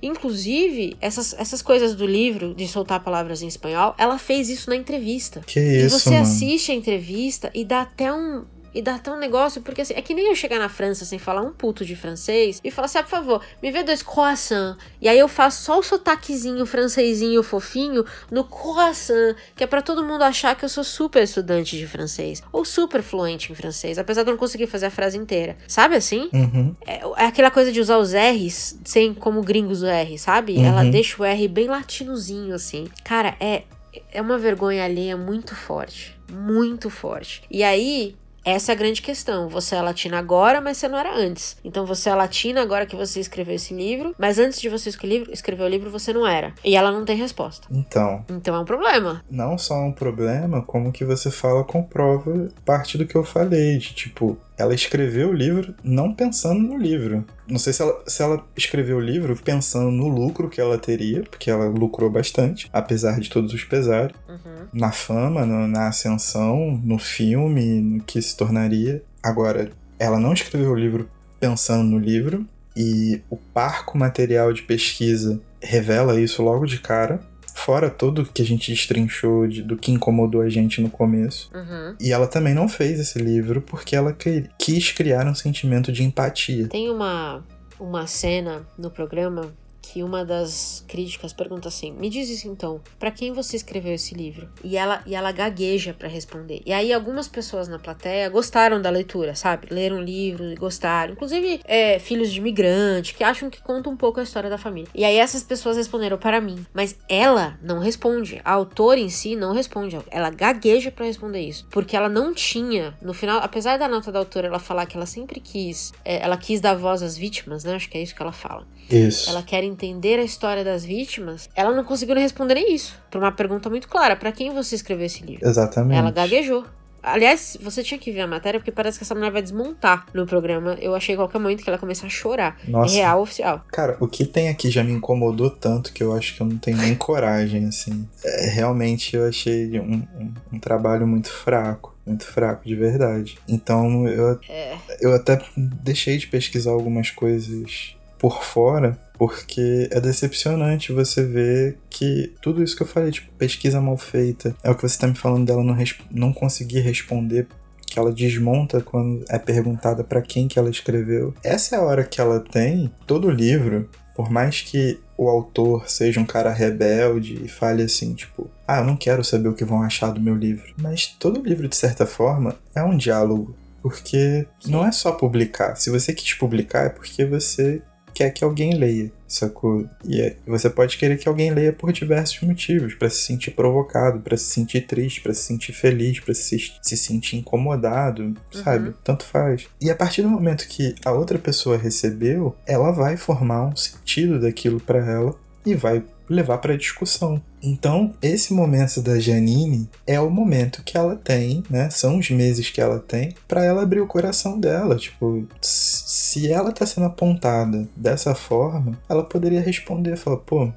Inclusive, 0.01 0.95
essas, 1.01 1.33
essas 1.33 1.61
coisas 1.61 1.95
do 1.95 2.05
livro, 2.05 2.53
de 2.53 2.67
soltar 2.67 3.03
palavras 3.03 3.41
em 3.41 3.47
espanhol, 3.47 3.95
ela 3.97 4.17
fez 4.17 4.49
isso 4.49 4.69
na 4.69 4.75
entrevista. 4.75 5.41
que 5.45 5.59
e 5.59 5.85
isso, 5.85 5.99
você 5.99 6.11
mano. 6.11 6.23
assiste 6.23 6.71
a 6.71 6.75
entrevista 6.75 7.51
e 7.53 7.65
dá 7.65 7.81
até 7.81 8.13
um. 8.13 8.45
E 8.73 8.81
dá 8.81 8.95
até 8.95 9.11
um 9.11 9.17
negócio, 9.17 9.61
porque 9.61 9.81
assim, 9.81 9.93
é 9.95 10.01
que 10.01 10.13
nem 10.13 10.27
eu 10.27 10.35
chegar 10.35 10.59
na 10.59 10.69
França 10.69 11.05
sem 11.05 11.19
falar 11.19 11.41
um 11.41 11.51
puto 11.51 11.85
de 11.85 11.95
francês 11.95 12.59
e 12.63 12.71
falar 12.71 12.85
assim, 12.85 12.97
ah, 12.97 13.03
por 13.03 13.09
favor, 13.09 13.41
me 13.61 13.71
vê 13.71 13.83
dois 13.83 14.01
croissants. 14.01 14.77
E 15.01 15.07
aí 15.07 15.19
eu 15.19 15.27
faço 15.27 15.63
só 15.63 15.79
o 15.79 15.83
sotaquezinho 15.83 16.65
francesinho 16.65 17.43
fofinho 17.43 18.05
no 18.31 18.43
croissant, 18.43 19.35
que 19.55 19.63
é 19.63 19.67
pra 19.67 19.81
todo 19.81 20.03
mundo 20.03 20.23
achar 20.23 20.55
que 20.55 20.65
eu 20.65 20.69
sou 20.69 20.83
super 20.83 21.23
estudante 21.23 21.77
de 21.77 21.85
francês. 21.87 22.41
Ou 22.51 22.65
super 22.65 23.01
fluente 23.01 23.51
em 23.51 23.55
francês, 23.55 23.97
apesar 23.97 24.23
de 24.23 24.29
eu 24.29 24.33
não 24.33 24.39
conseguir 24.39 24.67
fazer 24.67 24.87
a 24.87 24.91
frase 24.91 25.17
inteira. 25.17 25.57
Sabe 25.67 25.95
assim? 25.95 26.29
Uhum. 26.33 26.75
É, 26.85 27.01
é 27.23 27.25
aquela 27.25 27.51
coisa 27.51 27.71
de 27.71 27.79
usar 27.79 27.97
os 27.97 28.13
R's 28.13 28.79
sem 28.83 29.13
como 29.13 29.41
gringos 29.41 29.83
o 29.83 29.87
R, 29.87 30.17
sabe? 30.17 30.57
Uhum. 30.57 30.65
Ela 30.65 30.83
deixa 30.83 31.21
o 31.21 31.25
R 31.25 31.47
bem 31.47 31.67
latinozinho, 31.67 32.55
assim. 32.55 32.87
Cara, 33.03 33.35
é, 33.39 33.63
é 34.11 34.21
uma 34.21 34.37
vergonha 34.37 34.83
alheia 34.83 35.15
muito 35.15 35.55
forte. 35.55 36.17
Muito 36.31 36.89
forte. 36.89 37.43
E 37.49 37.63
aí. 37.63 38.15
Essa 38.45 38.71
é 38.71 38.75
a 38.75 38.77
grande 38.77 39.01
questão. 39.01 39.47
Você 39.47 39.75
é 39.75 39.81
latina 39.81 40.19
agora, 40.19 40.59
mas 40.59 40.77
você 40.77 40.87
não 40.87 40.97
era 40.97 41.15
antes. 41.15 41.55
Então 41.63 41.85
você 41.85 42.09
é 42.09 42.15
latina 42.15 42.61
agora 42.61 42.85
que 42.85 42.95
você 42.95 43.19
escreveu 43.19 43.55
esse 43.55 43.73
livro, 43.73 44.13
mas 44.17 44.37
antes 44.37 44.59
de 44.59 44.67
você 44.67 44.89
escrever, 44.89 45.63
o 45.63 45.67
livro, 45.67 45.89
você 45.89 46.11
não 46.11 46.27
era. 46.27 46.53
E 46.63 46.75
ela 46.75 46.91
não 46.91 47.05
tem 47.05 47.15
resposta. 47.15 47.67
Então, 47.71 48.25
Então 48.29 48.55
é 48.55 48.59
um 48.59 48.65
problema. 48.65 49.23
não 49.29 49.57
só 49.57 49.75
um 49.75 49.91
problema, 49.91 50.61
como 50.61 50.91
que 50.91 51.05
você 51.05 51.31
fala 51.31 51.63
comprova 51.63 52.49
parte 52.65 52.97
do 52.97 53.05
que 53.05 53.15
eu 53.15 53.23
falei, 53.23 53.77
de 53.77 53.93
tipo, 53.93 54.37
ela 54.57 54.73
escreveu 54.73 55.29
o 55.29 55.33
livro 55.33 55.73
não 55.83 56.13
pensando 56.13 56.59
no 56.59 56.77
livro. 56.77 57.25
Não 57.47 57.57
sei 57.59 57.73
se 57.73 57.81
ela, 57.81 58.03
se 58.07 58.21
ela 58.21 58.45
escreveu 58.55 58.97
o 58.97 59.01
livro 59.01 59.35
pensando 59.35 59.89
no 59.91 60.07
lucro 60.07 60.49
que 60.49 60.61
ela 60.61 60.77
teria, 60.77 61.23
porque 61.23 61.49
ela 61.49 61.65
lucrou 61.67 62.09
bastante, 62.09 62.69
apesar 62.71 63.19
de 63.19 63.29
todos 63.29 63.53
os 63.53 63.63
pesares, 63.63 64.15
Uhum. 64.29 64.67
na 64.73 64.91
fama, 64.91 65.45
no- 65.45 65.67
na 65.67 65.87
ascensão, 65.87 66.79
no 66.83 66.97
filme, 66.97 67.81
no 67.81 68.03
que 68.03 68.21
se 68.21 68.35
tornaria. 68.37 69.01
Agora, 69.21 69.71
ela 69.99 70.19
não 70.19 70.33
escreveu 70.33 70.71
o 70.71 70.75
livro 70.75 71.09
pensando 71.39 71.83
no 71.83 71.97
livro, 71.99 72.45
e 72.75 73.21
o 73.29 73.37
parco 73.37 73.97
material 73.97 74.51
de 74.51 74.63
pesquisa 74.63 75.39
revela 75.61 76.19
isso 76.19 76.41
logo 76.41 76.65
de 76.65 76.79
cara. 76.79 77.21
Fora 77.65 77.89
tudo 77.89 78.25
que 78.25 78.41
a 78.41 78.45
gente 78.45 78.71
destrinchou 78.71 79.47
de- 79.47 79.61
do 79.61 79.77
que 79.77 79.91
incomodou 79.91 80.41
a 80.41 80.49
gente 80.49 80.81
no 80.81 80.89
começo. 80.89 81.49
Uhum. 81.53 81.95
E 81.99 82.11
ela 82.11 82.27
também 82.27 82.53
não 82.53 82.67
fez 82.67 82.99
esse 82.99 83.17
livro 83.19 83.61
porque 83.61 83.95
ela 83.95 84.11
que- 84.11 84.45
quis 84.59 84.91
criar 84.91 85.25
um 85.27 85.35
sentimento 85.35 85.91
de 85.91 86.03
empatia. 86.03 86.67
Tem 86.67 86.89
uma, 86.89 87.43
uma 87.79 88.05
cena 88.05 88.63
no 88.77 88.89
programa 88.89 89.53
que 89.83 90.01
uma 90.01 90.23
das 90.23 90.83
críticas 90.87 91.33
pergunta 91.33 91.67
assim: 91.67 91.91
"Me 91.91 92.09
diz 92.09 92.29
isso 92.29 92.47
então, 92.47 92.81
pra 92.97 93.11
quem 93.11 93.33
você 93.33 93.57
escreveu 93.57 93.93
esse 93.93 94.15
livro?" 94.15 94.49
E 94.63 94.77
ela 94.77 95.03
e 95.05 95.13
ela 95.13 95.31
gagueja 95.31 95.93
pra 95.93 96.07
responder. 96.07 96.61
E 96.65 96.71
aí 96.71 96.93
algumas 96.93 97.27
pessoas 97.27 97.67
na 97.67 97.77
plateia 97.77 98.29
gostaram 98.29 98.81
da 98.81 98.89
leitura, 98.89 99.35
sabe? 99.35 99.67
Leram 99.69 99.97
o 99.97 100.01
livro 100.01 100.45
e 100.45 100.55
gostaram, 100.55 101.13
inclusive 101.13 101.59
é, 101.65 101.99
filhos 101.99 102.31
de 102.31 102.39
imigrante 102.39 103.13
que 103.13 103.23
acham 103.23 103.49
que 103.49 103.61
conta 103.61 103.89
um 103.89 103.97
pouco 103.97 104.19
a 104.19 104.23
história 104.23 104.49
da 104.49 104.57
família. 104.57 104.89
E 104.95 105.03
aí 105.03 105.17
essas 105.17 105.43
pessoas 105.43 105.75
responderam 105.77 106.17
para 106.17 106.39
mim, 106.39 106.65
mas 106.73 106.95
ela 107.09 107.59
não 107.61 107.79
responde. 107.79 108.41
A 108.43 108.53
autora 108.53 108.99
em 108.99 109.09
si 109.09 109.35
não 109.35 109.53
responde. 109.53 109.99
Ela 110.09 110.29
gagueja 110.29 110.89
pra 110.91 111.05
responder 111.05 111.41
isso, 111.41 111.67
porque 111.69 111.95
ela 111.95 112.09
não 112.09 112.33
tinha 112.33 112.95
no 113.01 113.13
final, 113.13 113.39
apesar 113.43 113.77
da 113.77 113.87
nota 113.87 114.11
da 114.11 114.19
autora 114.19 114.47
ela 114.47 114.59
falar 114.59 114.85
que 114.85 114.95
ela 114.95 115.05
sempre 115.05 115.39
quis, 115.39 115.91
é, 116.05 116.23
ela 116.23 116.37
quis 116.37 116.61
dar 116.61 116.75
voz 116.75 117.01
às 117.03 117.17
vítimas, 117.17 117.63
né? 117.63 117.75
Acho 117.75 117.89
que 117.89 117.97
é 117.97 118.01
isso 118.01 118.15
que 118.15 118.21
ela 118.21 118.31
fala 118.31 118.65
Isso. 118.89 119.29
ela 119.29 119.43
quer 119.43 119.63
entender 119.73 120.19
a 120.19 120.23
história 120.23 120.63
das 120.63 120.85
vítimas, 120.85 121.49
ela 121.55 121.75
não 121.75 121.83
conseguiu 121.83 122.15
responder 122.15 122.53
nem 122.55 122.73
isso. 122.73 122.97
Por 123.11 123.19
uma 123.21 123.31
pergunta 123.31 123.69
muito 123.69 123.87
clara: 123.87 124.15
para 124.15 124.31
quem 124.31 124.51
você 124.53 124.75
escreveu 124.75 125.05
esse 125.05 125.23
livro? 125.23 125.47
Exatamente. 125.47 125.97
Ela 125.99 126.11
gaguejou. 126.11 126.63
Aliás, 127.05 127.57
você 127.61 127.83
tinha 127.83 127.97
que 127.99 128.13
ver 128.13 128.21
a 128.21 128.27
matéria, 128.27 128.61
porque 128.61 128.71
parece 128.71 128.97
que 128.97 129.03
essa 129.03 129.13
mulher 129.13 129.29
vai 129.29 129.41
desmontar 129.41 130.05
no 130.13 130.25
programa. 130.25 130.77
Eu 130.79 130.95
achei 130.95 131.17
qualquer 131.17 131.37
momento 131.37 131.61
que 131.61 131.69
ela 131.69 131.77
começar 131.77 132.07
a 132.07 132.09
chorar. 132.09 132.57
Nossa. 132.65 132.95
Real 132.95 133.21
oficial. 133.21 133.61
Cara, 133.73 133.97
o 133.99 134.07
que 134.07 134.23
tem 134.23 134.47
aqui 134.47 134.71
já 134.71 134.85
me 134.85 134.93
incomodou 134.93 135.49
tanto 135.49 135.91
que 135.91 136.01
eu 136.01 136.13
acho 136.15 136.33
que 136.33 136.39
eu 136.41 136.47
não 136.47 136.57
tenho 136.57 136.77
nem 136.77 136.95
coragem, 136.95 137.65
assim. 137.67 138.07
É, 138.23 138.45
realmente 138.51 139.17
eu 139.17 139.27
achei 139.27 139.77
um, 139.81 139.95
um- 140.17 140.33
um 140.53 140.59
trabalho 140.59 141.05
muito 141.05 141.29
fraco. 141.29 141.93
Muito 142.07 142.25
fraco, 142.25 142.65
de 142.65 142.73
verdade. 142.75 143.37
Então 143.49 144.07
eu, 144.07 144.39
É. 144.49 144.77
eu 145.01 145.13
até 145.13 145.41
deixei 145.57 146.17
de 146.17 146.27
pesquisar 146.27 146.71
algumas 146.71 147.09
coisas 147.11 147.97
por 148.23 148.41
fora, 148.41 148.97
porque 149.17 149.89
é 149.91 149.99
decepcionante 149.99 150.93
você 150.93 151.25
ver 151.25 151.77
que 151.89 152.31
tudo 152.41 152.63
isso 152.63 152.73
que 152.73 152.81
eu 152.81 152.87
falei, 152.87 153.11
tipo, 153.11 153.29
pesquisa 153.33 153.81
mal 153.81 153.97
feita, 153.97 154.55
é 154.63 154.71
o 154.71 154.75
que 154.75 154.81
você 154.81 154.97
tá 154.97 155.07
me 155.07 155.15
falando 155.15 155.45
dela 155.45 155.61
não, 155.61 155.75
não 156.09 156.31
conseguir 156.31 156.79
responder 156.79 157.47
que 157.85 157.99
ela 157.99 158.13
desmonta 158.13 158.79
quando 158.79 159.25
é 159.27 159.37
perguntada 159.37 160.05
pra 160.05 160.21
quem 160.21 160.47
que 160.47 160.57
ela 160.57 160.69
escreveu. 160.69 161.33
Essa 161.43 161.75
é 161.75 161.79
a 161.79 161.81
hora 161.81 162.05
que 162.05 162.21
ela 162.21 162.39
tem 162.39 162.89
todo 163.05 163.27
o 163.27 163.29
livro, 163.29 163.89
por 164.15 164.31
mais 164.31 164.61
que 164.61 164.97
o 165.17 165.27
autor 165.27 165.89
seja 165.89 166.21
um 166.21 166.25
cara 166.25 166.53
rebelde 166.53 167.43
e 167.43 167.49
fale 167.49 167.83
assim, 167.83 168.13
tipo, 168.13 168.49
ah, 168.65 168.77
eu 168.77 168.85
não 168.85 168.95
quero 168.95 169.21
saber 169.21 169.49
o 169.49 169.53
que 169.53 169.65
vão 169.65 169.81
achar 169.81 170.13
do 170.13 170.21
meu 170.21 170.33
livro. 170.37 170.73
Mas 170.77 171.07
todo 171.07 171.43
livro, 171.43 171.67
de 171.67 171.75
certa 171.75 172.05
forma, 172.05 172.55
é 172.73 172.81
um 172.81 172.95
diálogo. 172.95 173.53
Porque 173.81 174.47
não 174.65 174.85
é 174.85 174.93
só 174.93 175.11
publicar. 175.11 175.75
Se 175.75 175.89
você 175.89 176.13
quis 176.13 176.33
publicar, 176.33 176.85
é 176.85 176.89
porque 176.89 177.25
você 177.25 177.81
quer 178.13 178.29
que 178.31 178.43
alguém 178.43 178.75
leia, 178.75 179.11
sacou? 179.27 179.87
E 180.05 180.21
é- 180.21 180.35
você 180.45 180.69
pode 180.69 180.97
querer 180.97 181.17
que 181.17 181.27
alguém 181.27 181.51
leia 181.51 181.73
por 181.73 181.91
diversos 181.91 182.41
motivos, 182.41 182.93
Pra 182.95 183.09
se 183.09 183.23
sentir 183.23 183.51
provocado, 183.51 184.19
pra 184.19 184.37
se 184.37 184.45
sentir 184.45 184.81
triste, 184.87 185.21
pra 185.21 185.33
se 185.33 185.41
sentir 185.43 185.73
feliz, 185.73 186.19
pra 186.19 186.33
se, 186.33 186.71
se 186.81 186.97
sentir 186.97 187.37
incomodado, 187.37 188.35
sabe? 188.51 188.93
Tanto 189.03 189.25
faz. 189.25 189.65
E 189.81 189.89
a 189.89 189.95
partir 189.95 190.21
do 190.21 190.29
momento 190.29 190.67
que 190.67 190.95
a 191.05 191.11
outra 191.11 191.37
pessoa 191.39 191.77
recebeu, 191.77 192.55
ela 192.65 192.91
vai 192.91 193.17
formar 193.17 193.67
um 193.67 193.75
sentido 193.75 194.39
daquilo 194.39 194.79
pra 194.79 194.99
ela 194.99 195.35
e 195.65 195.73
vai 195.75 196.03
levar 196.29 196.57
pra 196.59 196.77
discussão. 196.77 197.41
Então, 197.61 198.13
esse 198.21 198.53
momento 198.53 199.01
da 199.01 199.19
Janine 199.19 199.89
é 200.05 200.19
o 200.19 200.29
momento 200.29 200.83
que 200.83 200.97
ela 200.97 201.15
tem, 201.15 201.63
né? 201.69 201.89
São 201.89 202.17
os 202.17 202.29
meses 202.29 202.69
que 202.69 202.81
ela 202.81 202.99
tem 202.99 203.33
pra 203.47 203.63
ela 203.63 203.83
abrir 203.83 204.01
o 204.01 204.07
coração 204.07 204.59
dela. 204.59 204.95
Tipo, 204.95 205.47
se 205.61 206.51
ela 206.51 206.71
tá 206.71 206.85
sendo 206.85 207.07
apontada 207.07 207.87
dessa 207.95 208.35
forma, 208.35 208.97
ela 209.07 209.23
poderia 209.23 209.61
responder, 209.61 210.17
falar, 210.17 210.37
pô, 210.37 210.71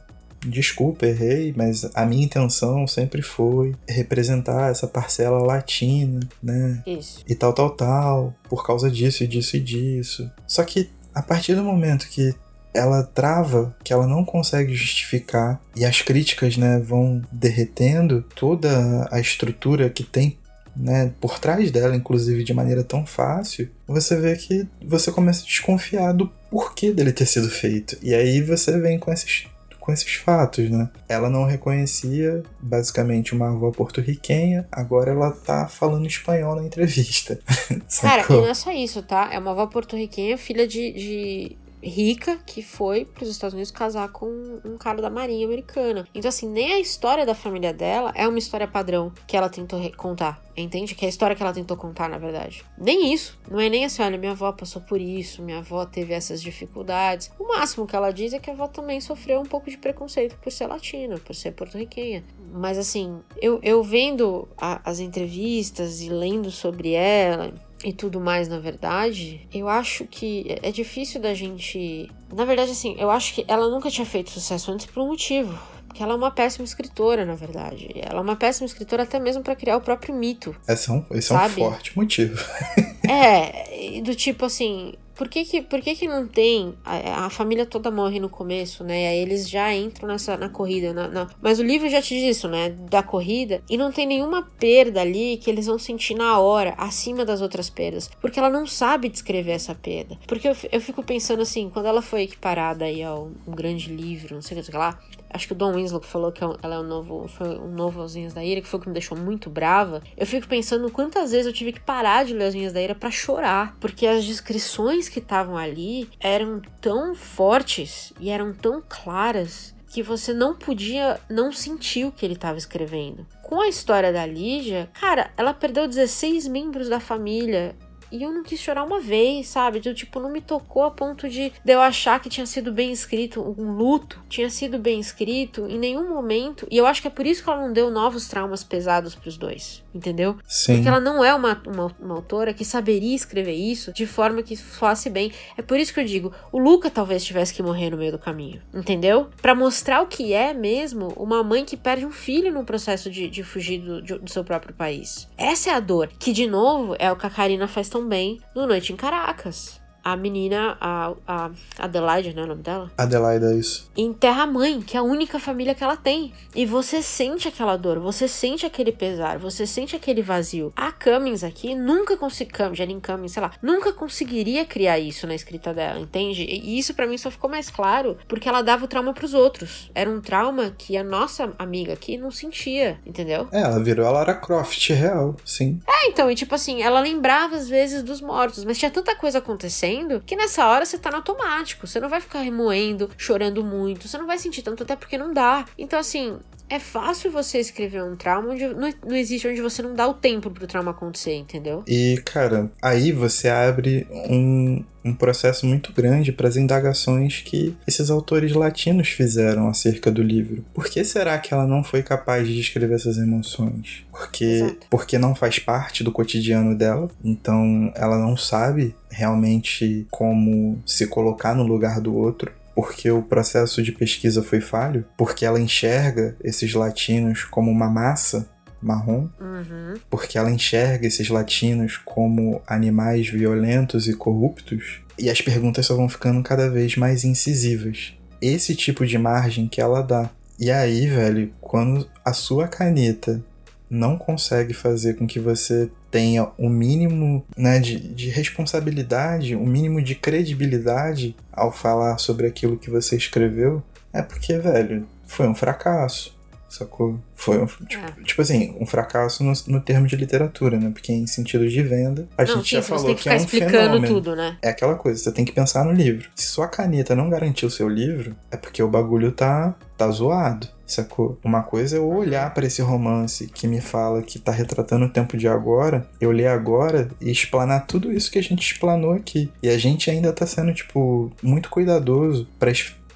desculpa, 0.45 1.07
errei, 1.07 1.53
mas 1.57 1.89
a 1.95 2.07
minha 2.07 2.25
intenção 2.25 2.87
sempre 2.87 3.23
foi 3.23 3.75
representar 3.89 4.71
essa 4.71 4.87
parcela 4.87 5.39
latina, 5.39 6.21
né? 6.43 6.83
Isso. 6.87 7.25
e 7.29 7.35
tal, 7.35 7.53
tal, 7.53 7.71
tal, 7.71 8.35
por 8.49 8.65
causa 8.65 8.91
disso 8.91 9.25
e 9.25 9.27
disso 9.27 9.57
e 9.57 9.61
disso. 9.61 10.31
Só 10.47 10.63
que 10.63 10.89
a 11.15 11.23
partir 11.23 11.55
do 11.55 11.65
momento 11.65 12.09
que 12.09 12.35
ela 12.77 13.03
trava, 13.03 13.75
que 13.83 13.93
ela 13.93 14.07
não 14.07 14.25
consegue 14.25 14.75
justificar 14.75 15.61
e 15.75 15.85
as 15.85 16.03
críticas, 16.03 16.57
né, 16.57 16.79
vão 16.79 17.23
derretendo 17.33 18.23
toda 18.35 19.09
a 19.11 19.19
estrutura 19.19 19.91
que 19.91 20.05
tem 20.05 20.37
né, 20.77 21.13
por 21.21 21.39
trás 21.39 21.71
dela, 21.71 21.97
inclusive 21.97 22.45
de 22.45 22.53
maneira 22.53 22.85
tão 22.85 23.07
fácil, 23.07 23.69
você 23.87 24.15
vê 24.17 24.37
que 24.37 24.69
você 24.83 25.11
começa 25.11 25.43
a 25.43 25.47
desconfiar 25.47 26.13
do 26.13 26.31
porquê 26.51 26.93
dele 26.93 27.13
ter 27.13 27.27
sido 27.27 27.49
feito. 27.49 27.97
E 28.03 28.15
aí 28.15 28.43
você 28.43 28.79
vem 28.79 28.99
com 28.99 29.13
esses 29.13 29.47
com 29.87 29.93
esses 29.93 30.15
fatos, 30.15 30.69
né? 30.69 30.91
Ela 31.09 31.31
não 31.31 31.45
reconhecia 31.45 32.43
basicamente 32.61 33.33
uma 33.33 33.51
avó 33.51 33.71
porto-riquenha, 33.71 34.67
agora 34.71 35.13
ela 35.13 35.31
tá 35.31 35.69
falando 35.69 36.09
espanhol 36.09 36.57
na 36.57 36.65
entrevista. 36.65 37.39
Cara, 38.03 38.25
e 38.29 38.33
não 38.33 38.49
é 38.49 38.55
só 38.55 38.73
isso, 38.73 39.01
tá? 39.01 39.33
É 39.33 39.39
uma 39.39 39.53
avó 39.53 39.65
porto-riquenha, 39.69 40.37
filha 40.37 40.67
de, 40.67 40.93
de 40.93 41.57
rica 41.89 42.39
que 42.47 42.63
foi 42.63 43.05
para 43.05 43.25
os 43.25 43.31
Estados 43.31 43.55
Unidos 43.55 43.71
casar 43.71 44.09
com 44.11 44.27
um 44.65 44.77
cara 44.77 45.01
da 45.01 45.11
Marinha 45.11 45.47
Americana. 45.47 46.07
Então, 46.15 46.29
assim, 46.29 46.49
nem 46.49 46.73
a 46.73 46.81
história 46.81 47.25
da 47.25 47.35
família 47.35 47.73
dela 47.73 48.13
é 48.15 48.27
uma 48.27 48.39
história 48.39 48.67
padrão 48.67 49.13
que 49.27 49.37
ela 49.37 49.49
tentou 49.49 49.81
contar. 49.93 50.45
Entende? 50.57 50.95
Que 50.95 51.05
é 51.05 51.07
a 51.07 51.11
história 51.11 51.37
que 51.37 51.43
ela 51.43 51.53
tentou 51.53 51.77
contar, 51.77 52.09
na 52.09 52.17
verdade. 52.17 52.65
Nem 52.79 53.13
isso. 53.13 53.39
Não 53.51 53.61
é 53.61 53.69
nem 53.69 53.85
assim, 53.85 54.03
olha, 54.03 54.17
minha 54.17 54.33
avó 54.33 54.51
passou 54.53 54.81
por 54.81 54.99
isso, 55.01 55.43
minha 55.43 55.59
avó 55.59 55.85
teve 55.85 56.15
essas 56.15 56.41
dificuldades. 56.41 57.31
O 57.39 57.47
máximo 57.47 57.87
que 57.87 57.95
ela 57.95 58.11
diz 58.11 58.33
é 58.33 58.39
que 58.39 58.49
a 58.49 58.55
avó 58.55 58.67
também 58.67 59.01
sofreu 59.01 59.41
um 59.41 59.45
pouco 59.45 59.71
de 59.71 59.77
preconceito 59.77 60.37
por 60.39 60.51
ser 60.51 60.67
latina, 60.67 61.19
por 61.19 61.35
ser 61.35 61.53
porto-riquenha. 61.53 62.25
Mas 62.53 62.79
assim, 62.79 63.21
eu, 63.37 63.61
eu 63.63 63.83
vendo 63.83 64.49
a, 64.57 64.81
as 64.89 64.99
entrevistas 64.99 66.01
e 66.01 66.09
lendo 66.09 66.51
sobre 66.51 66.93
ela, 66.93 67.53
e 67.85 67.93
tudo 67.93 68.21
mais, 68.21 68.49
na 68.49 68.59
verdade, 68.59 69.47
eu 69.53 69.69
acho 69.69 70.07
que 70.07 70.59
é 70.63 70.71
difícil 70.71 71.21
da 71.21 71.35
gente. 71.35 72.11
Na 72.35 72.45
verdade, 72.45 72.71
assim, 72.71 72.97
eu 72.99 73.11
acho 73.11 73.35
que 73.35 73.45
ela 73.47 73.69
nunca 73.69 73.91
tinha 73.91 74.07
feito 74.07 74.31
sucesso 74.31 74.71
antes 74.73 74.87
por 74.87 75.03
um 75.03 75.09
motivo. 75.09 75.59
Porque 75.87 76.03
ela 76.03 76.13
é 76.13 76.17
uma 76.17 76.31
péssima 76.31 76.65
escritora, 76.65 77.25
na 77.25 77.35
verdade. 77.35 77.89
Ela 77.95 78.19
é 78.19 78.23
uma 78.23 78.37
péssima 78.37 78.67
escritora 78.67 79.05
até 79.05 79.19
mesmo 79.19 79.43
para 79.43 79.57
criar 79.57 79.79
o 79.79 79.81
próprio 79.81 80.15
mito. 80.15 80.55
Esse 80.69 80.91
é 80.91 80.93
um, 80.93 81.05
esse 81.13 81.33
é 81.33 81.35
um 81.35 81.49
forte 81.49 81.97
motivo. 81.97 82.45
é, 83.09 84.03
do 84.03 84.15
tipo 84.15 84.45
assim, 84.45 84.93
por 85.17 85.29
que 85.29 85.45
que, 85.45 85.63
por 85.63 85.81
que, 85.81 85.97
que 85.97 86.07
não 86.07 86.27
tem? 86.29 86.75
A, 86.85 87.27
a, 87.27 87.31
família 87.31 87.65
toda 87.65 87.91
morre 87.91 88.21
no 88.21 88.29
começo, 88.29 88.85
né? 88.85 89.09
Aí 89.09 89.19
eles 89.19 89.49
já 89.49 89.75
entram 89.75 90.09
nessa 90.09 90.37
na 90.37 90.49
corrida. 90.49 90.93
Na, 90.93 91.09
na, 91.09 91.31
mas 91.41 91.59
o 91.59 91.63
livro 91.63 91.89
já 91.89 92.03
te 92.03 92.15
diz 92.15 92.37
isso, 92.37 92.49
né? 92.49 92.71
Da 92.71 93.03
corrida. 93.03 93.63
E 93.69 93.77
não 93.77 93.91
tem 93.91 94.07
nenhuma 94.07 94.43
perda 94.59 95.01
ali 95.01 95.39
que 95.39 95.51
eles 95.51 95.67
vão 95.67 95.79
sentir 95.79 96.15
na 96.15 96.39
hora, 96.39 96.75
acima 96.77 97.25
das 97.25 97.41
outras 97.41 97.71
perdas. 97.71 98.11
Porque 98.21 98.39
ela 98.39 98.51
não 98.51 98.67
sabe 98.67 99.09
descrever 99.09 99.53
essa 99.53 99.75
perda. 99.75 100.19
Porque 100.27 100.49
eu, 100.49 100.57
eu 100.71 100.81
fico 100.81 101.03
pensando 101.03 101.43
assim, 101.43 101.71
quando 101.71 101.87
ela 101.87 102.03
foi 102.03 102.23
equiparada 102.23 102.85
aí 102.85 103.03
ao 103.03 103.31
um 103.47 103.53
grande 103.53 103.91
livro, 103.91 104.35
não 104.35 104.43
sei 104.43 104.61
o 104.61 104.63
que 104.63 104.77
lá, 104.77 104.99
acho 105.31 105.47
que 105.47 105.53
o 105.53 105.57
Don 105.57 105.75
Winslow 105.75 106.03
falou 106.03 106.33
que 106.33 106.43
é 106.43 106.47
ela 106.63 106.77
é 106.77 106.79
um 106.79 106.85
novo, 106.85 107.29
foi 107.29 107.49
um 107.59 107.73
novo 107.73 108.03
As 108.03 108.15
da 108.35 108.45
Ira, 108.45 108.61
que 108.61 108.69
foi 108.69 108.79
o 108.79 108.83
que 108.83 108.89
me 108.89 108.95
deixou 108.95 109.17
muito 109.17 109.51
brava. 109.51 110.03
Eu 110.17 110.27
fico 110.27 110.47
pensando 110.49 110.91
quantas 110.91 111.33
vezes 111.33 111.47
eu 111.47 111.53
tive 111.53 111.73
que 111.73 111.81
parar 111.81 112.25
de 112.25 112.35
ler 112.35 112.47
As 112.47 112.55
Unhas 112.55 112.73
da 112.73 112.81
Ira 112.81 112.95
para 112.95 113.11
chorar, 113.11 113.77
porque 113.81 114.07
as 114.07 114.25
descrições 114.25 115.06
que 115.09 115.19
estavam 115.19 115.57
ali 115.57 116.09
eram 116.21 116.61
tão 116.81 117.15
fortes 117.15 118.13
e 118.21 118.31
eram 118.31 118.53
tão 118.53 118.83
claras 118.89 119.75
que 119.89 120.03
você 120.03 120.35
não 120.35 120.55
podia 120.55 121.19
não 121.29 121.53
sentir 121.53 122.05
o 122.05 122.13
que 122.13 122.27
ele 122.27 122.35
estava 122.35 122.59
escrevendo. 122.59 123.27
Com 123.43 123.61
a 123.61 123.69
história 123.69 124.13
da 124.13 124.27
Lígia, 124.27 124.91
cara, 124.93 125.31
ela 125.37 125.55
perdeu 125.55 125.87
16 125.87 126.49
membros 126.49 126.89
da 126.89 127.01
família 127.01 127.75
e 128.11 128.23
eu 128.23 128.33
não 128.33 128.43
quis 128.43 128.61
chorar 128.61 128.85
uma 128.85 129.01
vez, 129.01 129.49
sabe? 129.49 129.81
De, 129.81 129.93
tipo, 129.95 130.21
não 130.21 130.31
me 130.31 130.41
tocou 130.41 130.85
a 130.85 130.91
ponto 130.91 131.29
de, 131.29 131.53
de 131.65 131.73
eu 131.73 131.81
achar 131.81 132.21
que 132.21 132.29
tinha 132.29 132.47
sido 132.47 132.73
bem 132.73 132.93
escrito, 132.93 133.41
um 133.59 133.73
luto 133.73 134.21
tinha 134.29 134.49
sido 134.51 134.79
bem 134.79 135.01
escrito 135.01 135.67
em 135.67 135.79
nenhum 135.79 136.09
momento. 136.09 136.67
E 136.71 136.77
eu 136.77 136.87
acho 136.87 137.01
que 137.01 137.09
é 137.09 137.11
por 137.11 137.27
isso 137.27 137.43
que 137.43 137.51
ela 137.51 137.61
não 137.61 137.73
deu 137.73 137.91
novos 137.91 138.29
traumas 138.29 138.63
pesados 138.63 139.15
pros 139.15 139.37
dois, 139.37 139.83
entendeu? 139.95 140.37
Sim. 140.47 140.75
Porque 140.75 140.89
ela 140.89 141.01
não 141.01 141.25
é 141.25 141.35
uma, 141.35 141.61
uma, 141.67 141.97
uma 142.01 142.15
autora 142.15 142.53
que 142.53 142.65
saberia 142.65 143.15
escrever 143.15 143.55
isso 143.55 143.93
de 143.93 144.07
forma 144.07 144.43
que 144.43 144.57
fosse 144.57 145.11
bem. 145.11 145.33
É 145.57 145.63
por 145.63 145.79
isso 145.79 145.93
que 145.93 146.01
eu 146.01 146.05
digo, 146.05 146.33
o 146.53 146.59
Luca 146.59 146.91
talvez 146.91 147.25
tivesse 147.25 147.55
que 147.55 147.63
morrer 147.63 147.91
no 147.91 147.97
meio 147.97 148.13
do 148.13 148.19
caminho, 148.19 148.63
entendeu? 148.75 149.29
Para 149.41 149.55
mostrar 149.55 150.03
o 150.03 150.07
que 150.07 150.33
é 150.33 150.53
mesmo 150.53 151.09
uma 151.17 151.43
mãe 151.43 151.65
que 151.65 151.77
perde 151.77 152.07
um 152.07 152.13
filho 152.13 152.53
no 152.53 152.65
processo 152.65 153.11
de, 153.11 153.29
de 153.29 153.43
fugir 153.43 153.81
do, 153.81 154.03
de, 154.03 154.19
do 154.19 154.31
seu 154.31 154.45
próprio 154.45 154.75
país. 154.75 155.29
Essa 155.37 155.71
é 155.71 155.75
a 155.75 155.81
dor, 155.81 156.09
que 156.19 156.33
de 156.33 156.47
novo 156.47 156.97
é 156.99 157.11
o 157.11 157.17
que 157.17 157.27
a 157.27 157.31
Karina 157.31 157.69
faz 157.69 157.89
tão 157.89 157.96
bem 158.05 158.41
no 158.55 158.67
Noite 158.67 158.93
em 158.93 158.97
Caracas 158.97 159.81
a 160.07 160.15
menina, 160.15 160.79
a, 160.81 161.15
a 161.27 161.51
Adelaide, 161.81 162.33
né, 162.33 162.45
o 162.45 162.47
nome 162.47 162.63
dela? 162.63 162.93
Adelaide, 162.97 163.45
é 163.45 163.55
isso. 163.57 163.91
Enterra 163.97 164.45
a 164.45 164.47
mãe, 164.47 164.81
que 164.81 164.97
é 164.97 165.01
a 165.01 165.03
única 165.03 165.41
família 165.41 165.75
que 165.75 165.83
ela 165.83 165.97
tem. 165.97 166.33
E 166.55 166.65
você 166.65 167.03
sente 167.03 167.49
aquela 167.49 167.77
dor, 167.77 167.99
você 167.99 168.29
sente 168.29 168.65
aquele 168.65 168.93
pesar, 168.93 169.37
você 169.37 169.67
sente 169.67 169.97
aquele 169.97 170.23
vazio. 170.23 170.73
A 170.77 170.93
Cummings 170.93 171.43
aqui 171.43 171.75
nunca 171.75 172.17
conseguiu, 172.17 172.73
Janine 172.73 173.01
Cummings, 173.01 173.33
sei 173.33 173.43
lá, 173.43 173.51
nunca 173.61 173.93
conseguiria 173.93 174.65
criar 174.65 174.97
isso 175.01 175.27
na 175.27 175.35
escrita 175.35 175.75
dela, 175.75 175.99
entende? 175.99 176.45
E 176.45 176.79
isso 176.79 176.95
para 176.95 177.09
mim 177.09 177.19
só 177.19 177.29
ficou 177.29 177.51
mais 177.51 177.69
claro 177.69 178.17
porque 178.29 178.49
ela 178.49 178.63
dava 178.63 178.85
o 178.85 178.89
trauma 178.89 179.13
pros 179.13 179.35
outros. 179.35 179.91
Era 179.93 180.09
um 180.09 180.21
trauma 180.21 180.73
que 180.79 180.97
a 180.97 181.03
nossa 181.03 181.53
amiga 181.59 181.95
aqui 181.95 182.17
não 182.17 182.31
sentia, 182.31 183.01
entendeu? 183.05 183.49
É, 183.51 183.63
ela 183.63 183.83
virou 183.83 184.07
a 184.07 184.13
Lara 184.13 184.35
Croft 184.35 184.89
real, 184.91 185.35
sim. 185.45 185.81
É, 185.85 186.11
então, 186.11 186.31
e 186.31 186.37
tipo 186.37 186.55
assim, 186.55 186.81
ela 186.81 187.01
lembrava 187.01 187.57
às 187.57 187.69
vezes 187.69 188.05
dos 188.05 188.21
mortos, 188.21 188.63
mas 188.63 188.79
tinha 188.79 188.91
tanta 188.91 189.17
coisa 189.17 189.39
acontecendo 189.39 189.96
que 190.27 190.37
nessa 190.37 190.67
hora 190.67 190.85
você 190.85 190.99
tá 190.99 191.11
no 191.11 191.17
automático. 191.17 191.87
Você 191.87 192.01
não 192.01 192.09
vai 192.09 192.21
ficar 192.21 192.41
remoendo, 192.41 193.11
chorando 193.17 193.65
muito, 193.65 194.09
você 194.09 194.19
não 194.19 194.27
vai 194.27 194.39
sentir 194.39 194.63
tanto, 194.63 194.83
até 194.83 194.97
porque 194.97 195.19
não 195.19 195.33
dá. 195.33 195.65
Então, 195.79 195.99
assim, 195.99 196.39
é 196.69 196.79
fácil 196.79 197.31
você 197.31 197.59
escrever 197.59 198.03
um 198.03 198.17
trauma 198.17 198.51
onde 198.51 198.67
não, 198.67 198.93
não 199.07 199.17
existe 199.17 199.47
onde 199.47 199.61
você 199.61 199.83
não 199.83 199.95
dá 199.95 200.07
o 200.09 200.15
tempo 200.15 200.51
pro 200.51 200.67
trauma 200.67 200.91
acontecer, 200.91 201.35
entendeu? 201.35 201.85
E, 201.87 202.21
cara, 202.25 202.71
aí 202.83 203.13
você 203.13 203.49
abre 203.49 204.07
um, 204.11 204.85
um 205.05 205.15
processo 205.15 205.65
muito 205.65 205.93
grande 205.93 206.33
para 206.33 206.49
as 206.49 206.57
indagações 206.57 207.41
que 207.43 207.77
esses 207.87 208.11
autores 208.11 208.53
latinos 208.53 209.09
fizeram 209.09 209.69
acerca 209.69 210.11
do 210.11 210.23
livro. 210.23 210.65
Por 210.75 210.87
que 210.87 211.05
será 211.05 211.39
que 211.39 211.55
ela 211.55 211.67
não 211.67 211.85
foi 211.85 212.03
capaz 212.03 212.47
de 212.49 212.57
descrever 212.57 212.97
essas 212.97 213.17
emoções? 213.17 214.05
Porque, 214.11 214.77
porque 214.91 215.19
não 215.19 215.35
faz 215.35 215.59
parte 215.59 216.03
do 216.03 216.11
cotidiano 216.11 216.75
dela, 216.75 217.09
então 217.25 217.93
ela 217.95 218.19
não 218.19 218.37
sabe 218.37 218.95
realmente 219.09 220.07
como 220.11 220.83
se 220.85 221.07
colocar 221.07 221.55
no 221.55 221.63
lugar 221.63 222.01
do 222.01 222.15
outro 222.15 222.51
porque 222.77 223.11
o 223.11 223.23
processo 223.23 223.83
de 223.83 223.91
pesquisa 223.91 224.43
foi 224.43 224.61
falho, 224.61 225.07
porque 225.17 225.47
ela 225.47 225.59
enxerga 225.59 226.37
esses 226.45 226.75
latinos 226.75 227.43
como 227.43 227.71
uma 227.71 227.89
massa 227.89 228.47
marrom, 228.83 229.29
uhum. 229.41 229.95
porque 230.11 230.37
ela 230.37 230.51
enxerga 230.51 231.07
esses 231.07 231.31
latinos 231.31 231.97
como 231.97 232.61
animais 232.67 233.31
violentos 233.31 234.07
e 234.07 234.13
corruptos, 234.13 235.01
e 235.19 235.31
as 235.31 235.41
perguntas 235.41 235.87
só 235.87 235.97
vão 235.97 236.07
ficando 236.07 236.43
cada 236.43 236.69
vez 236.69 236.97
mais 236.97 237.25
incisivas. 237.25 238.13
Esse 238.43 238.77
tipo 238.77 239.07
de 239.07 239.17
margem 239.17 239.67
que 239.67 239.81
ela 239.81 240.03
dá. 240.03 240.29
E 240.61 240.71
aí, 240.71 241.07
velho, 241.07 241.51
quando 241.59 242.07
a 242.23 242.35
sua 242.35 242.69
caneta 242.69 243.43
não 243.89 244.17
consegue 244.19 244.75
fazer 244.75 245.15
com 245.15 245.27
que 245.27 245.39
você 245.39 245.91
tenha 246.11 246.45
o 246.59 246.67
um 246.67 246.69
mínimo 246.69 247.45
né, 247.57 247.79
de, 247.79 247.99
de 247.99 248.29
responsabilidade, 248.29 249.55
o 249.55 249.61
um 249.61 249.67
mínimo 249.67 250.03
de 250.03 250.15
credibilidade 250.15 251.37
ao 251.53 251.73
falar 251.73 252.19
sobre 252.19 252.47
aquilo 252.47 252.79
que 252.79 252.91
você 252.91 253.17
escreveu, 253.17 253.83
é 254.13 254.23
porque, 254.23 254.59
velho, 254.59 255.07
foi 255.27 255.47
um 255.47 255.55
fracasso. 255.55 256.37
Sacou? 256.69 257.19
Foi 257.35 257.63
um, 257.63 257.67
tipo, 257.67 258.05
é. 258.05 258.25
tipo 258.25 258.43
assim, 258.43 258.77
um 258.81 258.85
fracasso 258.85 259.45
no, 259.45 259.53
no, 259.69 259.81
termo 259.81 260.07
de 260.07 260.17
literatura, 260.17 260.79
né? 260.79 260.91
Porque 260.91 261.13
em 261.13 261.27
sentido 261.27 261.67
de 261.69 261.83
venda, 261.83 262.29
a 262.37 262.45
não, 262.45 262.57
gente 262.57 262.69
sim, 262.69 262.77
já 262.77 262.83
falou 262.83 263.15
que, 263.15 263.23
que 263.23 263.29
é 263.29 263.37
um 263.37 263.49
fenômeno. 263.49 264.07
Tudo, 264.07 264.35
né? 264.35 264.59
É 264.61 264.71
aquela 264.71 264.95
coisa, 264.97 265.23
você 265.23 265.33
tem 265.33 265.45
que 265.45 265.53
pensar 265.53 265.85
no 265.85 265.93
livro. 265.93 266.29
Se 266.35 266.47
sua 266.47 266.67
caneta 266.67 267.15
não 267.15 267.31
garantiu 267.31 267.69
o 267.69 267.71
seu 267.71 267.89
livro, 267.89 268.35
é 268.51 268.57
porque 268.57 268.83
o 268.83 268.89
bagulho 268.89 269.33
tá, 269.33 269.75
tá 269.97 270.09
zoado. 270.11 270.69
Sacou? 270.87 271.37
Uma 271.43 271.63
coisa 271.63 271.97
é 271.97 271.99
eu 271.99 272.09
olhar 272.09 272.55
para 272.55 272.67
esse 272.67 272.81
romance 272.81 273.49
que 273.49 273.67
me 273.67 273.81
fala 273.81 274.23
que 274.23 274.39
tá 274.39 274.53
retratando 274.53 275.07
o 275.07 275.09
tempo 275.11 275.37
de 275.37 275.49
agora, 275.49 276.09
eu 276.21 276.31
ler 276.31 276.47
agora 276.47 277.09
e 277.21 277.31
explanar 277.31 277.87
tudo 277.87 278.13
isso 278.13 278.31
que 278.31 278.39
a 278.39 278.43
gente 278.43 278.73
explanou 278.73 279.13
aqui. 279.13 279.51
E 279.61 279.69
a 279.69 279.77
gente 279.77 280.11
ainda 280.11 280.33
tá 280.33 280.47
sendo, 280.47 280.73
tipo, 280.73 281.33
muito 281.43 281.69
cuidadoso 281.71 282.47
para 282.59 282.71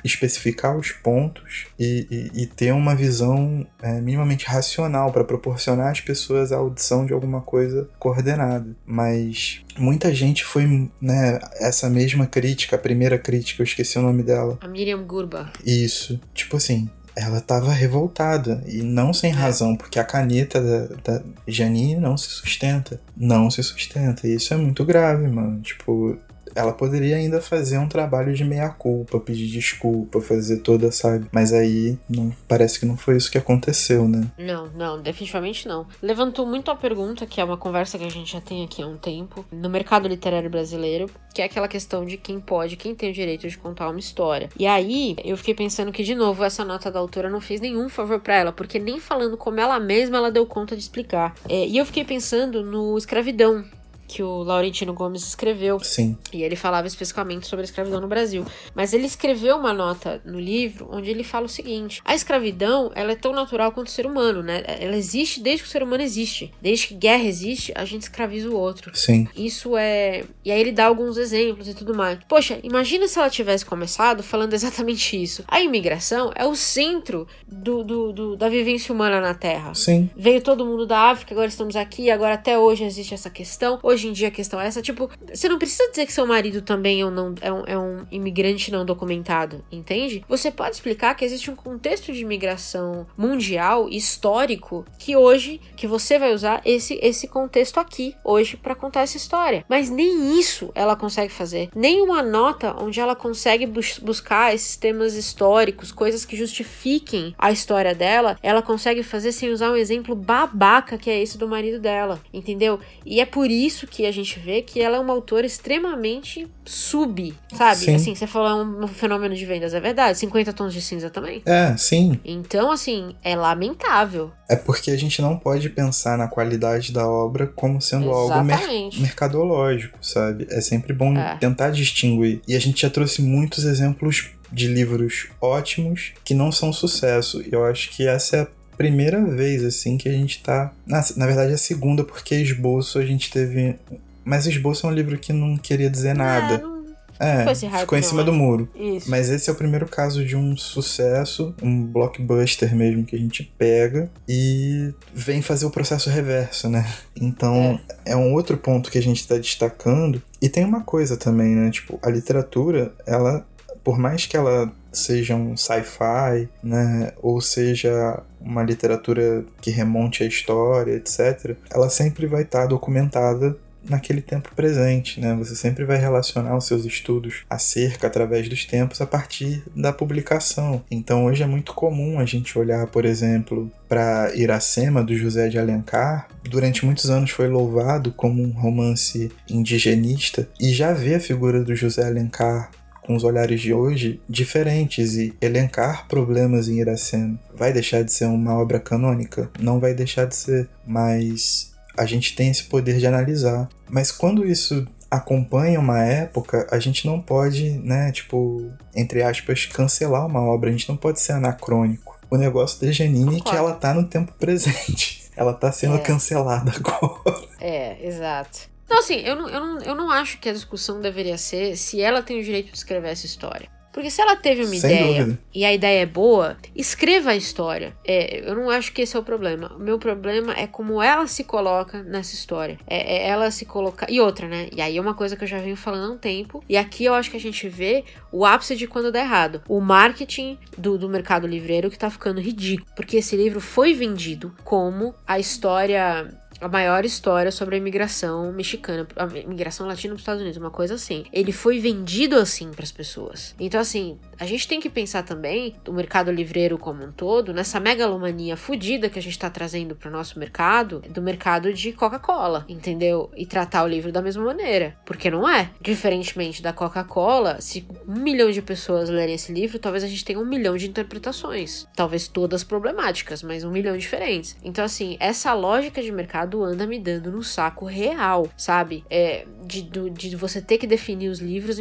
especificar 0.05 0.77
os 0.77 0.93
pontos 0.93 1.67
e, 1.79 2.07
e, 2.11 2.43
e 2.43 2.47
ter 2.47 2.73
uma 2.73 2.95
visão 2.95 3.67
é, 3.83 4.01
minimamente 4.01 4.47
racional 4.47 5.13
para 5.13 5.25
proporcionar 5.25 5.91
às 5.91 6.01
pessoas 6.01 6.53
a 6.53 6.57
audição 6.57 7.07
de 7.07 7.13
alguma 7.13 7.41
coisa 7.41 7.89
coordenada. 7.99 8.67
Mas 8.87 9.63
muita 9.79 10.15
gente 10.15 10.45
foi, 10.45 10.91
né, 11.01 11.39
essa 11.55 11.89
mesma 11.89 12.27
crítica, 12.27 12.77
a 12.77 12.79
primeira 12.79 13.19
crítica, 13.19 13.63
eu 13.63 13.65
esqueci 13.65 13.99
o 13.99 14.03
nome 14.03 14.23
dela. 14.23 14.59
A 14.61 14.69
Miriam 14.69 15.03
Gurba. 15.05 15.53
Isso. 15.65 16.21
Tipo 16.35 16.57
assim, 16.57 16.89
ela 17.17 17.39
estava 17.39 17.73
revoltada 17.73 18.63
e 18.67 18.83
não 18.83 19.13
sem 19.13 19.31
razão, 19.31 19.77
porque 19.77 19.99
a 19.99 20.05
caneta 20.05 20.61
da, 20.61 21.19
da 21.19 21.23
Janine 21.47 21.97
não 21.97 22.17
se 22.17 22.29
sustenta. 22.31 23.01
Não 23.17 23.51
se 23.51 23.63
sustenta. 23.63 24.27
E 24.27 24.35
isso 24.35 24.55
é 24.55 24.57
muito 24.57 24.85
grave, 24.85 25.29
mano. 25.29 25.61
Tipo, 25.61 26.17
ela 26.55 26.73
poderia 26.73 27.17
ainda 27.17 27.41
fazer 27.41 27.79
um 27.79 27.89
trabalho 27.89 28.35
de 28.35 28.45
meia-culpa, 28.45 29.21
pedir 29.21 29.47
desculpa, 29.47 30.21
fazer 30.21 30.59
toda, 30.59 30.91
sabe? 30.91 31.27
Mas 31.33 31.53
aí 31.53 31.99
não, 32.09 32.33
parece 32.49 32.79
que 32.79 32.87
não 32.87 32.97
foi 32.97 33.17
isso 33.17 33.31
que 33.31 33.39
aconteceu, 33.39 34.09
né? 34.09 34.31
Não, 34.39 34.69
não, 34.69 35.01
definitivamente 35.01 35.67
não. 35.67 35.87
Levantou 36.03 36.47
muito 36.47 36.71
a 36.71 36.77
pergunta, 36.77 37.27
que 37.27 37.41
é 37.41 37.45
uma 37.45 37.57
conversa 37.57 37.99
que 37.99 38.05
a 38.05 38.11
gente 38.11 38.33
já 38.33 38.41
tem 38.41 38.65
aqui 38.65 38.83
há 38.83 38.87
um 38.87 38.97
tempo, 38.97 39.45
no 39.53 39.69
mercado 39.69 40.09
literário 40.09 40.51
brasileiro, 40.51 41.11
que 41.35 41.43
é 41.43 41.45
aquela 41.45 41.69
questão 41.69 42.05
de 42.05 42.17
quem 42.17 42.41
pode, 42.41 42.77
quem 42.77 42.95
tem 42.95 43.11
o 43.11 43.15
direito 43.15 43.49
de 43.49 43.57
contar 43.57 43.89
uma 43.89 44.01
história. 44.01 44.49
E 44.59 44.67
aí, 44.67 45.17
eu 45.25 45.37
fiquei 45.37 45.55
pensando 45.55 45.93
que, 45.93 46.03
de 46.03 46.15
novo, 46.15 46.45
essa 46.45 46.65
nota 46.65 46.91
da 46.91 46.99
autora 46.99 47.31
não 47.31 47.41
fez 47.41 47.61
nenhum 47.61 47.89
favor 47.89 48.21
para 48.21 48.35
ela, 48.35 48.53
porque 48.53 48.79
nem 48.79 48.99
falando 49.01 49.37
como 49.37 49.61
ela 49.61 49.79
mesma 49.79 50.17
ela 50.17 50.31
deu 50.31 50.47
conta 50.47 50.77
de 50.77 50.83
explicar. 50.83 51.35
É, 51.49 51.67
e 51.67 51.77
eu 51.79 51.87
fiquei 51.87 52.05
pensando 52.05 52.63
no 52.65 52.97
escravidão, 52.99 53.65
que 54.11 54.25
o 54.25 54.43
Laurentino 54.43 54.93
Gomes 54.93 55.23
escreveu. 55.23 55.79
Sim. 55.79 56.19
E 56.33 56.43
ele 56.43 56.57
falava 56.57 56.89
especificamente 56.89 57.47
sobre 57.47 57.63
a 57.63 57.65
escravidão 57.65 58.01
no 58.01 58.09
Brasil. 58.09 58.45
Mas 58.75 58.93
ele 58.93 59.07
escreveu 59.07 59.57
uma 59.57 59.73
nota 59.73 60.21
no 60.25 60.41
livro 60.41 60.89
onde 60.91 61.09
ele 61.09 61.23
fala 61.23 61.47
o 61.47 61.49
seguinte: 61.49 62.03
a 62.05 62.13
escravidão 62.13 62.91
ela 62.97 63.13
é 63.13 63.15
tão 63.15 63.33
natural 63.33 63.71
quanto 63.71 63.87
o 63.87 63.91
ser 63.91 64.07
humano, 64.07 64.43
né? 64.43 64.65
Ela 64.67 64.97
existe 64.97 65.41
desde 65.41 65.63
que 65.63 65.69
o 65.69 65.71
ser 65.71 65.85
humano 65.85 66.03
existe. 66.03 66.53
Desde 66.61 66.89
que 66.89 66.95
guerra 66.95 67.23
existe, 67.23 67.73
a 67.77 67.85
gente 67.85 68.03
escraviza 68.03 68.51
o 68.51 68.57
outro. 68.57 68.91
Sim. 68.97 69.29
Isso 69.37 69.77
é. 69.77 70.25
E 70.45 70.51
aí 70.51 70.61
ele 70.61 70.73
dá 70.73 70.87
alguns 70.87 71.17
exemplos 71.17 71.69
e 71.69 71.75
tudo 71.75 71.95
mais. 71.95 72.19
Poxa, 72.29 72.59
imagina 72.65 73.07
se 73.07 73.17
ela 73.17 73.31
tivesse 73.31 73.65
começado 73.65 74.25
falando 74.25 74.55
exatamente 74.55 75.23
isso. 75.23 75.45
A 75.47 75.61
imigração 75.61 76.33
é 76.35 76.45
o 76.45 76.57
centro 76.57 77.29
do, 77.47 77.85
do, 77.85 78.13
do 78.13 78.37
da 78.37 78.49
vivência 78.49 78.93
humana 78.93 79.21
na 79.21 79.35
Terra. 79.35 79.73
Sim. 79.75 80.11
Veio 80.17 80.43
todo 80.43 80.67
mundo 80.67 80.85
da 80.85 81.11
África, 81.11 81.33
agora 81.33 81.49
estamos 81.49 81.77
aqui, 81.77 82.11
agora 82.11 82.35
até 82.35 82.59
hoje 82.59 82.83
existe 82.83 83.15
essa 83.15 83.31
questão. 83.31 83.79
Hoje 83.83 84.00
hoje 84.01 84.09
em 84.09 84.13
dia 84.13 84.29
a 84.29 84.31
questão 84.31 84.61
é 84.61 84.67
essa, 84.67 84.81
tipo, 84.81 85.11
você 85.33 85.49
não 85.49 85.59
precisa 85.59 85.89
dizer 85.91 86.07
que 86.07 86.13
seu 86.13 86.27
marido 86.27 86.63
também 86.63 87.03
é 87.03 87.07
um, 87.07 87.11
não, 87.11 87.35
é 87.41 87.53
um, 87.53 87.65
é 87.67 87.79
um 87.79 88.07
imigrante 88.11 88.73
não 88.73 88.85
documentado, 88.85 89.63
entende? 89.71 90.25
Você 90.29 90.51
pode 90.51 90.75
explicar 90.75 91.15
que 91.15 91.25
existe 91.25 91.51
um 91.51 91.57
contexto 91.57 92.13
de 92.13 92.21
imigração 92.21 93.07
mundial, 93.17 93.89
histórico, 93.89 94.87
que 94.99 95.17
hoje, 95.17 95.61
que 95.77 95.87
você 95.87 96.19
vai 96.19 96.33
usar 96.33 96.63
esse, 96.65 96.99
esse 97.03 97.29
contexto 97.29 97.79
aqui, 97.79 98.15
hoje, 98.25 98.57
para 98.57 98.75
contar 98.75 99.03
essa 99.03 99.17
história. 99.17 99.65
Mas 99.69 99.91
nem 99.91 100.39
isso 100.39 100.71
ela 100.75 100.97
consegue 100.97 101.33
fazer. 101.33 101.69
Nem 101.75 102.01
uma 102.01 102.23
nota 102.23 102.75
onde 102.81 103.01
ela 103.01 103.15
consegue 103.15 103.67
bus 103.67 103.99
buscar 103.99 104.55
esses 104.55 104.77
temas 104.77 105.15
históricos, 105.15 105.93
coisas 105.93 106.25
que 106.25 106.37
justifiquem 106.37 107.35
a 107.39 107.53
história 107.53 107.95
dela, 107.95 108.39
ela 108.43 108.63
consegue 108.63 109.03
fazer 109.03 109.33
sem 109.33 109.51
usar 109.51 109.71
um 109.71 109.77
exemplo 109.77 110.15
babaca 110.15 110.97
que 110.97 111.11
é 111.11 111.21
esse 111.21 111.37
do 111.37 111.49
marido 111.49 111.79
dela, 111.79 112.21
entendeu? 112.33 112.81
E 113.05 113.21
é 113.21 113.27
por 113.27 113.51
isso 113.51 113.87
que 113.91 114.07
a 114.07 114.13
gente 114.13 114.39
vê 114.39 114.63
que 114.63 114.81
ela 114.81 114.97
é 114.97 115.01
uma 115.01 115.13
autora 115.13 115.45
extremamente 115.47 116.47
sub, 116.65 117.35
sabe? 117.55 117.77
Sim. 117.77 117.95
Assim, 117.95 118.15
você 118.15 118.27
falou 118.27 118.65
um, 118.65 118.85
um 118.85 118.89
fenômeno 118.89 119.35
de 119.35 119.45
vendas, 119.45 119.75
é 119.75 119.81
verdade. 119.81 120.17
50 120.19 120.53
tons 120.53 120.73
de 120.73 120.81
cinza 120.81 121.11
também. 121.11 121.43
É, 121.45 121.77
sim. 121.77 122.19
Então, 122.25 122.71
assim, 122.71 123.15
é 123.23 123.35
lamentável. 123.37 124.31
É 124.49 124.57
porque 124.57 124.91
a 124.91 124.97
gente 124.97 125.21
não 125.21 125.37
pode 125.37 125.69
pensar 125.71 126.17
na 126.17 126.29
qualidade 126.29 126.93
da 126.93 127.07
obra 127.09 127.47
como 127.47 127.81
sendo 127.81 128.11
algo 128.11 128.43
mer 128.45 128.55
Exatamente. 128.57 129.01
mercadológico, 129.01 129.99
sabe? 130.01 130.47
É 130.51 130.61
sempre 130.61 130.93
bom 130.93 131.17
É. 131.17 131.37
tentar 131.37 131.71
distinguir. 131.71 132.41
E 132.47 132.55
a 132.55 132.61
gente 132.61 132.83
já 132.83 132.91
trouxe 132.91 133.23
muitos 133.23 133.65
exemplos 133.65 134.31
de 134.53 134.67
livros 134.67 135.29
ótimos 135.41 136.13
que 136.25 136.35
não 136.35 136.51
são 136.51 136.73
sucesso. 136.73 137.41
E 137.43 137.53
eu 137.53 137.65
acho 137.65 137.91
que 137.91 138.07
essa 138.07 138.37
é 138.37 138.41
a 138.43 138.47
primeira 138.81 139.23
vez, 139.23 139.63
assim, 139.63 139.99
que 139.99 140.09
a 140.09 140.13
gente 140.13 140.43
tá. 140.43 140.73
Na, 140.87 141.05
na 141.17 141.27
verdade, 141.27 141.53
é 141.53 141.55
a 141.55 141.59
segunda, 141.59 142.03
porque 142.03 142.35
esboço 142.35 142.99
a 142.99 143.05
gente 143.05 143.31
teve. 143.31 143.77
Mas 144.25 144.47
esboço 144.47 144.87
é 144.87 144.91
um 144.91 144.93
livro 144.95 145.19
que 145.19 145.33
não 145.35 145.57
queria 145.59 145.91
dizer 145.91 146.11
É, 146.11 146.15
nada. 146.15 146.59
não- 146.59 146.81
É, 147.23 147.53
esse 147.53 147.67
hype, 147.67 147.81
ficou 147.83 147.99
em 147.99 148.01
não, 148.01 148.09
cima 148.09 148.23
é. 148.23 148.25
do 148.25 148.33
muro. 148.33 148.67
Isso. 148.75 149.11
Mas 149.11 149.29
esse 149.29 149.51
é 149.51 149.53
o 149.53 149.57
primeiro 149.57 149.87
caso 149.87 150.25
de 150.25 150.35
um 150.35 150.57
sucesso, 150.57 151.55
um 151.63 151.85
blockbuster 151.85 152.75
mesmo 152.75 153.05
que 153.05 153.15
a 153.15 153.19
gente 153.19 153.43
pega 153.59 154.11
e 154.27 154.95
vem 155.13 155.43
fazer 155.43 155.67
o 155.67 155.71
processo 155.71 156.09
reverso, 156.09 156.67
né? 156.71 156.87
Então 157.15 157.79
é, 158.07 158.17
um 158.17 158.33
outro 158.33 158.57
ponto 158.57 158.91
que 158.91 158.97
a 158.97 159.03
gente 159.03 159.21
está 159.21 159.37
destacando. 159.37 160.23
E 160.41 160.49
tem 160.49 160.65
uma 160.65 160.81
coisa 160.83 161.15
também, 161.19 161.55
né? 161.55 161.71
Tipo, 161.71 161.99
a 162.03 162.09
literatura, 162.09 162.95
ela, 163.07 163.47
por 163.85 163.99
mais 163.99 164.25
que 164.25 164.35
ela 164.39 164.73
seja 164.93 165.35
um 165.35 165.57
sci-fi, 165.57 166.49
né? 166.63 167.13
Ou 167.23 167.41
seja 167.41 168.23
uma 168.41 168.63
literatura 168.63 169.45
que 169.61 169.71
remonte 169.71 170.23
à 170.23 170.27
história, 170.27 170.95
etc., 170.95 171.57
ela 171.71 171.91
sempre 171.91 172.27
vai 172.27 172.43
estar 172.43 172.67
documentada 172.67 173.57
naquele 173.89 174.21
tempo 174.21 174.51
presente, 174.55 175.21
né? 175.21 175.35
Você 175.37 175.57
sempre 175.57 175.85
vai 175.85 175.97
relacionar 175.97 176.57
os 176.57 176.67
seus 176.67 176.85
estudos 176.85 177.45
acerca 177.49 178.07
através 178.07 178.49
dos 178.49 178.65
tempos 178.65 179.01
a 179.01 179.07
partir 179.07 179.63
da 179.75 179.93
publicação. 179.93 180.83
Então 180.91 181.25
hoje 181.25 181.43
é 181.43 181.47
muito 181.47 181.73
comum 181.75 182.19
a 182.19 182.25
gente 182.25 182.59
olhar, 182.59 182.87
por 182.89 183.05
exemplo, 183.05 183.71
para 183.89 184.33
Iracema 184.35 185.03
do 185.03 185.17
José 185.17 185.49
de 185.49 185.59
Alencar. 185.59 186.29
Durante 186.45 186.85
muitos 186.85 187.11
anos 187.11 187.31
foi 187.31 187.49
louvado 187.49 188.13
como 188.13 188.43
um 188.43 188.51
romance 188.51 189.31
indigenista 189.49 190.49
e 190.61 190.73
já 190.73 190.93
vê 190.93 191.15
a 191.15 191.21
figura 191.21 191.63
do 191.63 191.75
José 191.75 192.07
Alencar 192.07 192.71
com 193.11 193.17
os 193.17 193.25
olhares 193.25 193.61
de 193.61 193.75
hoje 193.75 194.21
diferentes 194.29 195.17
e 195.17 195.35
elencar 195.41 196.07
problemas 196.07 196.69
em 196.69 196.79
Iracema 196.79 197.37
vai 197.53 197.73
deixar 197.73 198.05
de 198.05 198.13
ser 198.13 198.27
uma 198.27 198.57
obra 198.57 198.79
canônica? 198.79 199.51
Não 199.59 199.81
vai 199.81 199.93
deixar 199.93 200.27
de 200.27 200.37
ser, 200.37 200.69
mas 200.87 201.73
a 201.99 202.07
gente 202.07 202.37
tem 202.37 202.51
esse 202.53 202.63
poder 202.63 202.99
de 202.99 203.09
analisar. 203.09 203.69
Mas 203.89 204.13
quando 204.13 204.47
isso 204.47 204.87
acompanha 205.11 205.81
uma 205.81 206.01
época, 206.05 206.69
a 206.71 206.79
gente 206.79 207.05
não 207.05 207.21
pode, 207.21 207.71
né, 207.83 208.13
tipo, 208.13 208.71
entre 208.95 209.25
aspas, 209.25 209.67
cancelar 209.67 210.25
uma 210.25 210.43
obra, 210.43 210.69
a 210.69 210.73
gente 210.73 210.89
não 210.89 210.97
pode 210.97 211.19
ser 211.19 211.33
anacrônico. 211.33 212.17
O 212.31 212.37
negócio 212.37 212.81
da 212.81 212.93
Janine 212.93 213.39
é 213.39 213.41
que 213.41 213.57
ela 213.57 213.73
tá 213.73 213.93
no 213.93 214.05
tempo 214.05 214.33
presente. 214.39 215.25
Ela 215.37 215.53
tá 215.53 215.73
sendo 215.73 215.97
É. 215.97 215.99
cancelada 215.99 216.71
agora. 216.79 217.41
É, 217.61 218.07
exato. 218.07 218.71
Então, 218.91 218.99
assim, 218.99 219.21
eu 219.21 219.37
não, 219.37 219.49
eu, 219.49 219.61
não, 219.61 219.79
eu 219.83 219.95
não 219.95 220.11
acho 220.11 220.41
que 220.41 220.49
a 220.49 220.53
discussão 220.53 221.01
deveria 221.01 221.39
ser 221.39 221.77
se 221.77 222.01
ela 222.01 222.23
tem 222.23 222.41
o 222.41 222.43
direito 222.43 222.73
de 222.73 222.77
escrever 222.77 223.11
essa 223.11 223.25
história. 223.25 223.69
Porque 223.93 224.11
se 224.11 224.21
ela 224.21 224.35
teve 224.35 224.63
uma 224.63 224.75
Sem 224.75 224.79
ideia 224.79 225.25
dúvida. 225.25 225.39
e 225.55 225.65
a 225.65 225.73
ideia 225.73 226.03
é 226.03 226.07
boa, 226.07 226.57
escreva 226.75 227.31
a 227.31 227.37
história. 227.37 227.97
É, 228.05 228.49
eu 228.49 228.57
não 228.57 228.69
acho 228.69 228.93
que 228.93 229.03
esse 229.03 229.17
é 229.17 229.21
o 229.21 229.23
problema. 229.23 229.73
O 229.77 229.79
meu 229.79 229.97
problema 229.97 230.53
é 230.57 230.67
como 230.67 231.01
ela 231.01 231.29
se 231.29 231.45
coloca 231.45 232.03
nessa 232.03 232.35
história. 232.35 232.79
É, 232.85 233.17
é 233.17 233.29
ela 233.29 233.49
se 233.53 233.65
colocar. 233.65 234.11
E 234.11 234.21
outra, 234.21 234.49
né? 234.49 234.69
E 234.73 234.81
aí 234.81 234.97
é 234.97 235.01
uma 235.01 235.15
coisa 235.15 235.37
que 235.37 235.45
eu 235.45 235.49
já 235.49 235.59
venho 235.59 235.77
falando 235.77 236.11
há 236.11 236.15
um 236.15 236.19
tempo. 236.19 236.63
E 236.69 236.77
aqui 236.77 237.05
eu 237.05 237.15
acho 237.15 237.31
que 237.31 237.37
a 237.37 237.41
gente 237.41 237.69
vê 237.69 238.05
o 238.33 238.45
ápice 238.45 238.75
de 238.75 238.89
quando 238.89 239.13
dá 239.13 239.21
errado. 239.21 239.63
O 239.69 239.81
marketing 239.81 240.59
do, 240.77 240.99
do 240.99 241.09
mercado 241.09 241.47
livreiro 241.47 241.91
que 241.91 241.99
tá 241.99 242.11
ficando 242.11 242.41
ridículo. 242.41 242.91
Porque 242.97 243.19
esse 243.19 243.37
livro 243.37 243.61
foi 243.61 243.95
vendido 243.95 244.53
como 244.65 245.15
a 245.27 245.39
história 245.39 246.29
a 246.61 246.69
maior 246.69 247.05
história 247.05 247.51
sobre 247.51 247.75
a 247.75 247.79
imigração 247.79 248.53
mexicana, 248.53 249.07
a 249.17 249.25
imigração 249.39 249.87
latina 249.87 250.13
para 250.13 250.17
os 250.17 250.23
Estados 250.23 250.43
Unidos, 250.43 250.59
uma 250.59 250.71
coisa 250.71 250.95
assim. 250.95 251.25
Ele 251.33 251.53
foi 251.53 251.79
vendido 251.79 252.37
assim 252.37 252.71
para 252.71 252.85
as 252.85 252.93
pessoas. 252.93 253.55
Então, 253.59 253.81
assim, 253.81 254.19
a 254.39 254.45
gente 254.45 254.69
tem 254.69 254.81
que 254.81 254.91
pensar 254.91 255.23
também 255.23 255.75
do 255.85 255.93
mercado 255.93 256.31
livreiro 256.31 256.79
como 256.79 257.05
um 257.05 257.13
todo, 257.13 257.53
nessa 257.53 257.81
megalomania 257.81 258.57
fodida 258.57 259.09
que 259.09 259.19
a 259.19 259.23
gente 259.23 259.33
está 259.33 259.49
trazendo 259.49 259.97
para 259.97 260.09
o 260.09 260.13
nosso 260.13 260.39
mercado, 260.39 261.01
do 261.09 261.23
mercado 261.23 261.73
de 261.73 261.93
Coca-Cola, 261.93 262.65
entendeu? 262.69 263.31
E 263.37 263.47
tratar 263.47 263.85
o 263.85 263.89
livro 263.89 264.13
da 264.13 264.23
mesma 264.23 264.45
maneira. 264.45 264.97
Porque 265.05 265.31
não 265.31 265.49
é. 265.49 265.71
Diferentemente 265.81 266.63
da 266.63 266.73
Coca-Cola, 266.73 267.61
se 267.61 267.87
um 268.07 268.21
milhão 268.21 268.51
de 268.51 268.61
pessoas 268.61 269.09
lerem 269.09 269.35
esse 269.35 269.53
livro, 269.53 269.79
talvez 269.79 270.05
a 270.05 270.09
gente 270.09 270.25
tenha 270.25 270.39
um 270.39 270.47
milhão 270.47 270.77
de 270.77 270.89
interpretações. 270.89 271.87
Talvez 271.97 272.29
todas 272.29 272.65
problemáticas, 272.65 273.43
mas 273.43 273.65
um 273.65 273.71
milhão 273.71 273.97
diferentes. 273.97 274.57
Então, 274.63 274.85
assim, 274.85 275.17
essa 275.21 275.53
lógica 275.55 276.03
de 276.03 276.13
mercado 276.13 276.50
anda 276.63 276.87
me 276.87 276.99
dando 276.99 277.31
no 277.31 277.43
saco 277.43 277.85
real, 277.85 278.49
sabe? 278.57 279.05
É, 279.09 279.47
de, 279.67 279.83
do- 279.83 280.11
de 280.11 280.35
você 280.37 280.61
ter 280.61 280.79
que 280.79 280.87
definir 280.87 281.29
os 281.29 281.39
livros 281.39 281.77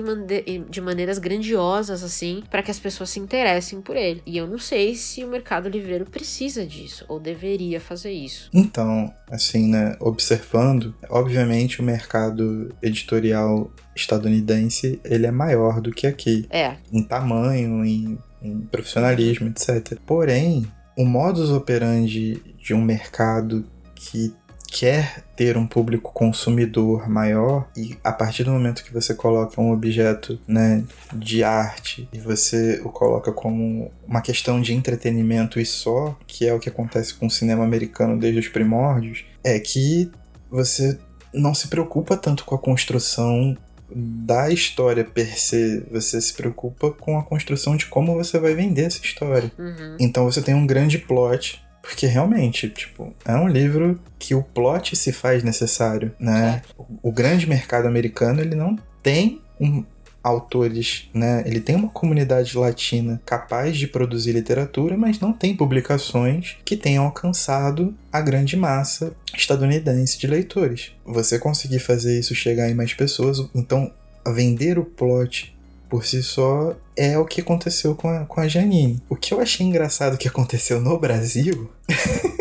de 0.69 0.81
maneiras 0.81 1.17
grandiosas, 1.17 2.03
assim, 2.03 2.43
para 2.49 2.61
que 2.61 2.71
as 2.71 2.79
pessoas 2.79 3.09
se 3.09 3.19
interessem 3.19 3.81
por 3.81 3.95
ele. 3.95 4.21
E 4.25 4.37
eu 4.37 4.47
não 4.47 4.59
sei 4.59 4.93
se 4.95 5.23
o 5.23 5.27
mercado 5.27 5.67
livreiro 5.69 6.05
precisa 6.05 6.65
disso, 6.65 7.05
ou 7.07 7.19
deveria 7.19 7.79
fazer 7.81 8.11
isso. 8.11 8.49
Então, 8.53 9.13
assim, 9.31 9.67
né, 9.69 9.95
observando, 9.99 10.93
obviamente 11.09 11.79
o 11.81 11.83
mercado 11.83 12.73
editorial 12.81 13.71
estadunidense, 13.95 14.99
ele 15.03 15.25
é 15.25 15.31
maior 15.31 15.81
do 15.81 15.91
que 15.91 16.07
aqui, 16.07 16.45
É, 16.49 16.75
em 16.91 17.03
tamanho, 17.03 17.83
em, 17.85 18.17
em 18.41 18.61
profissionalismo, 18.61 19.47
etc. 19.49 19.97
Porém, 20.05 20.65
o 20.97 21.05
modus 21.05 21.49
operandi 21.49 22.41
de 22.57 22.73
um 22.73 22.81
mercado 22.81 23.65
que 23.95 24.33
quer 24.69 25.23
ter 25.35 25.57
um 25.57 25.65
público 25.65 26.11
consumidor 26.13 27.09
maior 27.09 27.67
e 27.75 27.97
a 28.03 28.11
partir 28.11 28.43
do 28.43 28.51
momento 28.51 28.83
que 28.83 28.93
você 28.93 29.13
coloca 29.13 29.59
um 29.59 29.71
objeto 29.71 30.39
né, 30.47 30.83
de 31.13 31.43
arte 31.43 32.07
e 32.13 32.19
você 32.19 32.81
o 32.83 32.89
coloca 32.89 33.31
como 33.31 33.91
uma 34.07 34.21
questão 34.21 34.61
de 34.61 34.73
entretenimento 34.73 35.59
e 35.59 35.65
só, 35.65 36.17
que 36.27 36.47
é 36.47 36.53
o 36.53 36.59
que 36.59 36.69
acontece 36.69 37.13
com 37.13 37.27
o 37.27 37.31
cinema 37.31 37.63
americano 37.63 38.17
desde 38.17 38.39
os 38.39 38.47
primórdios, 38.47 39.25
é 39.43 39.59
que 39.59 40.11
você 40.49 40.97
não 41.33 41.53
se 41.53 41.67
preocupa 41.67 42.17
tanto 42.17 42.45
com 42.45 42.55
a 42.55 42.59
construção 42.59 43.57
da 43.91 44.51
história 44.51 45.03
per 45.03 45.39
se, 45.39 45.83
você 45.91 46.21
se 46.21 46.33
preocupa 46.33 46.91
com 46.91 47.17
a 47.17 47.23
construção 47.23 47.75
de 47.75 47.87
como 47.87 48.13
você 48.13 48.39
vai 48.39 48.53
vender 48.53 48.83
essa 48.83 49.03
história. 49.03 49.51
Uhum. 49.57 49.97
Então 49.99 50.25
você 50.25 50.41
tem 50.41 50.53
um 50.53 50.67
grande 50.67 50.99
plot, 50.99 51.61
porque 51.81 52.05
realmente, 52.05 52.69
tipo, 52.69 53.13
é 53.25 53.35
um 53.35 53.47
livro 53.47 53.99
que 54.17 54.35
o 54.35 54.43
plot 54.43 54.95
se 54.95 55.11
faz 55.11 55.43
necessário, 55.43 56.11
né? 56.19 56.61
O, 56.77 57.09
o 57.09 57.11
grande 57.11 57.47
mercado 57.47 57.87
americano, 57.87 58.41
ele 58.41 58.55
não 58.55 58.77
tem 59.01 59.41
um 59.59 59.83
autores, 60.21 61.09
né? 61.13 61.43
Ele 61.45 61.59
tem 61.59 61.75
uma 61.75 61.89
comunidade 61.89 62.57
latina 62.57 63.21
capaz 63.25 63.77
de 63.77 63.87
produzir 63.87 64.33
literatura, 64.33 64.97
mas 64.97 65.19
não 65.19 65.31
tem 65.31 65.55
publicações 65.55 66.57
que 66.65 66.75
tenham 66.75 67.05
alcançado 67.05 67.95
a 68.11 68.21
grande 68.21 68.55
massa 68.57 69.13
estadunidense 69.35 70.19
de 70.19 70.27
leitores. 70.27 70.91
Você 71.05 71.39
conseguir 71.39 71.79
fazer 71.79 72.19
isso 72.19 72.35
chegar 72.35 72.69
em 72.69 72.75
mais 72.75 72.93
pessoas, 72.93 73.39
então 73.55 73.91
vender 74.27 74.77
o 74.77 74.85
plot 74.85 75.57
por 75.89 76.05
si 76.05 76.21
só 76.21 76.75
é 76.95 77.17
o 77.17 77.25
que 77.25 77.41
aconteceu 77.41 77.95
com 77.95 78.07
a, 78.09 78.25
com 78.25 78.39
a 78.39 78.47
Janine. 78.47 79.01
O 79.09 79.15
que 79.15 79.33
eu 79.33 79.41
achei 79.41 79.65
engraçado 79.65 80.17
que 80.17 80.27
aconteceu 80.27 80.79
no 80.79 80.97
Brasil. 80.99 81.69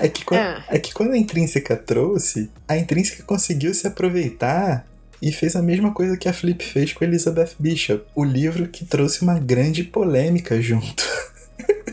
É 0.00 0.08
que, 0.08 0.24
quando, 0.24 0.40
Ah. 0.40 0.64
é 0.68 0.76
que 0.78 0.92
quando 0.92 1.12
a 1.12 1.16
Intrínseca 1.16 1.76
trouxe, 1.76 2.50
a 2.66 2.76
Intrínseca 2.76 3.22
conseguiu 3.22 3.72
se 3.72 3.86
aproveitar 3.86 4.84
e 5.22 5.30
fez 5.30 5.54
a 5.54 5.62
mesma 5.62 5.92
coisa 5.92 6.16
que 6.16 6.28
a 6.28 6.32
Flip 6.32 6.64
fez 6.64 6.92
com 6.92 7.04
Elizabeth 7.04 7.50
Bishop. 7.60 8.04
O 8.12 8.24
livro 8.24 8.66
que 8.66 8.84
trouxe 8.84 9.22
uma 9.22 9.38
grande 9.38 9.84
polêmica 9.84 10.60
junto. 10.60 11.04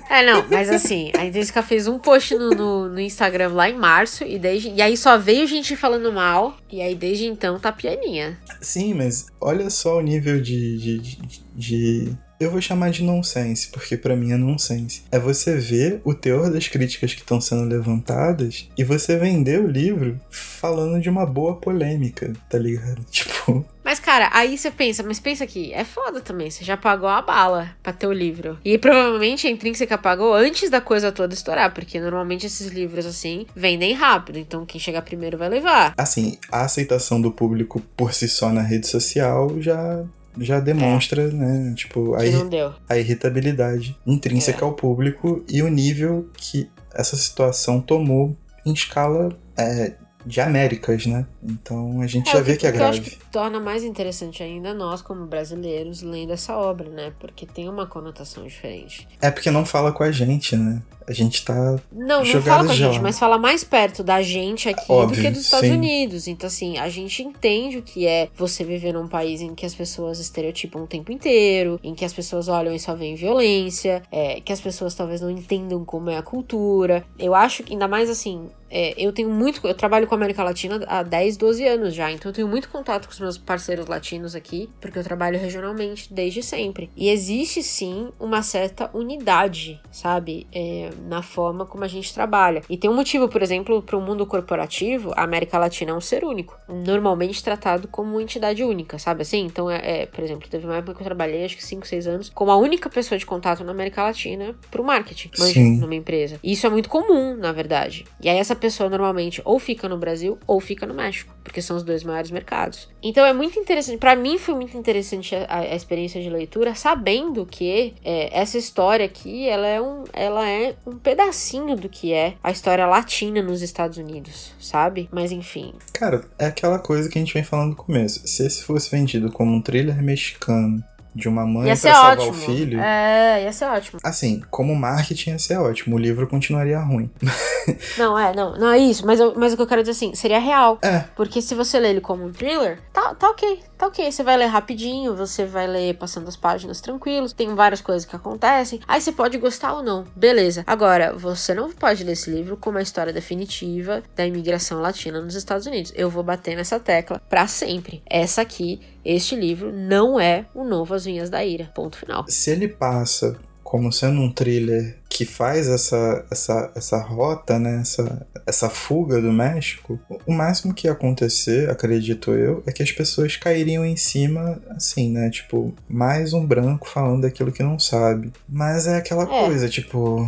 É, 0.10 0.26
não, 0.26 0.46
mas 0.50 0.70
assim, 0.70 1.12
a 1.18 1.26
Intrínseca 1.26 1.62
fez 1.64 1.88
um 1.88 1.98
post 2.00 2.36
no, 2.36 2.50
no, 2.52 2.90
no 2.90 3.00
Instagram 3.00 3.50
lá 3.54 3.70
em 3.70 3.78
março, 3.78 4.24
e, 4.24 4.38
desde, 4.40 4.70
e 4.70 4.82
aí 4.82 4.96
só 4.96 5.18
veio 5.18 5.46
gente 5.48 5.76
falando 5.76 6.12
mal, 6.12 6.58
e 6.72 6.82
aí 6.82 6.96
desde 6.96 7.26
então 7.26 7.60
tá 7.60 7.72
pianinha. 7.72 8.38
Sim, 8.62 8.94
mas 8.94 9.28
olha 9.40 9.70
só 9.70 9.98
o 9.98 10.02
nível 10.02 10.42
de. 10.42 10.78
de, 10.78 10.98
de, 11.00 11.18
de- 11.56 12.18
eu 12.44 12.52
vou 12.52 12.62
chamar 12.62 12.90
de 12.92 13.04
nonsense, 13.04 13.68
porque 13.70 13.96
pra 13.96 14.16
mim 14.16 14.32
é 14.32 14.38
nonsense. 14.38 15.04
É 15.12 15.20
você 15.20 15.56
ver 15.56 16.02
o 16.04 16.14
teor 16.14 16.50
das 16.52 16.68
críticas 16.68 17.14
que 17.14 17.22
estão 17.22 17.40
sendo 17.40 17.64
levantadas 17.64 18.68
e 18.78 18.84
você 18.84 19.18
vender 19.18 19.60
o 19.60 19.68
livro 19.68 20.20
falando 20.30 21.00
de 21.00 21.10
uma 21.10 21.26
boa 21.26 21.56
polêmica, 21.56 22.34
tá 22.50 22.58
ligado? 22.58 23.02
Tipo, 23.12 23.66
Mas, 23.84 24.00
cara, 24.00 24.30
aí 24.34 24.58
você 24.58 24.72
pensa, 24.72 25.04
mas 25.04 25.20
pensa 25.20 25.44
aqui, 25.44 25.72
é 25.74 25.84
foda 25.84 26.22
também, 26.22 26.50
você 26.50 26.64
já 26.64 26.76
pagou 26.78 27.10
a 27.10 27.22
bala 27.22 27.70
pra 27.84 27.92
ter 27.94 28.08
o 28.08 28.14
livro. 28.14 28.58
E 28.64 28.78
provavelmente 28.78 29.48
a 29.48 29.50
Intrínseca 29.50 29.98
pagou 29.98 30.34
antes 30.34 30.70
da 30.70 30.82
coisa 30.82 31.12
toda 31.12 31.34
estourar, 31.34 31.74
porque 31.74 32.00
normalmente 32.00 32.46
esses 32.46 32.68
livros, 32.72 33.06
assim, 33.06 33.46
vendem 33.56 33.94
rápido, 33.94 34.40
então 34.40 34.66
quem 34.66 34.80
chegar 34.80 35.02
primeiro 35.02 35.38
vai 35.38 35.50
levar. 35.50 35.94
assim, 35.98 36.38
a 36.52 36.62
aceitação 36.62 37.20
do 37.22 37.32
público 37.32 37.82
por 37.96 38.14
si 38.14 38.28
só 38.28 38.52
na 38.52 38.62
rede 38.62 38.88
social 38.88 39.60
já. 39.60 40.04
Já 40.40 40.60
demonstra, 40.60 41.28
né? 41.30 41.74
Tipo, 41.76 42.16
a, 42.16 42.20
deu. 42.50 42.74
a 42.88 42.98
irritabilidade 42.98 43.98
intrínseca 44.06 44.62
É. 44.62 44.64
ao 44.64 44.74
público 44.74 45.44
e 45.50 45.62
o 45.62 45.68
nível 45.68 46.28
que 46.38 46.70
essa 46.94 47.16
situação 47.16 47.82
tomou 47.82 48.36
em 48.66 48.74
escala 48.74 49.30
é, 49.58 49.94
de 50.26 50.40
Américas, 50.40 51.06
né? 51.06 51.26
Então 51.44 52.02
a 52.02 52.08
gente 52.08 52.30
É, 52.30 52.34
já 52.34 52.40
vê 52.42 52.56
que 52.56 52.66
é 52.68 52.72
o 52.72 52.76
eu 52.76 52.86
acho 52.86 53.02
grave. 53.02 53.18
que 53.18 53.26
torna 53.32 53.60
mais 53.60 53.84
interessante 53.84 54.44
ainda 54.44 54.74
nós, 54.74 55.02
como 55.02 55.26
brasileiros, 55.26 56.02
lendo 56.02 56.34
essa 56.34 56.56
obra, 56.56 56.90
né? 56.90 57.14
Porque 57.20 57.46
tem 57.46 57.68
uma 57.68 57.86
conotação 57.88 58.44
diferente. 58.46 59.08
É 59.22 59.32
porque 59.32 59.50
não 59.52 59.66
fala 59.66 59.92
com 59.92 60.04
a 60.04 60.12
gente, 60.12 60.56
né? 60.56 60.82
A 61.08 61.14
gente 61.14 61.44
tá. 61.44 61.78
Não, 61.92 62.24
não 62.24 62.42
fala 62.42 62.64
com 62.66 62.72
a 62.72 62.76
gente, 62.76 63.00
mas 63.02 63.18
fala 63.20 63.38
mais 63.38 63.64
perto 63.64 64.04
da 64.04 64.22
gente 64.22 64.70
aqui 64.70 64.88
do 64.88 64.94
Óbvio, 64.94 65.22
que 65.22 65.30
dos 65.32 65.42
Estados 65.42 65.68
sim. 65.68 65.76
Unidos. 65.76 66.28
Então, 66.28 66.48
assim, 66.48 66.78
a 66.78 66.88
gente 66.90 67.24
entende 67.24 67.80
o 67.80 67.82
que 67.82 68.06
é 68.06 68.30
você 68.36 68.64
viver 68.64 68.94
num 68.94 69.08
país 69.08 69.42
em 69.42 69.54
que 69.56 69.66
as 69.66 69.74
pessoas 69.74 70.20
estereotipam 70.20 70.80
o 70.84 70.88
tempo 70.88 71.12
inteiro, 71.12 71.80
em 71.84 71.96
que 71.96 72.06
as 72.06 72.14
pessoas 72.14 72.48
olham 72.48 72.74
e 72.74 72.80
só 72.80 72.94
veem 72.96 73.16
violência, 73.16 74.04
é, 74.12 74.40
que 74.42 74.54
as 74.54 74.62
pessoas 74.62 74.94
talvez 74.94 75.20
não 75.22 75.30
entendam 75.30 75.84
como 75.84 76.10
é 76.10 76.18
a 76.18 76.22
cultura. 76.22 77.04
Eu 77.18 77.34
acho 77.34 77.64
que, 77.64 77.74
ainda 77.74 77.88
mais 77.88 78.10
assim, 78.10 78.48
é, 78.70 78.94
eu 78.96 79.12
tenho 79.12 79.30
muito. 79.30 79.68
Eu 79.68 79.74
trabalho 79.74 80.08
com 80.08 80.14
a 80.16 80.18
América 80.18 80.44
Latina 80.44 80.82
há 80.88 81.04
10, 81.04 81.31
12 81.38 81.68
anos 81.68 81.94
já, 81.94 82.12
então 82.12 82.30
eu 82.30 82.34
tenho 82.36 82.48
muito 82.48 82.70
contato 82.70 83.06
com 83.08 83.14
os 83.14 83.20
meus 83.20 83.38
parceiros 83.38 83.88
latinos 83.88 84.36
aqui, 84.36 84.70
porque 84.80 84.98
eu 84.98 85.04
trabalho 85.04 85.40
regionalmente 85.40 86.14
desde 86.14 86.42
sempre. 86.44 86.90
E 86.96 87.10
existe 87.10 87.64
sim 87.64 88.10
uma 88.20 88.42
certa 88.42 88.90
unidade, 88.94 89.80
sabe? 89.92 90.48
É, 90.54 90.90
na 91.08 91.22
forma 91.22 91.66
como 91.66 91.84
a 91.84 91.88
gente 91.88 92.14
trabalha. 92.14 92.62
E 92.70 92.78
tem 92.78 92.90
um 92.90 92.96
motivo, 92.96 93.28
por 93.28 93.42
exemplo, 93.42 93.82
para 93.82 93.98
o 93.98 94.02
mundo 94.02 94.26
corporativo, 94.26 95.12
a 95.16 95.24
América 95.24 95.58
Latina 95.58 95.92
é 95.92 95.94
um 95.94 96.02
ser 96.02 96.24
único, 96.24 96.58
normalmente 96.68 97.44
tratado 97.44 97.88
como 97.88 98.12
uma 98.12 98.22
entidade 98.22 98.64
única, 98.64 98.98
sabe 99.00 99.22
assim? 99.22 99.46
Então, 99.46 99.70
é, 99.70 100.02
é, 100.02 100.06
por 100.06 100.24
exemplo, 100.24 100.50
teve 100.50 100.66
uma 100.66 100.78
época 100.78 100.96
que 100.96 101.02
eu 101.02 101.06
trabalhei, 101.06 101.46
acho 101.46 101.56
que 101.56 101.64
5, 101.64 101.88
6 101.88 102.08
anos, 102.08 102.32
como 102.34 102.52
a 102.52 102.58
única 102.58 102.90
pessoa 102.90 103.18
de 103.18 103.26
contato 103.26 103.64
na 103.64 103.72
América 103.72 104.04
Latina 104.04 104.56
pro 104.70 104.84
marketing, 104.84 105.32
manja, 105.38 105.54
Sim. 105.54 105.78
numa 105.80 105.96
empresa. 105.96 106.40
E 106.44 106.54
isso 106.54 106.66
é 106.66 106.70
muito 106.70 106.90
comum, 106.90 107.36
na 107.36 107.52
verdade. 107.52 108.06
E 108.22 108.30
aí 108.30 108.38
essa 108.38 108.56
pessoa 108.56 108.90
normalmente 108.90 109.42
ou 109.46 109.60
fica 109.60 109.88
no 109.88 109.98
Brasil 109.98 110.38
ou 110.48 110.60
fica 110.60 110.86
no 110.86 110.94
México, 110.94 111.21
porque 111.44 111.62
são 111.62 111.76
os 111.76 111.84
dois 111.84 112.04
maiores 112.04 112.32
mercados. 112.32 112.88
Então 113.02 113.26
é 113.26 113.34
muito 113.34 113.60
interessante, 113.60 113.98
Pra 113.98 114.16
mim 114.16 114.38
foi 114.38 114.56
muito 114.56 114.78
interessante 114.78 115.36
a, 115.36 115.60
a 115.60 115.76
experiência 115.76 116.22
de 116.22 116.30
leitura, 116.30 116.76
sabendo 116.76 117.46
que 117.46 117.94
é, 118.04 118.40
essa 118.40 118.58
história 118.58 119.06
aqui, 119.06 119.48
ela 119.48 119.68
é, 119.68 119.82
um, 119.82 120.04
ela 120.14 120.48
é 120.48 120.76
um 120.86 120.98
pedacinho 120.98 121.76
do 121.76 121.90
que 121.90 122.14
é 122.14 122.36
a 122.44 122.52
história 122.52 122.86
latina 122.86 123.42
nos 123.42 123.62
Estados 123.62 123.98
Unidos, 123.98 124.54
sabe? 124.60 125.10
Mas 125.12 125.32
enfim, 125.32 125.74
Cara, 125.94 126.26
é 126.40 126.46
aquela 126.46 126.80
coisa 126.80 127.10
que 127.10 127.18
a 127.18 127.22
gente 127.22 127.34
vem 127.34 127.44
falando 127.44 127.72
no 127.72 127.76
começo. 127.76 128.28
Se 128.28 128.46
esse 128.46 128.64
fosse 128.64 128.90
vendido 128.90 129.32
como 129.32 129.54
um 129.54 129.62
thriller 129.62 130.02
mexicano 130.02 130.84
de 131.14 131.28
uma 131.28 131.46
mãe 131.46 131.68
ia 131.68 131.74
pra 131.74 131.76
ser 131.76 131.92
salvar 131.94 132.18
ótimo. 132.20 132.32
o 132.32 132.34
filho. 132.34 132.80
É, 132.80 133.44
ia 133.44 133.52
ser 133.54 133.66
ótimo. 133.66 134.00
Assim, 134.04 134.42
como 134.50 134.76
marketing 134.76 135.32
ia 135.32 135.40
ser 135.40 135.58
ótimo. 135.58 135.96
O 135.96 136.00
livro 136.00 136.28
continuaria 136.28 136.80
ruim. 136.80 137.10
Não, 137.98 138.18
é, 138.18 138.34
não, 138.34 138.58
não 138.58 138.70
é 138.72 138.78
isso, 138.80 139.06
mas, 139.06 139.20
eu- 139.20 139.34
mas 139.38 139.54
o 139.54 139.56
que 139.56 139.62
eu 139.62 139.68
quero 139.68 139.82
dizer 139.84 139.92
assim, 139.92 140.16
seria 140.16 140.40
real. 140.40 140.80
É, 140.82 141.04
Porque 141.16 141.42
se 141.44 141.54
você 141.54 141.80
lê 141.80 141.90
ele 141.92 142.02
como 142.02 142.26
um 142.26 142.32
thriller, 142.32 142.80
tá, 142.92 143.14
tá 143.14 143.30
ok, 143.30 143.60
tá 143.78 143.86
ok. 143.88 144.12
Você 144.12 144.24
vai 144.24 144.36
ler 144.36 144.48
rapidinho, 144.48 145.16
você 145.16 145.46
vai 145.46 145.68
ler 145.68 145.94
passando 145.96 146.28
as 146.28 146.36
páginas 146.36 146.82
tranquilos, 146.82 147.34
tem 147.34 147.54
várias 147.54 147.80
coisas 147.80 148.04
que 148.04 148.16
acontecem. 148.16 148.80
Aí 148.88 149.00
você 149.00 149.12
pode 149.12 149.38
gostar 149.38 149.74
ou 149.76 149.84
não, 149.84 150.06
beleza. 150.16 150.64
Agora, 150.66 151.14
você 151.16 151.54
não 151.54 151.72
pode 151.72 152.04
ler 152.04 152.14
esse 152.14 152.32
livro 152.32 152.58
como 152.58 152.80
a 152.80 152.82
história 152.82 153.14
definitiva 153.14 154.02
da 154.16 154.26
imigração 154.26 154.82
latina 154.82 155.22
nos 155.22 155.36
Estados 155.36 155.68
Unidos. 155.68 155.94
Eu 155.96 156.10
vou 156.10 156.24
bater 156.24 156.56
nessa 156.56 156.80
tecla 156.80 157.22
pra 157.30 157.46
sempre. 157.46 158.02
Essa 158.10 158.42
aqui, 158.42 158.82
este 159.04 159.36
livro, 159.36 159.72
não 159.72 160.20
é 160.20 160.46
o 160.54 160.64
novo 160.64 160.94
As 160.94 161.06
Vinhas 161.06 161.30
da 161.30 161.44
Ira. 161.46 161.72
Ponto 161.76 161.98
final. 161.98 162.26
se 162.28 162.50
ele 162.52 162.68
passa 162.68 163.36
como 163.64 163.90
sendo 163.92 164.20
um 164.20 164.30
thriller 164.30 164.98
que 165.08 165.24
faz 165.24 165.68
essa, 165.70 166.26
essa, 166.30 166.72
essa 166.76 166.98
rota, 166.98 167.58
né, 167.58 167.80
essa, 167.82 168.28
essa 168.46 168.70
fuga 168.70 169.22
do 169.22 169.32
México, 169.32 169.98
o 170.26 170.34
máximo 170.34 170.74
que 170.74 170.88
ia 170.88 170.92
acontecer, 170.92 171.70
acredito 171.70 172.32
eu, 172.32 172.62
é 172.66 172.72
que 172.74 172.84
as 172.84 172.92
pessoas 172.92 173.38
cairiam 173.38 173.86
em 173.86 173.96
cima, 173.96 174.62
assim, 174.72 175.10
né, 175.10 175.30
tipo, 175.30 175.74
mais 175.88 176.34
um 176.34 176.46
branco 176.46 176.86
falando 176.90 177.22
daquilo 177.22 177.52
que 177.52 177.64
não 177.64 177.80
sabe. 177.80 178.34
Mas 178.50 178.88
é 178.88 178.98
aquela 178.98 179.24
É. 179.24 179.46
coisa, 179.46 179.70
tipo, 179.70 180.28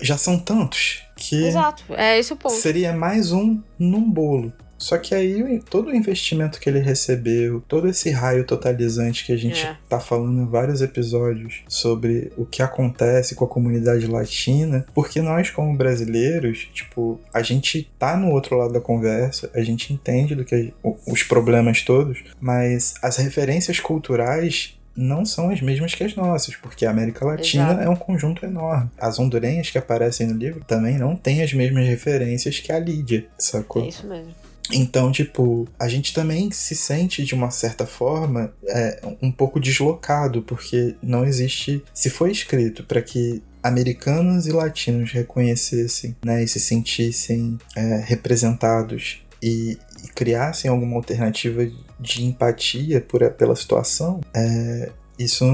já 0.00 0.16
são 0.16 0.38
tantos 0.38 1.02
que 1.16 1.46
Exato, 1.46 1.82
é 1.96 2.16
esse 2.18 2.32
o 2.32 2.36
ponto. 2.36 2.54
seria 2.54 2.92
mais 2.92 3.32
um 3.32 3.60
num 3.78 4.08
bolo. 4.08 4.52
Só 4.78 4.98
que 4.98 5.14
aí 5.14 5.60
todo 5.70 5.88
o 5.88 5.94
investimento 5.94 6.60
que 6.60 6.68
ele 6.68 6.78
recebeu, 6.80 7.62
todo 7.66 7.88
esse 7.88 8.10
raio 8.10 8.44
totalizante 8.44 9.24
que 9.24 9.32
a 9.32 9.36
gente 9.36 9.64
É. 9.64 9.76
tá 9.88 9.98
falando 9.98 10.42
em 10.42 10.46
vários 10.46 10.82
episódios 10.82 11.62
sobre 11.68 12.32
o 12.36 12.44
que 12.44 12.62
acontece 12.62 13.34
com 13.34 13.44
a 13.44 13.48
comunidade 13.48 14.06
latina, 14.06 14.86
porque 14.94 15.20
nós 15.22 15.50
como 15.50 15.76
brasileiros, 15.76 16.68
tipo, 16.74 17.20
a 17.32 17.42
gente 17.42 17.90
tá 17.98 18.16
no 18.16 18.30
outro 18.30 18.56
lado 18.56 18.72
da 18.72 18.80
conversa, 18.80 19.50
a 19.54 19.62
gente 19.62 19.92
entende 19.92 20.34
do 20.34 20.44
que 20.44 20.72
os 21.06 21.22
problemas 21.22 21.82
todos, 21.82 22.22
mas 22.40 22.94
as 23.02 23.16
referências 23.16 23.80
culturais 23.80 24.76
não 24.96 25.26
são 25.26 25.50
as 25.50 25.60
mesmas 25.60 25.94
que 25.94 26.02
as 26.02 26.14
nossas, 26.14 26.56
porque 26.56 26.86
a 26.86 26.90
América 26.90 27.24
Latina 27.26 27.64
Exato. 27.72 27.82
é 27.82 27.88
um 27.88 27.96
conjunto 27.96 28.46
enorme. 28.46 28.90
As 28.98 29.18
hondurenhas 29.18 29.68
que 29.68 29.76
aparecem 29.76 30.26
no 30.26 30.34
livro 30.34 30.64
também 30.66 30.96
não 30.96 31.14
têm 31.14 31.42
as 31.42 31.52
mesmas 31.52 31.86
referências 31.86 32.58
que 32.60 32.72
a 32.72 32.78
Lídia, 32.78 33.26
sacou? 33.38 33.84
É 33.84 33.88
isso 33.88 34.06
mesmo. 34.06 34.34
Então, 34.72 35.12
tipo, 35.12 35.68
a 35.78 35.88
gente 35.88 36.12
também 36.12 36.50
se 36.50 36.74
sente 36.74 37.24
de 37.24 37.34
uma 37.34 37.50
certa 37.50 37.86
forma 37.86 38.52
é, 38.66 39.00
um 39.22 39.30
pouco 39.30 39.60
deslocado, 39.60 40.42
porque 40.42 40.94
não 41.02 41.24
existe. 41.24 41.82
Se 41.94 42.10
foi 42.10 42.30
escrito 42.30 42.84
para 42.84 43.00
que 43.02 43.42
americanos 43.62 44.46
e 44.46 44.52
latinos 44.52 45.10
reconhecessem, 45.10 46.16
né, 46.24 46.42
e 46.42 46.48
se 46.48 46.60
sentissem 46.60 47.58
é, 47.74 48.02
representados 48.04 49.20
e, 49.42 49.76
e 50.04 50.08
criassem 50.14 50.70
alguma 50.70 50.96
alternativa 50.96 51.68
de 51.98 52.24
empatia 52.24 53.00
por, 53.00 53.28
pela 53.30 53.56
situação, 53.56 54.20
é, 54.34 54.90
isso 55.18 55.44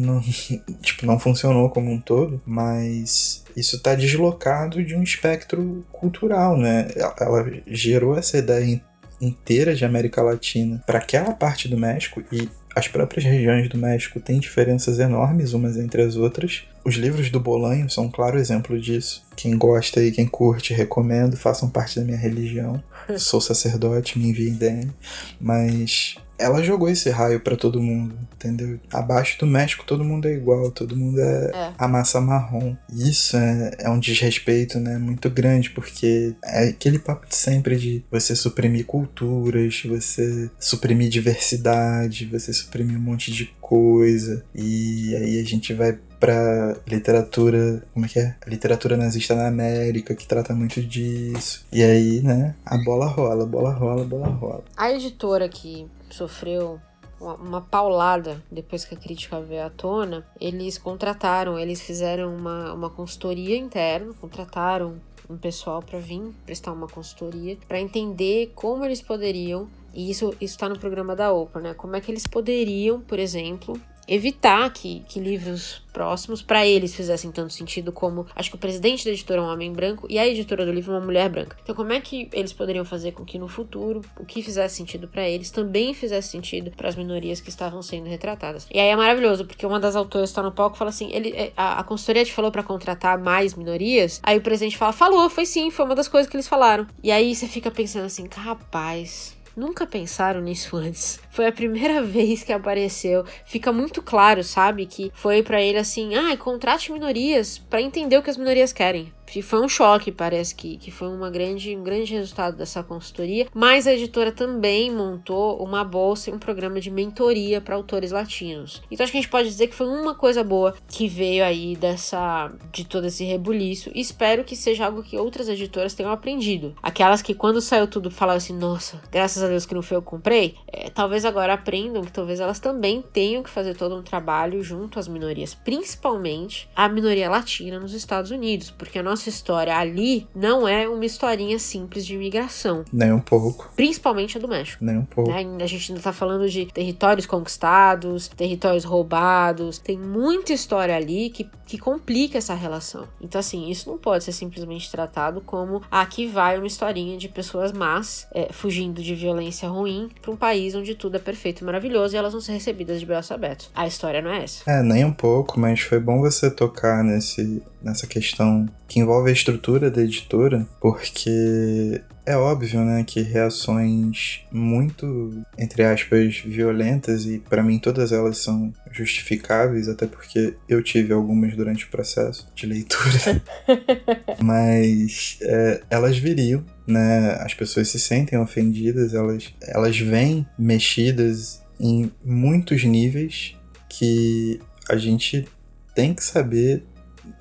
não, 0.00 0.20
tipo, 0.82 1.06
não 1.06 1.18
funcionou 1.18 1.68
como 1.70 1.90
um 1.90 2.00
todo, 2.00 2.40
mas 2.46 3.44
isso 3.56 3.76
está 3.76 3.94
deslocado 3.94 4.82
de 4.84 4.94
um 4.94 5.02
espectro 5.02 5.84
cultural, 5.92 6.56
né? 6.56 6.88
Ela- 6.96 7.50
gerou 7.66 8.16
essa 8.16 8.38
ideia 8.38 8.64
in- 8.64 8.80
inteira 9.20 9.74
de 9.74 9.84
América 9.84 10.22
Latina 10.22 10.82
para 10.86 10.98
aquela 10.98 11.32
parte 11.32 11.68
do 11.68 11.76
México 11.78 12.22
e 12.32 12.48
as 12.74 12.88
próprias 12.88 13.24
regiões 13.24 13.68
do 13.68 13.76
México 13.76 14.18
têm 14.18 14.40
diferenças 14.40 14.98
enormes 14.98 15.52
umas 15.52 15.76
entre 15.76 16.00
as 16.00 16.16
outras. 16.16 16.62
Os 16.84 16.94
livros 16.94 17.30
do 17.30 17.38
Bolanho 17.38 17.88
são 17.90 18.04
um 18.06 18.10
claro 18.10 18.38
exemplo 18.38 18.80
disso. 18.80 19.22
Quem 19.36 19.56
gosta 19.58 20.02
e 20.02 20.10
quem 20.10 20.26
curte, 20.26 20.72
recomendo, 20.72 21.36
façam 21.36 21.68
parte 21.68 22.00
da 22.00 22.04
minha 22.04 22.16
religião. 22.16 22.82
Sou 23.18 23.42
sacerdote, 23.42 24.18
me 24.18 24.30
enviem 24.30 24.54
DM. 24.54 24.90
Mas 25.38 26.16
ela 26.42 26.62
jogou 26.62 26.88
esse 26.88 27.10
raio 27.10 27.40
para 27.40 27.56
todo 27.56 27.80
mundo, 27.80 28.16
entendeu? 28.34 28.78
Abaixo 28.92 29.38
do 29.38 29.46
México 29.46 29.84
todo 29.86 30.04
mundo 30.04 30.26
é 30.26 30.32
igual, 30.32 30.70
todo 30.70 30.96
mundo 30.96 31.20
é, 31.20 31.50
é. 31.54 31.72
a 31.78 31.88
massa 31.88 32.20
marrom. 32.20 32.76
Isso 32.92 33.36
é, 33.36 33.76
é, 33.80 33.90
um 33.90 33.98
desrespeito, 33.98 34.78
né, 34.78 34.98
muito 34.98 35.30
grande, 35.30 35.70
porque 35.70 36.34
é 36.44 36.68
aquele 36.68 36.98
papo 36.98 37.26
de 37.28 37.36
sempre 37.36 37.76
de 37.76 38.04
você 38.10 38.34
suprimir 38.34 38.86
culturas, 38.86 39.82
você 39.84 40.50
suprimir 40.58 41.08
diversidade, 41.08 42.26
você 42.26 42.52
suprimir 42.52 42.96
um 42.96 43.00
monte 43.00 43.32
de 43.32 43.46
coisa, 43.60 44.44
e 44.54 45.14
aí 45.16 45.40
a 45.40 45.44
gente 45.44 45.72
vai 45.72 45.98
pra 46.22 46.76
literatura, 46.86 47.82
como 47.92 48.06
é 48.06 48.08
que 48.08 48.20
é? 48.20 48.36
Literatura 48.46 48.96
nazista 48.96 49.34
na 49.34 49.48
América, 49.48 50.14
que 50.14 50.24
trata 50.24 50.54
muito 50.54 50.80
disso. 50.80 51.66
E 51.72 51.82
aí, 51.82 52.22
né, 52.22 52.54
a 52.64 52.78
bola 52.78 53.06
rola, 53.06 53.44
bola 53.44 53.72
rola, 53.72 54.04
bola 54.04 54.28
rola. 54.28 54.62
A 54.76 54.92
editora 54.92 55.48
que 55.48 55.88
sofreu 56.14 56.80
uma 57.20 57.60
paulada 57.60 58.42
depois 58.50 58.84
que 58.84 58.94
a 58.94 58.98
crítica 58.98 59.40
veio 59.40 59.64
à 59.64 59.70
tona, 59.70 60.26
eles 60.40 60.76
contrataram, 60.76 61.58
eles 61.58 61.80
fizeram 61.80 62.34
uma, 62.34 62.72
uma 62.72 62.90
consultoria 62.90 63.56
interna, 63.56 64.12
contrataram 64.20 65.00
um 65.30 65.36
pessoal 65.36 65.80
para 65.80 65.98
vir 65.98 66.32
prestar 66.44 66.72
uma 66.72 66.88
consultoria 66.88 67.56
para 67.68 67.80
entender 67.80 68.52
como 68.56 68.84
eles 68.84 69.00
poderiam 69.00 69.68
e 69.94 70.10
isso 70.10 70.34
está 70.40 70.68
no 70.68 70.78
programa 70.78 71.14
da 71.14 71.32
OPA, 71.32 71.60
né? 71.60 71.74
Como 71.74 71.94
é 71.94 72.00
que 72.00 72.10
eles 72.10 72.26
poderiam, 72.26 73.00
por 73.00 73.18
exemplo, 73.18 73.78
evitar 74.06 74.70
que, 74.72 75.00
que 75.08 75.20
livros 75.20 75.82
próximos 75.92 76.40
para 76.40 76.66
eles 76.66 76.94
fizessem 76.94 77.30
tanto 77.30 77.52
sentido 77.52 77.92
como 77.92 78.26
acho 78.34 78.50
que 78.50 78.56
o 78.56 78.58
presidente 78.58 79.04
da 79.04 79.10
editora 79.10 79.40
é 79.40 79.44
um 79.44 79.48
homem 79.48 79.72
branco 79.72 80.06
e 80.08 80.18
a 80.18 80.26
editora 80.26 80.64
do 80.64 80.72
livro 80.72 80.92
é 80.92 80.96
uma 80.96 81.04
mulher 81.04 81.28
branca. 81.28 81.56
Então 81.62 81.74
como 81.74 81.92
é 81.92 82.00
que 82.00 82.28
eles 82.32 82.52
poderiam 82.52 82.84
fazer 82.84 83.12
com 83.12 83.24
que 83.24 83.38
no 83.38 83.48
futuro 83.48 84.00
o 84.18 84.24
que 84.24 84.42
fizesse 84.42 84.76
sentido 84.76 85.06
para 85.06 85.28
eles 85.28 85.50
também 85.50 85.92
fizesse 85.92 86.28
sentido 86.28 86.70
para 86.70 86.88
as 86.88 86.96
minorias 86.96 87.40
que 87.40 87.50
estavam 87.50 87.82
sendo 87.82 88.08
retratadas? 88.08 88.66
E 88.70 88.78
aí 88.78 88.88
é 88.88 88.96
maravilhoso 88.96 89.44
porque 89.44 89.66
uma 89.66 89.78
das 89.78 89.94
autoras 89.94 90.30
está 90.30 90.42
no 90.42 90.52
palco 90.52 90.76
e 90.76 90.78
fala 90.78 90.90
assim, 90.90 91.10
ele 91.12 91.30
é, 91.30 91.52
a, 91.56 91.80
a 91.80 91.84
consultoria 91.84 92.24
te 92.24 92.32
falou 92.32 92.50
para 92.50 92.62
contratar 92.62 93.18
mais 93.18 93.54
minorias. 93.54 94.20
Aí 94.22 94.38
o 94.38 94.42
presidente 94.42 94.76
fala, 94.76 94.92
falou, 94.92 95.28
foi 95.28 95.46
sim, 95.46 95.70
foi 95.70 95.84
uma 95.84 95.94
das 95.94 96.08
coisas 96.08 96.30
que 96.30 96.36
eles 96.36 96.48
falaram. 96.48 96.86
E 97.02 97.10
aí 97.12 97.34
você 97.34 97.46
fica 97.46 97.70
pensando 97.70 98.06
assim, 98.06 98.28
rapaz, 98.34 99.36
Nunca 99.54 99.86
pensaram 99.86 100.40
nisso 100.40 100.76
antes. 100.76 101.20
Foi 101.32 101.46
a 101.46 101.52
primeira 101.52 102.00
vez 102.04 102.44
que 102.44 102.52
apareceu. 102.52 103.24
Fica 103.44 103.72
muito 103.72 104.02
claro, 104.02 104.44
sabe, 104.44 104.86
que 104.86 105.10
foi 105.14 105.42
para 105.42 105.60
ele 105.60 105.78
assim: 105.78 106.14
"Ah, 106.14 106.36
contrate 106.36 106.92
minorias 106.92 107.58
para 107.58 107.82
entender 107.82 108.16
o 108.16 108.22
que 108.22 108.30
as 108.30 108.36
minorias 108.36 108.72
querem". 108.72 109.12
Foi 109.40 109.64
um 109.64 109.68
choque, 109.68 110.10
parece 110.10 110.54
que, 110.54 110.76
que 110.76 110.90
foi 110.90 111.08
uma 111.08 111.30
grande, 111.30 111.74
um 111.74 111.82
grande 111.82 112.12
resultado 112.12 112.56
dessa 112.56 112.82
consultoria. 112.82 113.46
Mas 113.54 113.86
a 113.86 113.94
editora 113.94 114.32
também 114.32 114.90
montou 114.90 115.62
uma 115.62 115.84
bolsa 115.84 116.28
e 116.28 116.32
um 116.34 116.38
programa 116.38 116.80
de 116.80 116.90
mentoria 116.90 117.60
para 117.60 117.76
autores 117.76 118.10
latinos. 118.10 118.82
Então 118.90 119.04
acho 119.04 119.12
que 119.12 119.18
a 119.18 119.20
gente 119.20 119.30
pode 119.30 119.48
dizer 119.48 119.68
que 119.68 119.74
foi 119.74 119.86
uma 119.86 120.14
coisa 120.14 120.42
boa 120.42 120.74
que 120.88 121.08
veio 121.08 121.44
aí 121.44 121.76
dessa 121.76 122.52
de 122.72 122.84
todo 122.84 123.06
esse 123.06 123.24
rebuliço. 123.24 123.90
E 123.94 124.00
espero 124.00 124.44
que 124.44 124.56
seja 124.56 124.86
algo 124.86 125.02
que 125.02 125.16
outras 125.16 125.48
editoras 125.48 125.94
tenham 125.94 126.12
aprendido. 126.12 126.74
Aquelas 126.82 127.22
que 127.22 127.32
quando 127.32 127.60
saiu 127.60 127.86
tudo 127.86 128.10
falaram 128.10 128.38
assim: 128.38 128.58
nossa, 128.58 129.00
graças 129.10 129.42
a 129.42 129.48
Deus 129.48 129.64
que 129.64 129.74
não 129.74 129.82
foi 129.82 129.96
eu 129.96 130.02
que 130.02 130.08
comprei. 130.08 130.56
É, 130.66 130.90
talvez 130.90 131.21
agora 131.24 131.54
aprendam 131.54 132.02
que 132.02 132.12
talvez 132.12 132.40
elas 132.40 132.58
também 132.58 133.02
tenham 133.12 133.42
que 133.42 133.50
fazer 133.50 133.74
todo 133.74 133.96
um 133.96 134.02
trabalho 134.02 134.62
junto 134.62 134.98
às 134.98 135.08
minorias, 135.08 135.54
principalmente 135.54 136.68
a 136.74 136.88
minoria 136.88 137.30
latina 137.30 137.78
nos 137.78 137.94
Estados 137.94 138.30
Unidos, 138.30 138.70
porque 138.70 138.98
a 138.98 139.02
nossa 139.02 139.28
história 139.28 139.76
ali 139.76 140.26
não 140.34 140.66
é 140.66 140.88
uma 140.88 141.04
historinha 141.04 141.58
simples 141.58 142.06
de 142.06 142.14
imigração. 142.14 142.84
Nem 142.92 143.12
um 143.12 143.20
pouco. 143.20 143.72
Principalmente 143.74 144.38
a 144.38 144.40
do 144.40 144.48
México. 144.48 144.84
Nem 144.84 144.98
um 144.98 145.04
pouco. 145.04 145.30
Né? 145.30 145.44
A 145.62 145.66
gente 145.66 145.92
ainda 145.92 146.02
tá 146.02 146.12
falando 146.12 146.48
de 146.48 146.66
territórios 146.66 147.26
conquistados, 147.26 148.28
territórios 148.28 148.84
roubados. 148.84 149.78
Tem 149.78 149.98
muita 149.98 150.52
história 150.52 150.96
ali 150.96 151.30
que, 151.30 151.48
que 151.66 151.78
complica 151.78 152.38
essa 152.38 152.54
relação. 152.54 153.06
Então, 153.20 153.38
assim, 153.38 153.68
isso 153.70 153.88
não 153.90 153.98
pode 153.98 154.24
ser 154.24 154.32
simplesmente 154.32 154.90
tratado 154.90 155.40
como 155.40 155.82
aqui 155.90 156.26
vai 156.26 156.58
uma 156.58 156.66
historinha 156.66 157.16
de 157.16 157.28
pessoas 157.28 157.72
más 157.72 158.26
é, 158.32 158.52
fugindo 158.52 159.02
de 159.02 159.14
violência 159.14 159.68
ruim 159.68 160.08
para 160.20 160.30
um 160.30 160.36
país 160.36 160.74
onde 160.74 160.94
tudo 160.94 161.11
é 161.16 161.20
perfeito 161.20 161.62
e 161.62 161.64
maravilhoso 161.64 162.14
e 162.14 162.18
elas 162.18 162.32
vão 162.32 162.40
ser 162.40 162.52
recebidas 162.52 163.00
de 163.00 163.06
braços 163.06 163.30
abertos. 163.30 163.70
A 163.74 163.86
história 163.86 164.20
não 164.20 164.30
é 164.30 164.44
essa. 164.44 164.70
É, 164.70 164.82
nem 164.82 165.04
um 165.04 165.12
pouco, 165.12 165.58
mas 165.58 165.80
foi 165.80 166.00
bom 166.00 166.20
você 166.20 166.50
tocar 166.50 167.02
nesse, 167.02 167.62
nessa 167.82 168.06
questão 168.06 168.68
que 168.92 169.00
envolve 169.00 169.30
a 169.30 169.32
estrutura 169.32 169.90
da 169.90 170.02
editora, 170.02 170.68
porque 170.78 172.02
é 172.26 172.36
óbvio, 172.36 172.84
né, 172.84 173.02
que 173.02 173.22
reações 173.22 174.42
muito, 174.52 175.42
entre 175.56 175.82
aspas, 175.82 176.42
violentas, 176.44 177.24
e 177.24 177.38
para 177.38 177.62
mim 177.62 177.78
todas 177.78 178.12
elas 178.12 178.36
são 178.36 178.70
justificáveis, 178.90 179.88
até 179.88 180.06
porque 180.06 180.52
eu 180.68 180.82
tive 180.82 181.10
algumas 181.14 181.56
durante 181.56 181.86
o 181.86 181.88
processo 181.88 182.46
de 182.54 182.66
leitura, 182.66 183.42
mas 184.44 185.38
é, 185.40 185.80
elas 185.88 186.18
viriam, 186.18 186.62
né, 186.86 187.38
as 187.40 187.54
pessoas 187.54 187.88
se 187.88 187.98
sentem 187.98 188.38
ofendidas, 188.38 189.14
elas, 189.14 189.54
elas 189.62 189.98
vêm 189.98 190.46
mexidas 190.58 191.62
em 191.80 192.12
muitos 192.22 192.84
níveis 192.84 193.56
que 193.88 194.60
a 194.86 194.96
gente 194.96 195.48
tem 195.94 196.12
que 196.12 196.22
saber 196.22 196.84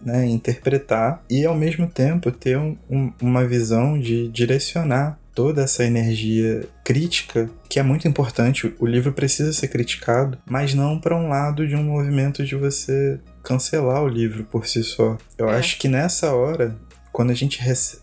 né, 0.02 0.26
interpretar 0.26 1.24
e 1.30 1.46
ao 1.46 1.56
mesmo 1.56 1.88
tempo 1.88 2.32
ter 2.32 2.58
um, 2.58 2.76
um, 2.90 3.12
uma 3.22 3.46
visão 3.46 4.00
de 4.00 4.28
direcionar 4.30 5.20
toda 5.34 5.64
essa 5.64 5.84
energia 5.86 6.68
crítica, 6.84 7.50
que 7.70 7.80
é 7.80 7.84
muito 7.84 8.08
importante. 8.08 8.74
O 8.80 8.86
livro 8.86 9.14
precisa 9.14 9.54
ser 9.54 9.68
criticado, 9.70 10.38
mas 10.46 10.74
não 10.74 11.00
para 11.00 11.16
um 11.16 11.30
lado 11.30 11.68
de 11.68 11.76
um 11.76 11.84
movimento 11.84 12.44
de 12.46 12.56
você 12.56 13.20
cancelar 13.44 14.04
o 14.04 14.08
livro 14.08 14.44
por 14.44 14.68
si 14.68 14.84
só. 14.84 15.18
Eu 15.38 15.50
é. 15.50 15.58
acho 15.58 15.80
que 15.80 15.88
nessa 15.88 16.34
hora, 16.34 16.76
quando 17.12 17.32
a 17.32 17.36
gente 17.36 17.60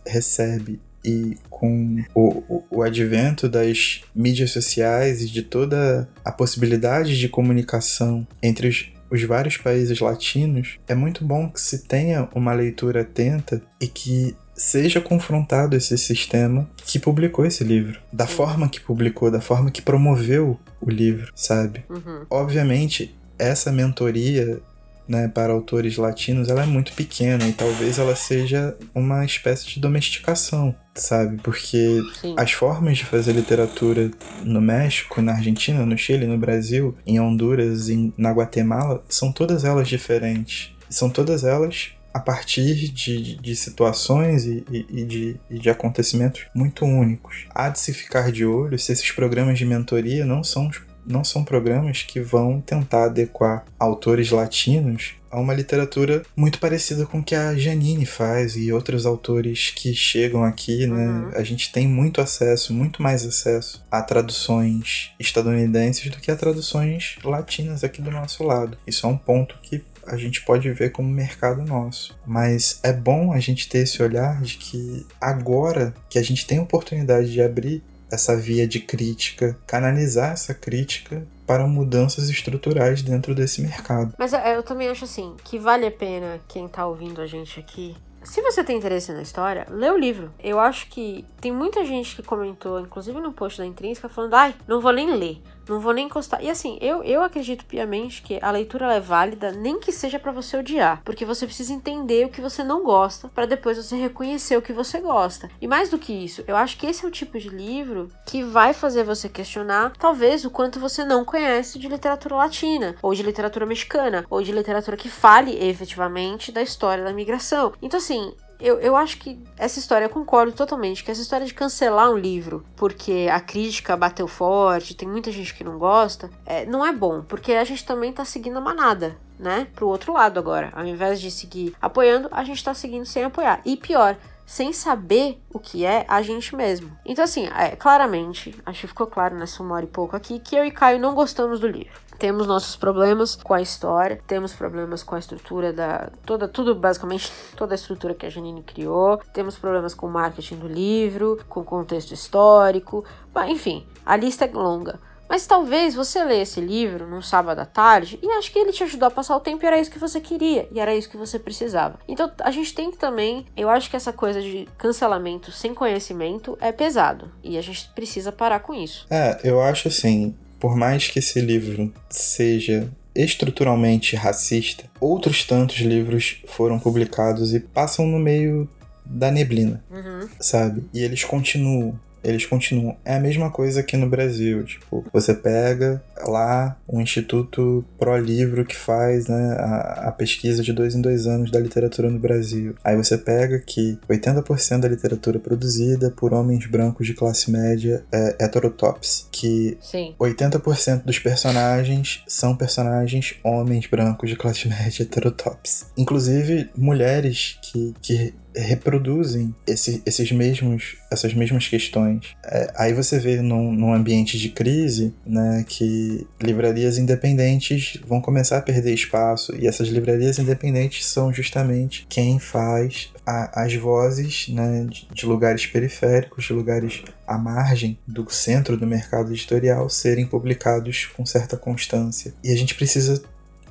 recebe 0.06 0.80
e 1.04 1.36
com 1.48 2.04
o, 2.14 2.42
o, 2.48 2.64
o, 2.70 2.82
advento 2.82 3.48
das 3.48 4.02
mídias 4.14 4.50
sociais 4.50 5.22
e 5.22 5.28
de 5.28 5.42
toda 5.42 6.08
a 6.24 6.32
possibilidade 6.32 7.18
de 7.18 7.28
comunicação 7.28 8.26
entre 8.42 8.68
os 8.68 8.92
os 9.10 9.22
vários 9.22 9.56
países 9.56 10.00
latinos, 10.00 10.78
é 10.86 10.94
muito 10.94 11.24
bom 11.24 11.48
que 11.48 11.60
se 11.60 11.86
tenha 11.86 12.28
uma 12.34 12.52
leitura 12.52 13.02
atenta 13.02 13.60
e 13.80 13.86
que 13.86 14.36
seja 14.54 15.00
confrontado 15.00 15.76
esse 15.76 15.96
sistema 15.96 16.68
que 16.84 16.98
publicou 16.98 17.46
esse 17.46 17.62
livro, 17.62 18.00
da 18.12 18.26
forma 18.26 18.68
que 18.68 18.80
publicou, 18.80 19.30
da 19.30 19.40
forma 19.40 19.70
que 19.70 19.80
promoveu 19.80 20.58
o 20.80 20.90
livro, 20.90 21.32
sabe? 21.34 21.84
Uhum. 21.88 22.26
Obviamente, 22.28 23.14
essa 23.38 23.70
mentoria 23.70 24.60
né, 25.08 25.26
para 25.26 25.52
autores 25.52 25.96
latinos, 25.96 26.48
ela 26.48 26.64
é 26.64 26.66
muito 26.66 26.92
pequena 26.92 27.46
e 27.48 27.52
talvez 27.52 27.98
ela 27.98 28.14
seja 28.14 28.76
uma 28.94 29.24
espécie 29.24 29.66
de 29.66 29.80
domesticação, 29.80 30.74
sabe? 30.98 31.38
Porque 31.42 32.02
Sim. 32.20 32.34
as 32.36 32.52
formas 32.52 32.98
de 32.98 33.04
fazer 33.04 33.32
literatura 33.32 34.10
no 34.42 34.60
México, 34.60 35.22
na 35.22 35.32
Argentina, 35.32 35.84
no 35.86 35.96
Chile, 35.96 36.26
no 36.26 36.38
Brasil, 36.38 36.94
em 37.06 37.20
Honduras, 37.20 37.88
em, 37.88 38.12
na 38.16 38.32
Guatemala, 38.32 39.02
são 39.08 39.32
todas 39.32 39.64
elas 39.64 39.88
diferentes. 39.88 40.72
São 40.90 41.10
todas 41.10 41.44
elas 41.44 41.90
a 42.12 42.20
partir 42.20 42.88
de, 42.90 43.36
de 43.36 43.56
situações 43.56 44.44
e, 44.44 44.64
e, 44.70 44.86
e, 44.88 45.04
de, 45.04 45.36
e, 45.50 45.58
de, 45.58 45.70
acontecimentos 45.70 46.46
muito 46.54 46.84
únicos. 46.84 47.46
Há 47.54 47.68
de 47.68 47.78
se 47.78 47.92
ficar 47.92 48.32
de 48.32 48.44
olho 48.44 48.78
se 48.78 48.92
esses 48.92 49.10
programas 49.12 49.58
de 49.58 49.64
mentoria 49.64 50.24
não 50.24 50.42
são 50.42 50.70
não 51.08 51.24
são 51.24 51.44
programas 51.44 52.02
que 52.02 52.20
vão 52.20 52.60
tentar 52.60 53.04
adequar 53.04 53.64
autores 53.78 54.30
latinos 54.30 55.14
a 55.30 55.38
uma 55.38 55.54
literatura 55.54 56.22
muito 56.34 56.58
parecida 56.58 57.04
com 57.04 57.18
o 57.18 57.22
que 57.22 57.34
a 57.34 57.54
Janine 57.54 58.06
faz 58.06 58.56
e 58.56 58.72
outros 58.72 59.04
autores 59.04 59.70
que 59.70 59.94
chegam 59.94 60.42
aqui, 60.42 60.86
né? 60.86 61.06
Uhum. 61.06 61.30
A 61.34 61.42
gente 61.42 61.70
tem 61.70 61.86
muito 61.86 62.20
acesso, 62.20 62.72
muito 62.72 63.02
mais 63.02 63.26
acesso 63.26 63.84
a 63.90 64.00
traduções 64.02 65.12
estadunidenses 65.18 66.10
do 66.10 66.18
que 66.18 66.30
a 66.30 66.36
traduções 66.36 67.16
latinas 67.22 67.84
aqui 67.84 68.00
do 68.00 68.10
nosso 68.10 68.42
lado. 68.42 68.78
Isso 68.86 69.06
é 69.06 69.08
um 69.08 69.16
ponto 69.16 69.58
que 69.62 69.82
a 70.06 70.16
gente 70.16 70.42
pode 70.42 70.70
ver 70.72 70.90
como 70.90 71.08
mercado 71.08 71.62
nosso. 71.62 72.18
Mas 72.26 72.80
é 72.82 72.92
bom 72.92 73.32
a 73.32 73.38
gente 73.38 73.68
ter 73.68 73.80
esse 73.80 74.02
olhar 74.02 74.40
de 74.40 74.56
que 74.56 75.06
agora 75.20 75.94
que 76.08 76.18
a 76.18 76.22
gente 76.22 76.46
tem 76.46 76.58
a 76.58 76.62
oportunidade 76.62 77.30
de 77.30 77.42
abrir 77.42 77.82
essa 78.10 78.36
via 78.36 78.66
de 78.66 78.80
crítica, 78.80 79.58
canalizar 79.66 80.32
essa 80.32 80.54
crítica 80.54 81.26
para 81.46 81.66
mudanças 81.66 82.28
estruturais 82.28 83.02
dentro 83.02 83.34
desse 83.34 83.62
mercado. 83.62 84.12
Mas 84.18 84.32
é, 84.32 84.56
eu 84.56 84.62
também 84.62 84.88
acho 84.88 85.04
assim 85.04 85.34
que 85.44 85.58
vale 85.58 85.86
a 85.86 85.90
pena 85.90 86.40
quem 86.48 86.66
está 86.66 86.86
ouvindo 86.86 87.20
a 87.20 87.26
gente 87.26 87.58
aqui 87.58 87.96
se 88.22 88.42
você 88.42 88.62
tem 88.62 88.76
interesse 88.76 89.12
na 89.12 89.22
história, 89.22 89.66
lê 89.70 89.90
o 89.90 89.96
livro. 89.96 90.32
Eu 90.38 90.58
acho 90.58 90.88
que 90.88 91.24
tem 91.40 91.52
muita 91.52 91.84
gente 91.84 92.16
que 92.16 92.22
comentou, 92.22 92.80
inclusive 92.80 93.18
no 93.20 93.32
post 93.32 93.58
da 93.58 93.66
Intrínseca, 93.66 94.08
falando: 94.08 94.34
ai, 94.34 94.54
não 94.66 94.80
vou 94.80 94.92
nem 94.92 95.14
ler. 95.14 95.40
Não 95.68 95.80
vou 95.80 95.92
nem 95.92 96.06
encostar. 96.06 96.42
E 96.42 96.50
assim, 96.50 96.78
eu, 96.80 97.02
eu 97.02 97.22
acredito 97.22 97.64
piamente 97.64 98.22
que 98.22 98.38
a 98.42 98.50
leitura 98.50 98.94
é 98.94 99.00
válida, 99.00 99.52
nem 99.52 99.78
que 99.78 99.92
seja 99.92 100.18
para 100.18 100.32
você 100.32 100.56
odiar. 100.56 101.02
Porque 101.04 101.24
você 101.24 101.46
precisa 101.46 101.72
entender 101.72 102.26
o 102.26 102.30
que 102.30 102.40
você 102.40 102.64
não 102.64 102.82
gosta, 102.82 103.28
para 103.28 103.46
depois 103.46 103.76
você 103.76 103.96
reconhecer 103.96 104.56
o 104.56 104.62
que 104.62 104.72
você 104.72 105.00
gosta. 105.00 105.50
E 105.60 105.66
mais 105.66 105.90
do 105.90 105.98
que 105.98 106.12
isso, 106.12 106.42
eu 106.46 106.56
acho 106.56 106.76
que 106.78 106.86
esse 106.86 107.04
é 107.04 107.08
o 107.08 107.12
tipo 107.12 107.38
de 107.38 107.48
livro 107.48 108.10
que 108.26 108.42
vai 108.42 108.72
fazer 108.72 109.04
você 109.04 109.28
questionar, 109.28 109.92
talvez, 109.98 110.44
o 110.44 110.50
quanto 110.50 110.80
você 110.80 111.04
não 111.04 111.24
conhece 111.24 111.78
de 111.78 111.88
literatura 111.88 112.36
latina, 112.36 112.96
ou 113.02 113.14
de 113.14 113.22
literatura 113.22 113.66
mexicana, 113.66 114.24
ou 114.30 114.42
de 114.42 114.52
literatura 114.52 114.96
que 114.96 115.08
fale 115.08 115.56
efetivamente 115.62 116.52
da 116.52 116.62
história 116.62 117.04
da 117.04 117.12
migração. 117.12 117.72
Então, 117.82 117.98
assim, 117.98 118.32
eu, 118.60 118.80
eu 118.80 118.96
acho 118.96 119.18
que 119.18 119.38
essa 119.56 119.78
história, 119.78 120.06
eu 120.06 120.10
concordo 120.10 120.52
totalmente, 120.52 121.04
que 121.04 121.10
essa 121.10 121.22
história 121.22 121.46
de 121.46 121.54
cancelar 121.54 122.10
um 122.10 122.16
livro 122.16 122.64
porque 122.76 123.28
a 123.30 123.40
crítica 123.40 123.96
bateu 123.96 124.26
forte, 124.26 124.96
tem 124.96 125.08
muita 125.08 125.30
gente 125.30 125.54
que 125.54 125.64
não 125.64 125.78
gosta, 125.78 126.30
é, 126.44 126.66
não 126.66 126.84
é 126.84 126.92
bom, 126.92 127.22
porque 127.22 127.52
a 127.52 127.64
gente 127.64 127.84
também 127.84 128.12
tá 128.12 128.24
seguindo 128.24 128.58
a 128.58 128.60
manada, 128.60 129.16
né? 129.38 129.68
Pro 129.74 129.88
outro 129.88 130.12
lado 130.12 130.38
agora. 130.38 130.70
Ao 130.72 130.84
invés 130.84 131.20
de 131.20 131.30
seguir 131.30 131.74
apoiando, 131.80 132.28
a 132.32 132.42
gente 132.42 132.62
tá 132.62 132.74
seguindo 132.74 133.06
sem 133.06 133.24
apoiar. 133.24 133.60
E 133.64 133.76
pior, 133.76 134.16
sem 134.44 134.72
saber 134.72 135.40
o 135.52 135.58
que 135.58 135.84
é 135.84 136.04
a 136.08 136.22
gente 136.22 136.56
mesmo. 136.56 136.90
Então, 137.04 137.22
assim, 137.22 137.46
é, 137.48 137.76
claramente, 137.76 138.56
acho 138.64 138.80
que 138.80 138.86
ficou 138.86 139.06
claro 139.06 139.36
nessa 139.36 139.62
uma 139.62 139.74
hora 139.74 139.84
e 139.84 139.88
pouco 139.88 140.16
aqui, 140.16 140.40
que 140.40 140.56
eu 140.56 140.64
e 140.64 140.70
Caio 140.70 140.98
não 140.98 141.14
gostamos 141.14 141.60
do 141.60 141.68
livro. 141.68 142.07
Temos 142.18 142.46
nossos 142.46 142.74
problemas 142.74 143.36
com 143.36 143.54
a 143.54 143.62
história, 143.62 144.20
temos 144.26 144.52
problemas 144.52 145.02
com 145.02 145.14
a 145.14 145.18
estrutura 145.18 145.72
da. 145.72 146.10
toda 146.26 146.48
tudo, 146.48 146.74
basicamente, 146.74 147.32
toda 147.56 147.74
a 147.74 147.76
estrutura 147.76 148.14
que 148.14 148.26
a 148.26 148.30
Janine 148.30 148.62
criou, 148.62 149.18
temos 149.32 149.56
problemas 149.56 149.94
com 149.94 150.06
o 150.06 150.10
marketing 150.10 150.56
do 150.56 150.66
livro, 150.66 151.38
com 151.48 151.60
o 151.60 151.64
contexto 151.64 152.12
histórico, 152.12 153.04
enfim, 153.46 153.86
a 154.04 154.16
lista 154.16 154.44
é 154.44 154.48
longa. 154.48 154.98
Mas 155.28 155.46
talvez 155.46 155.94
você 155.94 156.24
lê 156.24 156.40
esse 156.40 156.60
livro 156.60 157.06
num 157.06 157.20
sábado 157.20 157.58
à 157.60 157.66
tarde 157.66 158.18
e 158.22 158.30
acho 158.32 158.50
que 158.50 158.58
ele 158.58 158.72
te 158.72 158.82
ajudou 158.82 159.08
a 159.08 159.10
passar 159.10 159.36
o 159.36 159.40
tempo 159.40 159.62
e 159.62 159.66
era 159.66 159.78
isso 159.78 159.90
que 159.90 159.98
você 159.98 160.20
queria 160.20 160.66
e 160.72 160.80
era 160.80 160.94
isso 160.94 161.10
que 161.10 161.18
você 161.18 161.38
precisava. 161.38 161.98
Então 162.08 162.32
a 162.40 162.50
gente 162.50 162.74
tem 162.74 162.90
que 162.90 162.96
também, 162.96 163.46
eu 163.54 163.68
acho 163.68 163.90
que 163.90 163.96
essa 163.96 164.12
coisa 164.12 164.40
de 164.40 164.66
cancelamento 164.78 165.52
sem 165.52 165.74
conhecimento 165.74 166.56
é 166.60 166.72
pesado 166.72 167.30
e 167.44 167.58
a 167.58 167.60
gente 167.60 167.90
precisa 167.90 168.32
parar 168.32 168.60
com 168.60 168.72
isso. 168.72 169.06
É, 169.10 169.38
eu 169.44 169.60
acho 169.60 169.88
assim, 169.88 170.34
por 170.58 170.76
mais 170.76 171.08
que 171.08 171.18
esse 171.18 171.40
livro 171.40 171.92
seja 172.08 172.88
estruturalmente 173.14 174.14
racista, 174.16 174.84
outros 175.00 175.44
tantos 175.44 175.78
livros 175.78 176.42
foram 176.46 176.78
publicados 176.78 177.54
e 177.54 177.60
passam 177.60 178.06
no 178.06 178.18
meio 178.18 178.68
da 179.04 179.30
neblina, 179.30 179.82
uhum. 179.90 180.28
sabe? 180.38 180.84
E 180.92 181.00
eles 181.00 181.24
continuam 181.24 181.98
eles 182.22 182.46
continuam. 182.46 182.96
É 183.04 183.16
a 183.16 183.20
mesma 183.20 183.50
coisa 183.50 183.80
aqui 183.80 183.96
no 183.96 184.08
Brasil. 184.08 184.64
Tipo, 184.64 185.04
você 185.12 185.34
pega 185.34 186.02
lá 186.26 186.76
um 186.88 187.00
instituto 187.00 187.84
pró-livro 187.98 188.64
que 188.64 188.76
faz 188.76 189.28
né, 189.28 189.56
a, 189.58 190.08
a, 190.08 190.12
pesquisa 190.12 190.62
de 190.62 190.72
dois 190.72 190.94
em 190.94 191.00
dois 191.00 191.26
anos 191.26 191.50
da 191.50 191.60
literatura 191.60 192.10
no 192.10 192.18
Brasil. 192.18 192.74
Aí 192.82 192.96
você 192.96 193.16
pega 193.16 193.58
que 193.58 193.98
80% 194.08 194.80
da 194.80 194.88
literatura 194.88 195.38
produzida 195.38 196.10
por 196.10 196.32
homens 196.34 196.66
brancos 196.66 197.06
de 197.06 197.14
classe 197.14 197.50
média 197.50 198.04
é 198.12 198.36
heterotops. 198.40 199.28
Que 199.30 199.78
Sim. 199.80 200.14
80% 200.18 201.04
dos 201.04 201.18
personagens 201.18 202.22
são 202.26 202.56
personagens 202.56 203.36
homens 203.44 203.86
brancos 203.86 204.30
de 204.30 204.36
classe 204.36 204.66
média 204.68 205.02
heterotops. 205.02 205.86
Inclusive, 205.96 206.70
mulheres 206.76 207.58
que, 207.72 207.94
que 208.00 208.34
reproduzem 208.54 209.54
esse, 209.66 210.02
esses 210.04 210.32
mesmos, 210.32 210.96
essas 211.10 211.32
mesmas 211.34 211.68
questões. 211.68 212.34
É, 212.44 212.72
aí 212.76 212.92
você 212.92 213.18
vê 213.18 213.40
num, 213.40 213.72
num, 213.72 213.92
ambiente 213.92 214.38
de 214.38 214.48
crise 214.48 215.14
né, 215.24 215.64
que 215.66 216.26
livrarias 216.40 216.98
independentes 216.98 217.98
vão 218.06 218.20
começar 218.20 218.58
a 218.58 218.62
perder 218.62 218.92
espaço, 218.92 219.54
e 219.56 219.66
essas 219.66 219.88
livrarias 219.88 220.38
independentes 220.38 221.06
são 221.06 221.32
justamente 221.32 222.06
quem 222.08 222.38
faz 222.38 223.12
a, 223.24 223.64
as 223.64 223.74
vozes 223.74 224.48
né, 224.48 224.86
de, 224.88 225.06
de 225.12 225.26
lugares 225.26 225.66
periféricos, 225.66 226.44
de 226.44 226.52
lugares 226.52 227.02
à 227.26 227.38
margem 227.38 227.98
do 228.06 228.28
centro 228.30 228.76
do 228.76 228.86
mercado 228.86 229.30
editorial 229.30 229.88
serem 229.88 230.26
publicados 230.26 231.06
com 231.16 231.24
certa 231.24 231.56
constância. 231.56 232.32
E 232.42 232.52
a 232.52 232.56
gente 232.56 232.74
precisa 232.74 233.22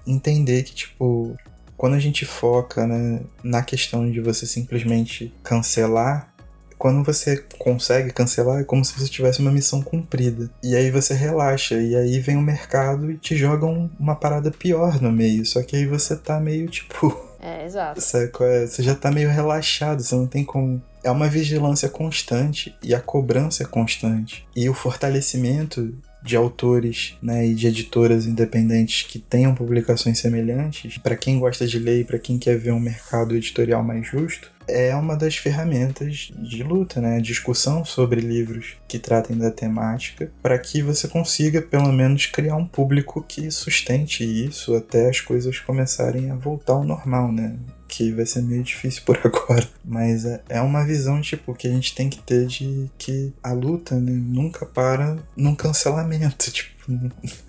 entender 0.06 0.64
que, 0.64 0.74
tipo, 0.74 1.36
quando 1.78 1.93
a 1.93 1.99
gente 1.99 2.25
foca 2.25 2.88
né, 2.88 3.21
na 3.43 3.61
questão 3.61 4.09
de 4.09 4.19
você 4.19 4.47
simplesmente 4.47 5.32
cancelar, 5.43 6.34
quando 6.78 7.03
você 7.03 7.43
consegue 7.57 8.11
cancelar, 8.11 8.59
é 8.59 8.63
como 8.63 8.86
se 8.86 8.97
você 8.97 9.07
tivesse 9.07 9.39
uma 9.39 9.51
missão 9.51 9.82
cumprida. 9.82 10.49
E 10.61 10.75
aí 10.75 10.91
você 10.91 11.13
relaxa, 11.13 11.75
e 11.75 11.95
aí 11.95 12.19
vem 12.19 12.38
o 12.38 12.41
mercado 12.41 13.11
e 13.11 13.17
te 13.17 13.36
joga 13.36 13.65
um, 13.65 13.89
uma 13.99 14.15
parada 14.15 14.51
pior 14.51 15.01
no 15.01 15.11
meio. 15.11 15.45
Só 15.45 15.61
que 15.63 15.75
aí 15.75 15.86
você 15.86 16.15
tá 16.15 16.39
meio 16.39 16.67
tipo. 16.67 17.25
É, 17.39 17.65
exato. 17.65 17.99
É? 18.43 18.65
Você 18.65 18.82
já 18.82 18.95
tá 18.95 19.11
meio 19.11 19.30
relaxado, 19.30 20.01
você 20.01 20.15
não 20.15 20.25
tem 20.25 20.43
como. 20.43 20.82
É 21.03 21.11
uma 21.11 21.30
vigilância 21.30 21.88
constante 21.88 22.75
e 22.82 22.95
a 22.95 22.99
cobrança 22.99 23.61
é 23.61 23.65
constante. 23.65 24.45
E 24.55 24.67
o 24.67 24.73
fortalecimento 24.73 25.93
de 26.28 26.36
autores 26.36 27.15
né, 27.21 27.47
e 27.47 27.55
de 27.55 27.67
editoras 27.67 28.25
independentes 28.25 29.03
que 29.03 29.17
tenham 29.17 29.55
publicações 29.55 30.19
semelhantes, 30.19 30.97
para 30.97 31.15
quem 31.15 31.39
gosta 31.39 31.65
de 31.65 31.80
ler 31.80 32.01
e 32.01 32.03
para 32.03 32.19
quem 32.19 32.38
quer 32.38 32.57
ver 32.57 32.73
um 32.73 32.80
mercado 32.80 33.36
editorial 33.36 33.82
mais 33.82 34.05
justo, 34.05 34.51
é 34.67 34.93
uma 34.93 35.15
das 35.15 35.38
ferramentas 35.38 36.30
de 36.38 36.61
luta, 36.61 36.99
né? 36.99 37.21
Discussão 37.21 37.86
sobre 37.86 38.19
livros 38.19 38.75
que 38.86 38.99
tratem 38.99 39.38
da 39.38 39.49
temática, 39.49 40.30
para 40.43 40.59
que 40.59 40.82
você 40.82 41.07
consiga 41.07 41.61
pelo 41.61 41.91
menos 41.93 42.25
criar 42.25 42.57
um 42.57 42.65
público 42.65 43.23
que 43.25 43.49
sustente 43.49 44.25
isso 44.25 44.75
até 44.75 45.09
as 45.09 45.21
coisas 45.21 45.57
começarem 45.59 46.30
a 46.30 46.36
voltar 46.36 46.73
ao 46.73 46.84
normal, 46.84 47.32
né? 47.32 47.55
Que 47.88 48.11
vai 48.11 48.25
ser 48.25 48.41
meio 48.41 48.63
difícil 48.63 49.03
por 49.05 49.17
agora. 49.23 49.67
Mas 49.83 50.25
é, 50.25 50.41
é 50.49 50.61
uma 50.61 50.85
visão, 50.85 51.21
tipo, 51.21 51.53
que 51.53 51.67
a 51.67 51.71
gente 51.71 51.95
tem 51.95 52.09
que 52.09 52.19
ter 52.19 52.45
de 52.45 52.89
que 52.97 53.33
a 53.41 53.53
luta 53.53 53.95
né, 53.95 54.11
nunca 54.11 54.65
para 54.65 55.17
num 55.35 55.55
cancelamento, 55.55 56.51
tipo. 56.51 56.77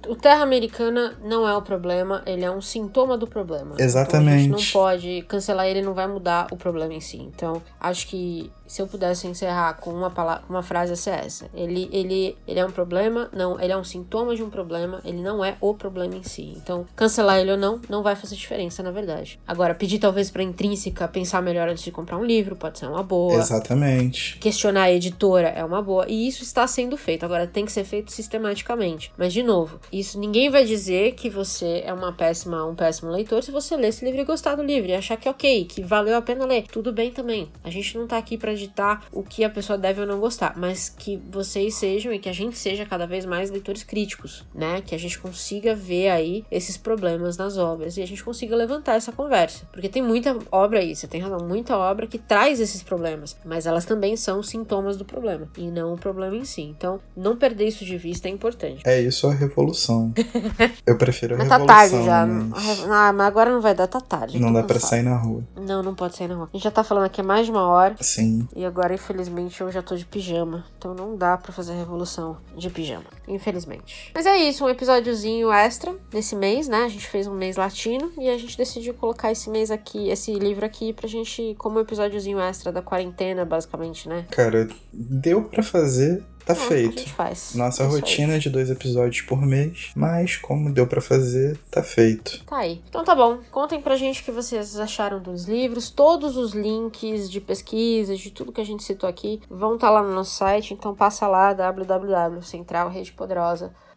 O 0.08 0.16
Terra 0.16 0.42
Americana 0.42 1.16
não 1.22 1.46
é 1.46 1.56
o 1.56 1.62
problema, 1.62 2.24
ele 2.26 2.44
é 2.44 2.50
um 2.50 2.60
sintoma 2.60 3.16
do 3.16 3.24
problema. 3.24 3.76
Exatamente. 3.78 4.46
Então 4.46 4.56
a 4.56 4.58
gente 4.58 4.74
não 4.74 4.82
pode 4.82 5.22
cancelar 5.28 5.66
ele, 5.66 5.80
não 5.80 5.94
vai 5.94 6.08
mudar 6.08 6.48
o 6.50 6.56
problema 6.56 6.92
em 6.92 7.00
si. 7.00 7.18
Então, 7.18 7.62
acho 7.80 8.08
que 8.08 8.50
se 8.68 8.82
eu 8.82 8.86
pudesse 8.86 9.26
encerrar 9.26 9.74
com 9.74 9.90
uma 9.90 10.10
palavra, 10.10 10.44
uma 10.48 10.62
frase 10.62 10.92
essa 10.92 11.10
é 11.10 11.24
essa. 11.24 11.50
Ele, 11.54 11.88
ele, 11.90 12.36
ele 12.46 12.60
é 12.60 12.64
um 12.64 12.70
problema, 12.70 13.28
não, 13.32 13.58
ele 13.58 13.72
é 13.72 13.76
um 13.76 13.82
sintoma 13.82 14.36
de 14.36 14.42
um 14.42 14.50
problema, 14.50 15.00
ele 15.04 15.20
não 15.20 15.44
é 15.44 15.56
o 15.60 15.74
problema 15.74 16.14
em 16.14 16.22
si. 16.22 16.52
Então, 16.56 16.86
cancelar 16.94 17.38
ele 17.38 17.52
ou 17.52 17.56
não, 17.56 17.80
não 17.88 18.02
vai 18.02 18.14
fazer 18.14 18.36
diferença, 18.36 18.82
na 18.82 18.90
verdade. 18.90 19.40
Agora, 19.46 19.74
pedir 19.74 19.98
talvez 19.98 20.30
para 20.30 20.42
intrínseca 20.42 21.08
pensar 21.08 21.42
melhor 21.42 21.68
antes 21.68 21.82
de 21.82 21.90
comprar 21.90 22.18
um 22.18 22.24
livro, 22.24 22.54
pode 22.54 22.78
ser 22.78 22.86
uma 22.86 23.02
boa. 23.02 23.34
Exatamente. 23.34 24.38
Questionar 24.38 24.82
a 24.82 24.92
editora 24.92 25.48
é 25.48 25.64
uma 25.64 25.80
boa. 25.80 26.06
E 26.06 26.28
isso 26.28 26.42
está 26.42 26.66
sendo 26.66 26.96
feito. 26.96 27.24
Agora, 27.24 27.46
tem 27.46 27.64
que 27.64 27.72
ser 27.72 27.84
feito 27.84 28.12
sistematicamente. 28.12 29.10
Mas, 29.16 29.32
de 29.32 29.42
novo, 29.42 29.80
isso 29.90 30.20
ninguém 30.20 30.50
vai 30.50 30.64
dizer 30.64 31.14
que 31.14 31.30
você 31.30 31.82
é 31.84 31.92
uma 31.92 32.12
péssima, 32.12 32.64
um 32.66 32.74
péssimo 32.74 33.10
leitor 33.10 33.42
se 33.42 33.50
você 33.50 33.76
ler 33.76 33.88
esse 33.88 34.04
livro 34.04 34.20
e 34.20 34.24
gostar 34.24 34.56
do 34.56 34.62
livro 34.62 34.90
e 34.90 34.94
achar 34.94 35.16
que 35.16 35.26
é 35.26 35.30
ok, 35.30 35.64
que 35.64 35.82
valeu 35.82 36.16
a 36.16 36.22
pena 36.22 36.44
ler. 36.44 36.66
Tudo 36.70 36.92
bem 36.92 37.10
também. 37.10 37.50
A 37.64 37.70
gente 37.70 37.96
não 37.96 38.06
tá 38.06 38.18
aqui 38.18 38.36
para 38.36 38.57
ditar 38.58 39.04
o 39.12 39.22
que 39.22 39.44
a 39.44 39.50
pessoa 39.50 39.78
deve 39.78 40.00
ou 40.00 40.06
não 40.06 40.20
gostar, 40.20 40.54
mas 40.56 40.88
que 40.88 41.16
vocês 41.30 41.74
sejam 41.74 42.12
e 42.12 42.18
que 42.18 42.28
a 42.28 42.32
gente 42.32 42.58
seja 42.58 42.84
cada 42.84 43.06
vez 43.06 43.24
mais 43.24 43.50
leitores 43.50 43.82
críticos, 43.82 44.44
né? 44.54 44.80
Que 44.80 44.94
a 44.94 44.98
gente 44.98 45.18
consiga 45.18 45.74
ver 45.74 46.08
aí 46.10 46.44
esses 46.50 46.76
problemas 46.76 47.36
nas 47.36 47.56
obras 47.56 47.96
e 47.96 48.02
a 48.02 48.06
gente 48.06 48.22
consiga 48.22 48.56
levantar 48.56 48.94
essa 48.94 49.12
conversa. 49.12 49.66
Porque 49.72 49.88
tem 49.88 50.02
muita 50.02 50.36
obra 50.50 50.80
aí, 50.80 50.94
você 50.94 51.06
tem 51.06 51.20
razão, 51.20 51.46
muita 51.46 51.76
obra 51.76 52.06
que 52.06 52.18
traz 52.18 52.60
esses 52.60 52.82
problemas, 52.82 53.36
mas 53.44 53.66
elas 53.66 53.84
também 53.84 54.16
são 54.16 54.42
sintomas 54.42 54.96
do 54.96 55.04
problema 55.04 55.48
e 55.56 55.70
não 55.70 55.94
o 55.94 55.98
problema 55.98 56.36
em 56.36 56.44
si. 56.44 56.62
Então, 56.62 57.00
não 57.16 57.36
perder 57.36 57.68
isso 57.68 57.84
de 57.84 57.96
vista 57.96 58.28
é 58.28 58.30
importante. 58.30 58.82
É 58.86 59.00
isso 59.00 59.26
a 59.26 59.32
revolução. 59.32 60.12
Eu 60.86 60.96
prefiro 60.96 61.34
a 61.34 61.38
mas 61.38 61.48
revolução. 61.48 61.66
Tá 61.66 61.74
tarde 61.74 62.04
já. 62.04 62.26
Mas... 62.26 62.84
Ah, 62.88 63.12
mas 63.12 63.26
agora 63.26 63.50
não 63.50 63.60
vai 63.60 63.74
dar, 63.74 63.86
tá 63.86 64.00
tarde. 64.00 64.38
Não 64.38 64.52
dá 64.52 64.62
para 64.62 64.80
sair 64.80 65.02
na 65.02 65.16
rua. 65.16 65.42
Não, 65.56 65.82
não 65.82 65.94
pode 65.94 66.16
sair 66.16 66.28
na 66.28 66.34
rua. 66.34 66.48
A 66.52 66.56
gente 66.56 66.64
já 66.64 66.70
tá 66.70 66.82
falando 66.82 67.04
aqui 67.04 67.20
há 67.20 67.24
mais 67.24 67.46
de 67.46 67.52
uma 67.52 67.66
hora. 67.66 67.94
Sim. 68.00 68.47
E 68.54 68.64
agora, 68.64 68.94
infelizmente, 68.94 69.60
eu 69.60 69.70
já 69.70 69.82
tô 69.82 69.96
de 69.96 70.04
pijama. 70.04 70.64
Então 70.78 70.94
não 70.94 71.16
dá 71.16 71.36
para 71.36 71.52
fazer 71.52 71.72
a 71.72 71.76
revolução 71.76 72.38
de 72.56 72.68
pijama. 72.70 73.04
Infelizmente. 73.26 74.10
Mas 74.14 74.26
é 74.26 74.36
isso, 74.36 74.64
um 74.64 74.68
episódiozinho 74.68 75.52
extra 75.52 75.94
nesse 76.12 76.34
mês, 76.34 76.68
né? 76.68 76.84
A 76.84 76.88
gente 76.88 77.06
fez 77.06 77.26
um 77.26 77.34
mês 77.34 77.56
latino 77.56 78.12
e 78.18 78.28
a 78.28 78.38
gente 78.38 78.56
decidiu 78.56 78.94
colocar 78.94 79.30
esse 79.30 79.50
mês 79.50 79.70
aqui, 79.70 80.08
esse 80.08 80.32
livro 80.34 80.64
aqui, 80.64 80.92
pra 80.92 81.08
gente, 81.08 81.54
como 81.58 81.78
um 81.78 81.82
episódiozinho 81.82 82.40
extra 82.40 82.72
da 82.72 82.82
quarentena, 82.82 83.44
basicamente, 83.44 84.08
né? 84.08 84.26
Cara, 84.30 84.68
deu 84.92 85.44
para 85.44 85.62
fazer 85.62 86.22
Tá 86.48 86.54
É, 86.54 86.56
feito. 86.56 86.96
A 86.96 87.00
gente 87.02 87.12
faz. 87.12 87.54
Nossa 87.54 87.82
isso 87.84 87.94
aí. 87.94 88.00
rotina 88.00 88.36
é 88.36 88.38
de 88.38 88.48
dois 88.48 88.70
episódios 88.70 89.20
por 89.20 89.42
mês, 89.42 89.90
mas 89.94 90.36
como 90.36 90.72
deu 90.72 90.86
pra 90.86 90.98
fazer, 91.02 91.58
tá 91.70 91.82
feito. 91.82 92.42
Tá 92.46 92.56
aí. 92.56 92.80
Então 92.88 93.04
tá 93.04 93.14
bom. 93.14 93.40
Contem 93.50 93.82
pra 93.82 93.96
gente 93.96 94.22
o 94.22 94.24
que 94.24 94.30
vocês 94.32 94.80
acharam 94.80 95.20
dos 95.20 95.44
livros. 95.44 95.90
Todos 95.90 96.38
os 96.38 96.54
links 96.54 97.30
de 97.30 97.38
pesquisa, 97.38 98.16
de 98.16 98.30
tudo 98.30 98.50
que 98.50 98.62
a 98.62 98.64
gente 98.64 98.82
citou 98.82 99.06
aqui, 99.10 99.42
vão 99.50 99.74
estar 99.74 99.90
lá 99.90 100.02
no 100.02 100.14
nosso 100.14 100.36
site. 100.36 100.72
Então 100.72 100.94
passa 100.94 101.28
lá, 101.28 101.52
www.centralredepoderosa.com.br, 101.52 103.87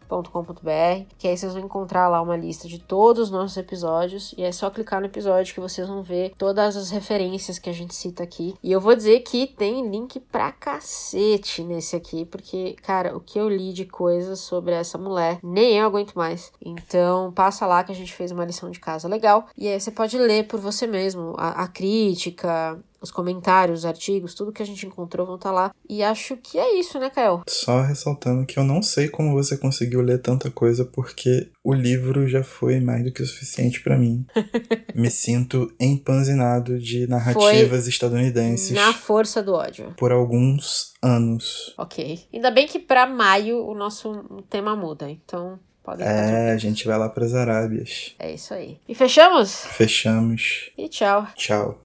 que 1.18 1.28
aí 1.28 1.36
vocês 1.36 1.54
vão 1.54 1.64
encontrar 1.64 2.08
lá 2.08 2.20
uma 2.20 2.36
lista 2.36 2.68
de 2.68 2.78
todos 2.78 3.24
os 3.24 3.30
nossos 3.30 3.56
episódios 3.56 4.34
e 4.36 4.42
é 4.42 4.52
só 4.52 4.70
clicar 4.70 5.00
no 5.00 5.06
episódio 5.06 5.54
que 5.54 5.60
vocês 5.60 5.86
vão 5.88 6.02
ver 6.02 6.32
todas 6.36 6.76
as 6.76 6.90
referências 6.90 7.58
que 7.58 7.70
a 7.70 7.72
gente 7.72 7.94
cita 7.94 8.22
aqui. 8.22 8.54
E 8.62 8.70
eu 8.70 8.80
vou 8.80 8.94
dizer 8.94 9.20
que 9.20 9.46
tem 9.46 9.88
link 9.88 10.20
pra 10.20 10.52
cacete 10.52 11.62
nesse 11.62 11.96
aqui, 11.96 12.24
porque, 12.24 12.76
cara, 12.82 13.16
o 13.16 13.20
que 13.20 13.38
eu 13.38 13.48
li 13.48 13.72
de 13.72 13.84
coisas 13.84 14.40
sobre 14.40 14.74
essa 14.74 14.98
mulher, 14.98 15.38
nem 15.42 15.78
eu 15.78 15.86
aguento 15.86 16.14
mais. 16.14 16.52
Então, 16.60 17.32
passa 17.32 17.66
lá 17.66 17.84
que 17.84 17.92
a 17.92 17.94
gente 17.94 18.12
fez 18.12 18.30
uma 18.30 18.44
lição 18.44 18.70
de 18.70 18.80
casa 18.80 19.08
legal 19.08 19.46
e 19.56 19.68
aí 19.68 19.80
você 19.80 19.90
pode 19.90 20.18
ler 20.18 20.46
por 20.46 20.60
você 20.60 20.86
mesmo 20.86 21.34
a, 21.38 21.62
a 21.62 21.68
crítica, 21.68 22.78
os 23.02 23.10
comentários, 23.10 23.80
os 23.80 23.84
artigos, 23.86 24.34
tudo 24.34 24.52
que 24.52 24.62
a 24.62 24.66
gente 24.66 24.86
encontrou 24.86 25.26
vão 25.26 25.36
estar 25.36 25.50
lá. 25.50 25.74
E 25.88 26.02
acho 26.02 26.36
que 26.36 26.56
é 26.58 26.78
isso, 26.78 26.98
né, 26.98 27.10
Kael? 27.10 27.42
Só 27.48 27.80
ressaltando 27.82 28.46
que 28.46 28.58
eu 28.58 28.64
não 28.64 28.80
sei 28.82 29.08
como 29.08 29.32
você 29.32 29.56
conseguiu 29.56 30.00
ler 30.00 30.18
tanta 30.22 30.50
coisa, 30.50 30.84
porque 30.84 31.50
o 31.64 31.72
livro 31.74 32.28
já 32.28 32.42
foi 32.42 32.80
mais 32.80 33.04
do 33.04 33.12
que 33.12 33.22
o 33.22 33.26
suficiente 33.26 33.82
pra 33.82 33.98
mim. 33.98 34.24
Me 34.94 35.10
sinto 35.10 35.72
empanzinado 35.80 36.78
de 36.78 37.06
narrativas 37.06 37.86
estadunidenses 37.86 38.70
Na 38.72 38.92
força 38.92 39.42
do 39.42 39.52
ódio. 39.54 39.94
por 39.96 40.12
alguns 40.12 40.92
anos. 41.02 41.74
Ok. 41.76 42.20
Ainda 42.32 42.50
bem 42.50 42.66
que 42.66 42.78
pra 42.78 43.06
maio 43.06 43.66
o 43.66 43.74
nosso 43.74 44.42
tema 44.48 44.76
muda, 44.76 45.10
então 45.10 45.58
podem 45.82 46.06
tranquilos. 46.06 46.30
É, 46.32 46.52
a 46.52 46.56
gente 46.56 46.86
vai 46.86 46.98
lá 46.98 47.08
pras 47.08 47.34
Arábias. 47.34 48.14
É 48.18 48.32
isso 48.32 48.54
aí. 48.54 48.78
E 48.88 48.94
fechamos? 48.94 49.64
Fechamos. 49.66 50.70
E 50.78 50.88
tchau. 50.88 51.26
Tchau. 51.34 51.80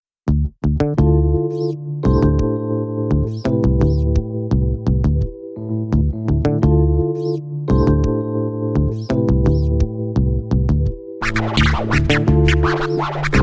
What? 12.59 13.36